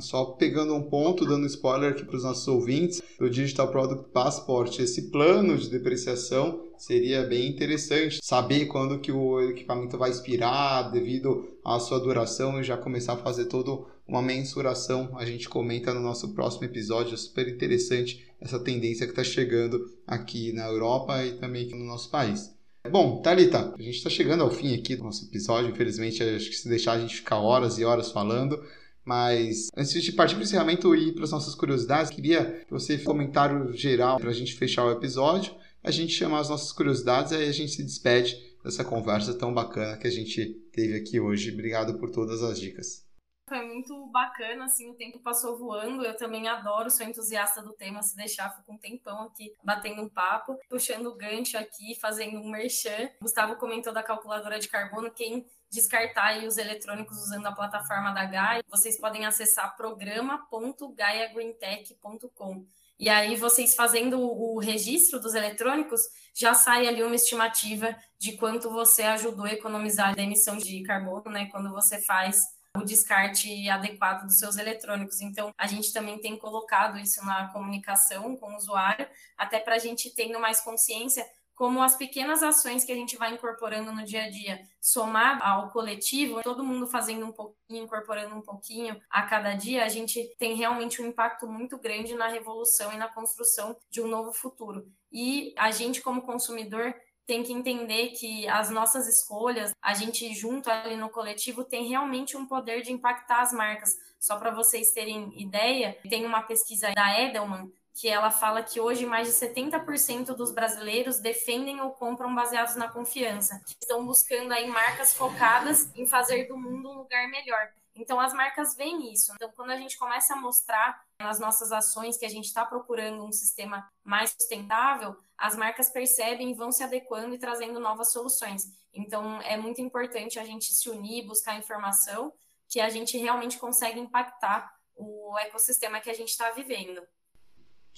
Só 0.00 0.24
pegando 0.24 0.74
um 0.74 0.82
ponto, 0.82 1.24
dando 1.24 1.46
spoiler 1.46 1.92
aqui 1.92 2.04
para 2.04 2.16
os 2.16 2.24
nossos 2.24 2.46
ouvintes, 2.48 3.02
do 3.18 3.28
Digital 3.28 3.70
Product 3.70 4.10
Passport, 4.12 4.78
esse 4.78 5.10
plano 5.10 5.56
de 5.56 5.68
depreciação 5.68 6.62
seria 6.76 7.22
bem 7.24 7.48
interessante. 7.48 8.20
Saber 8.22 8.66
quando 8.66 9.00
que 9.00 9.12
o 9.12 9.40
equipamento 9.40 9.98
vai 9.98 10.10
expirar 10.10 10.90
devido 10.90 11.48
à 11.64 11.78
sua 11.80 11.98
duração 11.98 12.60
e 12.60 12.64
já 12.64 12.76
começar 12.76 13.14
a 13.14 13.18
fazer 13.18 13.46
toda 13.46 13.84
uma 14.06 14.22
mensuração. 14.22 15.10
A 15.18 15.24
gente 15.24 15.48
comenta 15.48 15.92
no 15.92 16.00
nosso 16.00 16.34
próximo 16.34 16.64
episódio, 16.64 17.14
é 17.14 17.16
super 17.16 17.48
interessante 17.48 18.26
essa 18.40 18.58
tendência 18.58 19.06
que 19.06 19.12
está 19.12 19.24
chegando 19.24 19.84
aqui 20.06 20.52
na 20.52 20.66
Europa 20.66 21.24
e 21.24 21.32
também 21.32 21.66
aqui 21.66 21.74
no 21.74 21.84
nosso 21.84 22.10
país. 22.10 22.56
Bom, 22.90 23.20
Thalita, 23.20 23.74
a 23.78 23.82
gente 23.82 23.96
está 23.96 24.08
chegando 24.08 24.42
ao 24.42 24.50
fim 24.50 24.74
aqui 24.74 24.96
do 24.96 25.04
nosso 25.04 25.26
episódio. 25.26 25.70
Infelizmente, 25.70 26.22
acho 26.22 26.48
que 26.48 26.56
se 26.56 26.68
deixar 26.68 26.92
a 26.92 27.00
gente 27.00 27.16
ficar 27.16 27.38
horas 27.38 27.78
e 27.78 27.84
horas 27.84 28.10
falando. 28.10 28.62
Mas 29.08 29.68
antes 29.74 30.02
de 30.02 30.12
partir 30.12 30.34
para 30.34 30.42
o 30.42 30.44
encerramento 30.44 30.94
e 30.94 31.14
para 31.14 31.24
as 31.24 31.30
nossas 31.30 31.54
curiosidades, 31.54 32.10
queria 32.10 32.62
que 32.66 32.70
você 32.70 32.96
um 32.96 33.04
comentário 33.04 33.72
geral 33.72 34.18
para 34.18 34.28
a 34.28 34.34
gente 34.34 34.54
fechar 34.54 34.84
o 34.84 34.92
episódio, 34.92 35.56
a 35.82 35.90
gente 35.90 36.12
chamar 36.12 36.40
as 36.40 36.50
nossas 36.50 36.70
curiosidades 36.72 37.32
e 37.32 37.36
aí 37.36 37.48
a 37.48 37.52
gente 37.52 37.72
se 37.72 37.82
despede 37.82 38.36
dessa 38.62 38.84
conversa 38.84 39.32
tão 39.32 39.54
bacana 39.54 39.96
que 39.96 40.06
a 40.06 40.10
gente 40.10 40.44
teve 40.74 40.94
aqui 40.94 41.18
hoje. 41.18 41.50
Obrigado 41.50 41.98
por 41.98 42.10
todas 42.10 42.42
as 42.42 42.60
dicas. 42.60 43.08
Foi 43.48 43.64
muito 43.64 44.06
bacana, 44.08 44.66
assim, 44.66 44.90
o 44.90 44.94
tempo 44.94 45.20
passou 45.20 45.56
voando. 45.56 46.04
Eu 46.04 46.14
também 46.14 46.46
adoro, 46.46 46.90
sou 46.90 47.06
entusiasta 47.06 47.62
do 47.62 47.72
tema. 47.72 48.02
Se 48.02 48.14
deixar, 48.14 48.50
fico 48.50 48.70
um 48.70 48.76
tempão 48.76 49.22
aqui 49.22 49.54
batendo 49.64 50.02
um 50.02 50.08
papo, 50.08 50.58
puxando 50.68 51.06
o 51.06 51.16
gancho 51.16 51.56
aqui, 51.56 51.98
fazendo 51.98 52.38
um 52.38 52.50
merchan. 52.50 53.08
Gustavo 53.22 53.56
comentou 53.56 53.90
da 53.90 54.02
calculadora 54.02 54.58
de 54.58 54.68
carbono. 54.68 55.10
Quem 55.10 55.46
descartar 55.70 56.42
os 56.44 56.58
eletrônicos 56.58 57.16
usando 57.18 57.46
a 57.46 57.52
plataforma 57.52 58.10
da 58.12 58.24
Gaia, 58.24 58.64
vocês 58.68 58.98
podem 58.98 59.24
acessar 59.26 59.76
programa.gaiagreentech.com. 59.76 62.66
E 62.98 63.08
aí, 63.08 63.36
vocês 63.36 63.76
fazendo 63.76 64.20
o 64.20 64.58
registro 64.58 65.20
dos 65.20 65.34
eletrônicos, 65.34 66.00
já 66.34 66.52
sai 66.52 66.88
ali 66.88 67.00
uma 67.02 67.14
estimativa 67.14 67.96
de 68.18 68.32
quanto 68.32 68.70
você 68.70 69.04
ajudou 69.04 69.44
a 69.44 69.52
economizar 69.52 70.18
a 70.18 70.20
emissão 70.20 70.56
de 70.56 70.82
carbono, 70.82 71.30
né? 71.30 71.46
Quando 71.46 71.70
você 71.70 72.02
faz 72.02 72.58
o 72.76 72.84
descarte 72.84 73.68
adequado 73.68 74.24
dos 74.24 74.38
seus 74.38 74.56
eletrônicos. 74.56 75.20
Então, 75.20 75.52
a 75.56 75.66
gente 75.66 75.92
também 75.92 76.20
tem 76.20 76.36
colocado 76.36 76.98
isso 76.98 77.24
na 77.24 77.48
comunicação 77.48 78.36
com 78.36 78.52
o 78.52 78.56
usuário, 78.56 79.06
até 79.36 79.60
para 79.60 79.76
a 79.76 79.78
gente 79.78 80.10
tendo 80.10 80.40
mais 80.40 80.60
consciência 80.60 81.24
como 81.58 81.82
as 81.82 81.96
pequenas 81.96 82.40
ações 82.40 82.84
que 82.84 82.92
a 82.92 82.94
gente 82.94 83.16
vai 83.16 83.34
incorporando 83.34 83.90
no 83.92 84.04
dia 84.04 84.22
a 84.22 84.30
dia, 84.30 84.60
somar 84.80 85.44
ao 85.44 85.72
coletivo, 85.72 86.40
todo 86.40 86.62
mundo 86.62 86.86
fazendo 86.86 87.26
um 87.26 87.32
pouquinho, 87.32 87.82
incorporando 87.82 88.32
um 88.36 88.40
pouquinho 88.40 88.96
a 89.10 89.22
cada 89.22 89.54
dia, 89.54 89.84
a 89.84 89.88
gente 89.88 90.22
tem 90.38 90.54
realmente 90.54 91.02
um 91.02 91.06
impacto 91.08 91.48
muito 91.48 91.76
grande 91.76 92.14
na 92.14 92.28
revolução 92.28 92.92
e 92.92 92.96
na 92.96 93.08
construção 93.08 93.76
de 93.90 94.00
um 94.00 94.06
novo 94.06 94.32
futuro. 94.32 94.86
E 95.10 95.52
a 95.58 95.72
gente, 95.72 96.00
como 96.00 96.22
consumidor, 96.22 96.94
tem 97.26 97.42
que 97.42 97.52
entender 97.52 98.10
que 98.10 98.46
as 98.46 98.70
nossas 98.70 99.08
escolhas, 99.08 99.72
a 99.82 99.94
gente 99.94 100.32
junto 100.34 100.70
ali 100.70 100.96
no 100.96 101.10
coletivo, 101.10 101.64
tem 101.64 101.88
realmente 101.88 102.36
um 102.36 102.46
poder 102.46 102.82
de 102.82 102.92
impactar 102.92 103.42
as 103.42 103.52
marcas. 103.52 103.96
Só 104.20 104.36
para 104.36 104.52
vocês 104.52 104.92
terem 104.92 105.32
ideia, 105.40 105.98
tem 106.08 106.24
uma 106.24 106.42
pesquisa 106.42 106.92
da 106.94 107.20
Edelman 107.20 107.68
que 107.98 108.08
ela 108.08 108.30
fala 108.30 108.62
que 108.62 108.80
hoje 108.80 109.04
mais 109.04 109.26
de 109.26 109.34
70% 109.34 110.26
dos 110.36 110.52
brasileiros 110.52 111.18
defendem 111.18 111.80
ou 111.80 111.90
compram 111.90 112.32
baseados 112.32 112.76
na 112.76 112.88
confiança, 112.88 113.60
estão 113.80 114.06
buscando 114.06 114.52
aí 114.52 114.68
marcas 114.68 115.14
focadas 115.14 115.90
em 115.96 116.06
fazer 116.06 116.46
do 116.46 116.56
mundo 116.56 116.88
um 116.88 116.98
lugar 116.98 117.26
melhor. 117.26 117.72
Então 117.96 118.20
as 118.20 118.32
marcas 118.32 118.76
veem 118.76 119.12
isso. 119.12 119.32
Então 119.34 119.50
quando 119.56 119.72
a 119.72 119.76
gente 119.76 119.98
começa 119.98 120.34
a 120.34 120.36
mostrar 120.36 121.02
nas 121.20 121.40
nossas 121.40 121.72
ações 121.72 122.16
que 122.16 122.24
a 122.24 122.28
gente 122.28 122.44
está 122.44 122.64
procurando 122.64 123.24
um 123.24 123.32
sistema 123.32 123.90
mais 124.04 124.30
sustentável, 124.30 125.16
as 125.36 125.56
marcas 125.56 125.90
percebem 125.90 126.54
vão 126.54 126.70
se 126.70 126.84
adequando 126.84 127.34
e 127.34 127.38
trazendo 127.38 127.80
novas 127.80 128.12
soluções. 128.12 128.62
Então 128.94 129.40
é 129.42 129.56
muito 129.56 129.80
importante 129.80 130.38
a 130.38 130.44
gente 130.44 130.72
se 130.72 130.88
unir, 130.88 131.26
buscar 131.26 131.58
informação, 131.58 132.32
que 132.68 132.78
a 132.78 132.88
gente 132.90 133.18
realmente 133.18 133.58
consegue 133.58 133.98
impactar 133.98 134.72
o 134.94 135.36
ecossistema 135.40 135.98
que 136.00 136.10
a 136.10 136.14
gente 136.14 136.30
está 136.30 136.52
vivendo. 136.52 137.02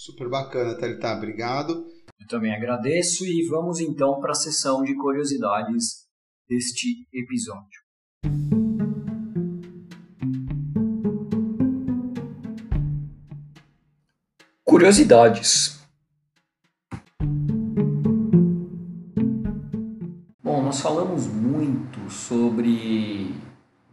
Super 0.03 0.30
bacana, 0.30 0.78
Thalita. 0.78 1.12
Obrigado. 1.12 1.86
Eu 2.18 2.26
também 2.26 2.55
agradeço 2.55 3.22
e 3.26 3.46
vamos 3.46 3.80
então 3.80 4.18
para 4.18 4.30
a 4.30 4.34
sessão 4.34 4.82
de 4.82 4.94
curiosidades 4.94 6.07
deste 6.48 7.07
episódio. 7.12 7.82
Curiosidades. 14.64 15.78
Bom, 20.42 20.62
nós 20.62 20.80
falamos 20.80 21.26
muito 21.26 22.09
sobre 22.09 23.34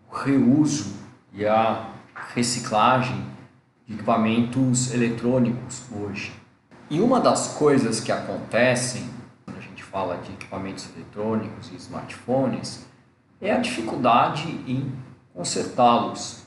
o 0.10 0.16
reuso 0.16 0.86
e 1.34 1.46
a 1.46 1.94
reciclagem 2.34 3.37
de 3.88 3.94
equipamentos 3.94 4.94
eletrônicos 4.94 5.84
hoje. 5.92 6.34
E 6.90 7.00
uma 7.00 7.20
das 7.20 7.56
coisas 7.56 8.02
que 8.02 8.12
acontecem 8.12 9.10
quando 9.46 9.58
a 9.58 9.62
gente 9.62 9.82
fala 9.82 10.18
de 10.18 10.32
equipamentos 10.34 10.90
eletrônicos 10.94 11.72
e 11.72 11.76
smartphones 11.76 12.86
é 13.42 13.52
a 13.54 13.58
dificuldade 13.58 14.48
em 14.68 14.92
consertá-los. 15.34 16.44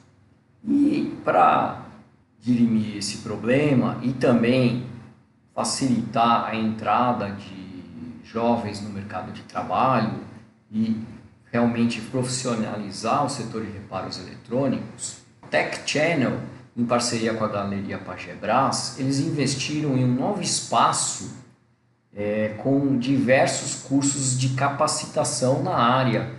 E 0.62 1.18
para 1.24 1.82
dirimir 2.38 2.98
esse 2.98 3.18
problema 3.18 3.98
e 4.02 4.12
também 4.12 4.86
facilitar 5.54 6.46
a 6.46 6.54
entrada 6.54 7.30
de 7.30 8.22
jovens 8.24 8.80
no 8.80 8.90
mercado 8.90 9.32
de 9.32 9.42
trabalho 9.42 10.20
e 10.70 11.02
realmente 11.50 12.00
profissionalizar 12.00 13.24
o 13.24 13.28
setor 13.28 13.64
de 13.64 13.72
reparos 13.72 14.18
eletrônicos, 14.18 15.18
Tech 15.50 15.82
Channel 15.84 16.38
em 16.80 16.86
parceria 16.86 17.34
com 17.34 17.44
a 17.44 17.48
Galeria 17.48 17.98
Pagebras, 17.98 18.98
eles 18.98 19.20
investiram 19.20 19.98
em 19.98 20.04
um 20.04 20.14
novo 20.14 20.40
espaço 20.40 21.30
é, 22.16 22.54
com 22.62 22.98
diversos 22.98 23.82
cursos 23.82 24.38
de 24.38 24.50
capacitação 24.50 25.62
na 25.62 25.74
área. 25.74 26.30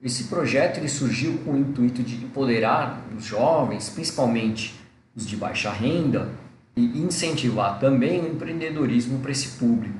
Esse 0.00 0.24
projeto 0.24 0.78
ele 0.78 0.88
surgiu 0.88 1.38
com 1.38 1.52
o 1.52 1.58
intuito 1.58 2.04
de 2.04 2.24
empoderar 2.24 3.02
os 3.16 3.24
jovens, 3.24 3.88
principalmente 3.88 4.78
os 5.14 5.26
de 5.26 5.36
baixa 5.36 5.72
renda, 5.72 6.30
e 6.76 7.02
incentivar 7.02 7.80
também 7.80 8.20
o 8.20 8.28
empreendedorismo 8.28 9.18
para 9.18 9.32
esse 9.32 9.58
público. 9.58 9.98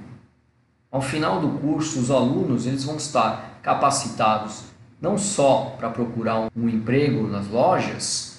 Ao 0.89 1.03
final 1.03 1.41
do 1.41 1.59
curso, 1.59 1.99
os 1.99 2.13
alunos 2.13 2.65
eles 2.65 2.85
vão 2.85 2.97
estar 2.97 3.59
capacitados 3.61 4.63
não 5.01 5.19
só 5.19 5.75
para 5.77 5.91
procurar 5.91 6.49
um 6.57 6.69
emprego 6.69 7.27
nas 7.27 7.49
lojas, 7.49 8.30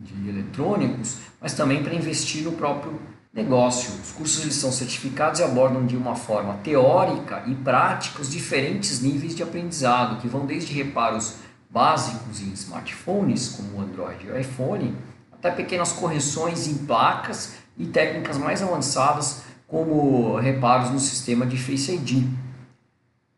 de 0.00 0.28
eletrônicos, 0.28 1.18
mas 1.40 1.54
também 1.54 1.82
para 1.82 1.94
investir 1.94 2.42
no 2.42 2.52
próprio 2.52 3.00
negócio. 3.32 3.92
Os 4.02 4.12
cursos 4.12 4.42
eles 4.42 4.54
são 4.54 4.72
certificados 4.72 5.40
e 5.40 5.42
abordam 5.42 5.86
de 5.86 5.96
uma 5.96 6.14
forma 6.14 6.54
teórica 6.54 7.44
e 7.46 7.54
prática 7.54 8.22
os 8.22 8.30
diferentes 8.30 9.00
níveis 9.00 9.34
de 9.34 9.42
aprendizado, 9.42 10.20
que 10.20 10.28
vão 10.28 10.46
desde 10.46 10.72
reparos 10.72 11.36
básicos 11.68 12.40
em 12.40 12.52
smartphones, 12.52 13.48
como 13.48 13.82
Android 13.82 14.26
e 14.26 14.40
iPhone, 14.40 14.96
até 15.32 15.50
pequenas 15.50 15.92
correções 15.92 16.66
em 16.66 16.74
placas 16.86 17.54
e 17.76 17.86
técnicas 17.86 18.38
mais 18.38 18.62
avançadas, 18.62 19.42
como 19.66 20.36
reparos 20.36 20.90
no 20.90 20.98
sistema 20.98 21.44
de 21.44 21.58
Face 21.58 21.92
ID. 21.92 22.24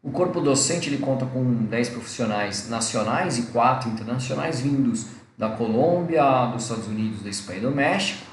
O 0.01 0.11
corpo 0.11 0.41
docente 0.41 0.89
ele 0.89 0.99
conta 0.99 1.27
com 1.27 1.43
10 1.65 1.89
profissionais 1.89 2.69
nacionais 2.69 3.39
e 3.39 3.43
4 3.43 3.91
internacionais 3.91 4.61
vindos 4.61 5.07
da 5.39 5.51
Colômbia, 5.51 6.47
dos 6.47 6.65
Estados 6.65 6.89
Unidos, 6.89 7.23
da 7.23 7.31
Espanha 7.31 7.59
e 7.61 7.63
do 7.63 7.71
México, 7.71 8.27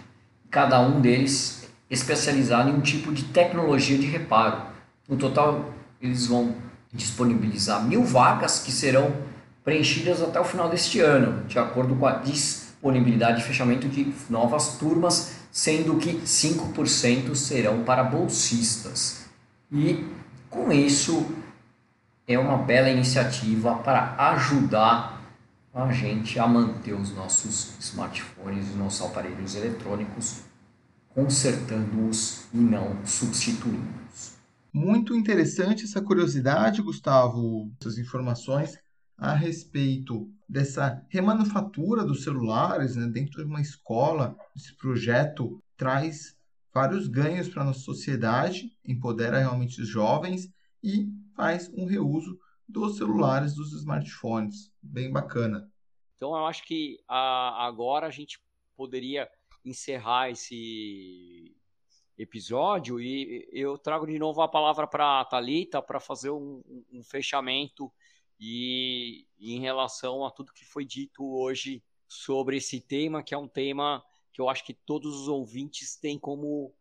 cada 0.49 0.81
um 0.81 0.99
deles 0.99 1.69
especializado 1.87 2.69
em 2.69 2.73
um 2.73 2.81
tipo 2.81 3.13
de 3.13 3.25
tecnologia 3.25 3.97
de 3.97 4.07
reparo. 4.07 4.63
No 5.07 5.15
total, 5.15 5.71
eles 6.01 6.25
vão 6.25 6.55
disponibilizar 6.91 7.83
mil 7.83 8.03
vagas 8.03 8.59
que 8.59 8.71
serão 8.71 9.13
preenchidas 9.63 10.21
até 10.21 10.39
o 10.39 10.43
final 10.43 10.67
deste 10.67 10.99
ano, 10.99 11.45
de 11.45 11.59
acordo 11.59 11.95
com 11.95 12.07
a 12.07 12.13
disponibilidade 12.13 13.37
de 13.37 13.43
fechamento 13.43 13.87
de 13.87 14.11
novas 14.29 14.77
turmas, 14.77 15.35
sendo 15.51 15.97
que 15.97 16.13
5% 16.13 17.35
serão 17.35 17.83
para 17.83 18.03
bolsistas. 18.03 19.25
E 19.71 20.05
com 20.49 20.71
isso 20.71 21.25
é 22.27 22.37
uma 22.39 22.57
bela 22.57 22.89
iniciativa 22.89 23.75
para 23.75 24.15
ajudar 24.17 25.14
a 25.75 25.91
gente 25.91 26.39
a 26.39 26.47
manter 26.47 26.93
os 26.93 27.13
nossos 27.13 27.77
smartphones, 27.81 28.69
os 28.69 28.75
nossos 28.77 29.05
aparelhos 29.05 29.55
eletrônicos, 29.55 30.43
consertando-os 31.09 32.47
e 32.53 32.57
não 32.57 33.05
substituindo-os. 33.05 34.37
Muito 34.73 35.13
interessante 35.13 35.83
essa 35.83 36.01
curiosidade, 36.01 36.81
Gustavo, 36.81 37.69
essas 37.81 37.97
informações 37.97 38.79
a 39.17 39.33
respeito 39.33 40.29
dessa 40.47 41.03
remanufatura 41.09 42.05
dos 42.05 42.23
celulares 42.23 42.95
né, 42.95 43.07
dentro 43.07 43.43
de 43.43 43.49
uma 43.49 43.61
escola. 43.61 44.33
Esse 44.55 44.73
projeto 44.77 45.61
traz 45.75 46.37
vários 46.73 47.09
ganhos 47.09 47.49
para 47.49 47.63
a 47.63 47.65
nossa 47.65 47.81
sociedade, 47.81 48.71
empodera 48.85 49.39
realmente 49.39 49.81
os 49.81 49.89
jovens 49.89 50.49
e 50.81 51.09
faz 51.35 51.69
um 51.73 51.85
reuso 51.85 52.39
dos 52.67 52.97
celulares, 52.97 53.53
dos 53.53 53.73
smartphones. 53.73 54.71
Bem 54.81 55.11
bacana. 55.11 55.71
Então 56.15 56.35
eu 56.35 56.45
acho 56.45 56.63
que 56.65 56.99
a, 57.07 57.65
agora 57.65 58.07
a 58.07 58.11
gente 58.11 58.39
poderia 58.75 59.29
encerrar 59.63 60.29
esse 60.29 61.55
episódio 62.17 62.99
e 62.99 63.47
eu 63.51 63.77
trago 63.77 64.05
de 64.05 64.17
novo 64.17 64.41
a 64.41 64.47
palavra 64.47 64.87
para 64.87 65.19
a 65.19 65.25
Thalita 65.25 65.81
para 65.81 65.99
fazer 65.99 66.29
um, 66.29 66.63
um, 66.91 67.03
fechamento 67.03 67.91
e, 68.39 69.27
e 69.37 69.53
em 69.53 69.59
relação 69.59 70.25
a 70.25 70.31
tudo 70.31 70.53
que 70.53 70.65
foi 70.65 70.85
dito 70.85 71.25
hoje 71.25 71.83
sobre 72.07 72.57
esse 72.57 72.79
tema, 72.79 73.21
que 73.21 73.33
é 73.33 73.37
um 73.37 73.47
tema 73.47 74.03
que 74.31 74.39
eu 74.39 74.49
acho 74.49 74.63
que 74.65 74.73
todos 74.73 75.21
os 75.21 75.27
ouvintes 75.27 75.97
têm 75.97 76.17
como 76.17 76.73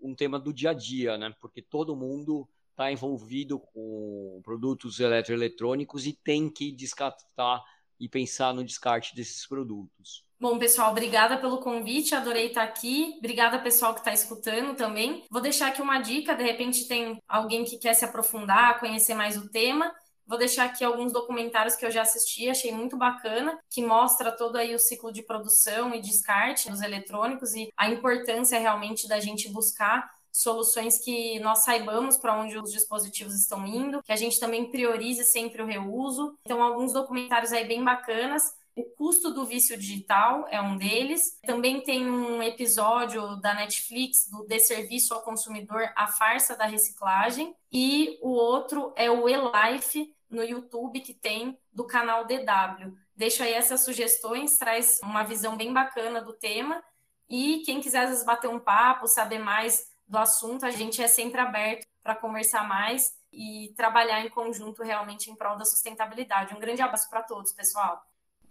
um 0.00 0.14
tema 0.14 0.38
do 0.38 0.52
dia 0.52 0.70
a 0.70 0.74
dia, 0.74 1.16
né? 1.16 1.34
Porque 1.40 1.62
todo 1.62 1.96
mundo 1.96 2.48
está 2.72 2.90
envolvido 2.90 3.60
com 3.60 4.40
produtos 4.42 4.98
eletroeletrônicos 4.98 6.06
e 6.06 6.12
tem 6.12 6.50
que 6.50 6.72
descartar 6.72 7.62
e 8.00 8.08
pensar 8.08 8.52
no 8.52 8.64
descarte 8.64 9.14
desses 9.14 9.46
produtos. 9.46 10.24
Bom, 10.40 10.58
pessoal, 10.58 10.90
obrigada 10.90 11.38
pelo 11.38 11.58
convite, 11.58 12.16
adorei 12.16 12.48
estar 12.48 12.64
aqui. 12.64 13.14
Obrigada, 13.18 13.60
pessoal 13.60 13.94
que 13.94 14.00
está 14.00 14.12
escutando 14.12 14.74
também. 14.74 15.24
Vou 15.30 15.40
deixar 15.40 15.68
aqui 15.68 15.80
uma 15.80 16.00
dica: 16.00 16.34
de 16.34 16.42
repente 16.42 16.88
tem 16.88 17.22
alguém 17.28 17.64
que 17.64 17.78
quer 17.78 17.94
se 17.94 18.04
aprofundar, 18.04 18.80
conhecer 18.80 19.14
mais 19.14 19.36
o 19.36 19.48
tema. 19.48 19.94
Vou 20.26 20.38
deixar 20.38 20.64
aqui 20.64 20.82
alguns 20.82 21.12
documentários 21.12 21.76
que 21.76 21.84
eu 21.84 21.90
já 21.90 22.02
assisti, 22.02 22.48
achei 22.48 22.72
muito 22.72 22.96
bacana, 22.96 23.56
que 23.70 23.84
mostra 23.84 24.32
todo 24.32 24.56
aí 24.56 24.74
o 24.74 24.78
ciclo 24.78 25.12
de 25.12 25.22
produção 25.22 25.94
e 25.94 26.00
descarte 26.00 26.70
dos 26.70 26.80
eletrônicos 26.80 27.54
e 27.54 27.68
a 27.76 27.88
importância 27.88 28.58
realmente 28.58 29.06
da 29.06 29.20
gente 29.20 29.48
buscar 29.48 30.10
soluções 30.32 30.98
que 30.98 31.38
nós 31.40 31.58
saibamos 31.58 32.16
para 32.16 32.34
onde 32.34 32.58
os 32.58 32.72
dispositivos 32.72 33.34
estão 33.34 33.66
indo, 33.66 34.02
que 34.02 34.12
a 34.12 34.16
gente 34.16 34.40
também 34.40 34.70
priorize 34.70 35.24
sempre 35.24 35.62
o 35.62 35.66
reuso. 35.66 36.36
Então, 36.44 36.62
alguns 36.62 36.92
documentários 36.92 37.52
aí 37.52 37.66
bem 37.66 37.84
bacanas. 37.84 38.54
O 38.74 38.84
custo 38.84 39.30
do 39.30 39.44
vício 39.44 39.76
digital 39.76 40.46
é 40.48 40.58
um 40.58 40.78
deles. 40.78 41.38
Também 41.44 41.82
tem 41.82 42.10
um 42.10 42.42
episódio 42.42 43.36
da 43.36 43.52
Netflix 43.52 44.30
do 44.30 44.46
Desserviço 44.46 45.12
ao 45.12 45.20
Consumidor, 45.20 45.92
a 45.94 46.06
farsa 46.06 46.56
da 46.56 46.64
reciclagem. 46.64 47.54
E 47.70 48.18
o 48.22 48.30
outro 48.30 48.94
é 48.96 49.10
o 49.10 49.28
E-Life 49.28 50.14
no 50.30 50.42
YouTube 50.42 51.00
que 51.00 51.12
tem 51.12 51.58
do 51.70 51.86
canal 51.86 52.24
DW. 52.24 52.96
Deixo 53.14 53.42
aí 53.42 53.52
essas 53.52 53.84
sugestões, 53.84 54.56
traz 54.56 54.98
uma 55.02 55.22
visão 55.22 55.54
bem 55.54 55.70
bacana 55.70 56.22
do 56.22 56.32
tema. 56.32 56.82
E 57.28 57.62
quem 57.66 57.80
quiser 57.80 58.04
às 58.04 58.10
vezes 58.10 58.24
bater 58.24 58.48
um 58.48 58.58
papo, 58.58 59.06
saber 59.06 59.38
mais 59.38 59.91
do 60.12 60.18
assunto, 60.18 60.66
a 60.66 60.70
gente 60.70 61.02
é 61.02 61.08
sempre 61.08 61.40
aberto 61.40 61.86
para 62.02 62.14
conversar 62.14 62.68
mais 62.68 63.14
e 63.32 63.72
trabalhar 63.74 64.24
em 64.24 64.28
conjunto 64.28 64.82
realmente 64.82 65.30
em 65.30 65.34
prol 65.34 65.56
da 65.56 65.64
sustentabilidade. 65.64 66.54
Um 66.54 66.60
grande 66.60 66.82
abraço 66.82 67.08
para 67.08 67.22
todos, 67.22 67.50
pessoal. 67.52 67.98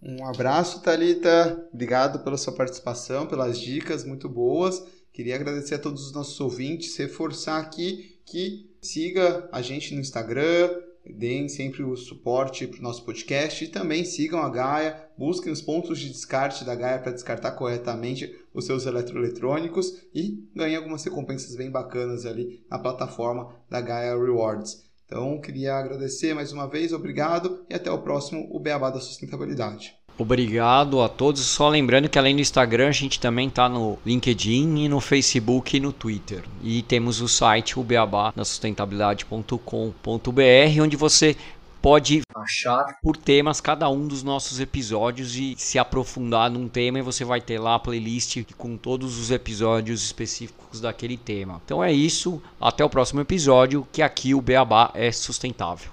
Um 0.01 0.27
abraço, 0.27 0.81
Talita. 0.81 1.69
Obrigado 1.71 2.23
pela 2.23 2.35
sua 2.35 2.55
participação, 2.55 3.27
pelas 3.27 3.59
dicas 3.59 4.03
muito 4.03 4.27
boas. 4.27 4.83
Queria 5.13 5.35
agradecer 5.35 5.75
a 5.75 5.79
todos 5.79 6.07
os 6.07 6.13
nossos 6.13 6.39
ouvintes, 6.39 6.97
reforçar 6.97 7.59
aqui 7.59 8.19
que 8.25 8.75
siga 8.81 9.47
a 9.51 9.61
gente 9.61 9.93
no 9.93 10.01
Instagram, 10.01 10.71
deem 11.05 11.49
sempre 11.49 11.83
o 11.83 11.95
suporte 11.95 12.67
para 12.67 12.79
o 12.79 12.83
nosso 12.83 13.03
podcast 13.03 13.63
e 13.63 13.67
também 13.67 14.05
sigam 14.05 14.41
a 14.41 14.49
Gaia, 14.49 15.09
busquem 15.17 15.51
os 15.51 15.61
pontos 15.61 15.99
de 15.99 16.09
descarte 16.09 16.63
da 16.63 16.75
Gaia 16.75 16.99
para 16.99 17.11
descartar 17.11 17.51
corretamente 17.51 18.33
os 18.53 18.65
seus 18.65 18.85
eletroeletrônicos 18.85 20.03
e 20.13 20.47
ganhem 20.55 20.75
algumas 20.75 21.03
recompensas 21.03 21.55
bem 21.55 21.69
bacanas 21.69 22.25
ali 22.25 22.63
na 22.69 22.79
plataforma 22.79 23.55
da 23.69 23.81
Gaia 23.81 24.17
Rewards. 24.17 24.89
Então, 25.05 25.41
queria 25.41 25.75
agradecer 25.75 26.33
mais 26.33 26.53
uma 26.53 26.67
vez, 26.67 26.93
obrigado 26.93 27.65
e 27.69 27.73
até 27.73 27.91
o 27.91 28.01
próximo 28.01 28.47
o 28.49 28.59
Beabá 28.59 28.89
da 28.89 28.99
Sustentabilidade. 28.99 29.93
Obrigado 30.21 31.01
a 31.01 31.09
todos. 31.09 31.41
Só 31.41 31.67
lembrando 31.67 32.07
que 32.07 32.19
além 32.19 32.35
do 32.35 32.41
Instagram, 32.41 32.89
a 32.89 32.91
gente 32.91 33.19
também 33.19 33.47
está 33.47 33.67
no 33.67 33.97
LinkedIn 34.05 34.83
e 34.83 34.87
no 34.87 35.01
Facebook 35.01 35.75
e 35.75 35.79
no 35.79 35.91
Twitter. 35.91 36.43
E 36.63 36.83
temos 36.83 37.21
o 37.21 37.27
site 37.27 37.79
o 37.79 37.83
beabá 37.83 38.31
da 38.35 38.45
sustentabilidade.com.br, 38.45 40.79
onde 40.79 40.95
você 40.95 41.35
pode 41.81 42.21
achar 42.35 42.99
por 43.01 43.17
temas 43.17 43.59
cada 43.59 43.89
um 43.89 44.07
dos 44.07 44.21
nossos 44.21 44.59
episódios 44.59 45.35
e 45.35 45.55
se 45.57 45.79
aprofundar 45.79 46.51
num 46.51 46.67
tema 46.67 46.99
e 46.99 47.01
você 47.01 47.25
vai 47.25 47.41
ter 47.41 47.57
lá 47.57 47.73
a 47.73 47.79
playlist 47.79 48.43
com 48.55 48.77
todos 48.77 49.17
os 49.17 49.31
episódios 49.31 50.03
específicos 50.03 50.79
daquele 50.79 51.17
tema. 51.17 51.59
Então 51.65 51.83
é 51.83 51.91
isso, 51.91 52.39
até 52.59 52.85
o 52.85 52.89
próximo 52.89 53.21
episódio, 53.21 53.87
que 53.91 54.03
aqui 54.03 54.35
o 54.35 54.41
Beabá 54.41 54.91
é 54.93 55.11
sustentável. 55.11 55.89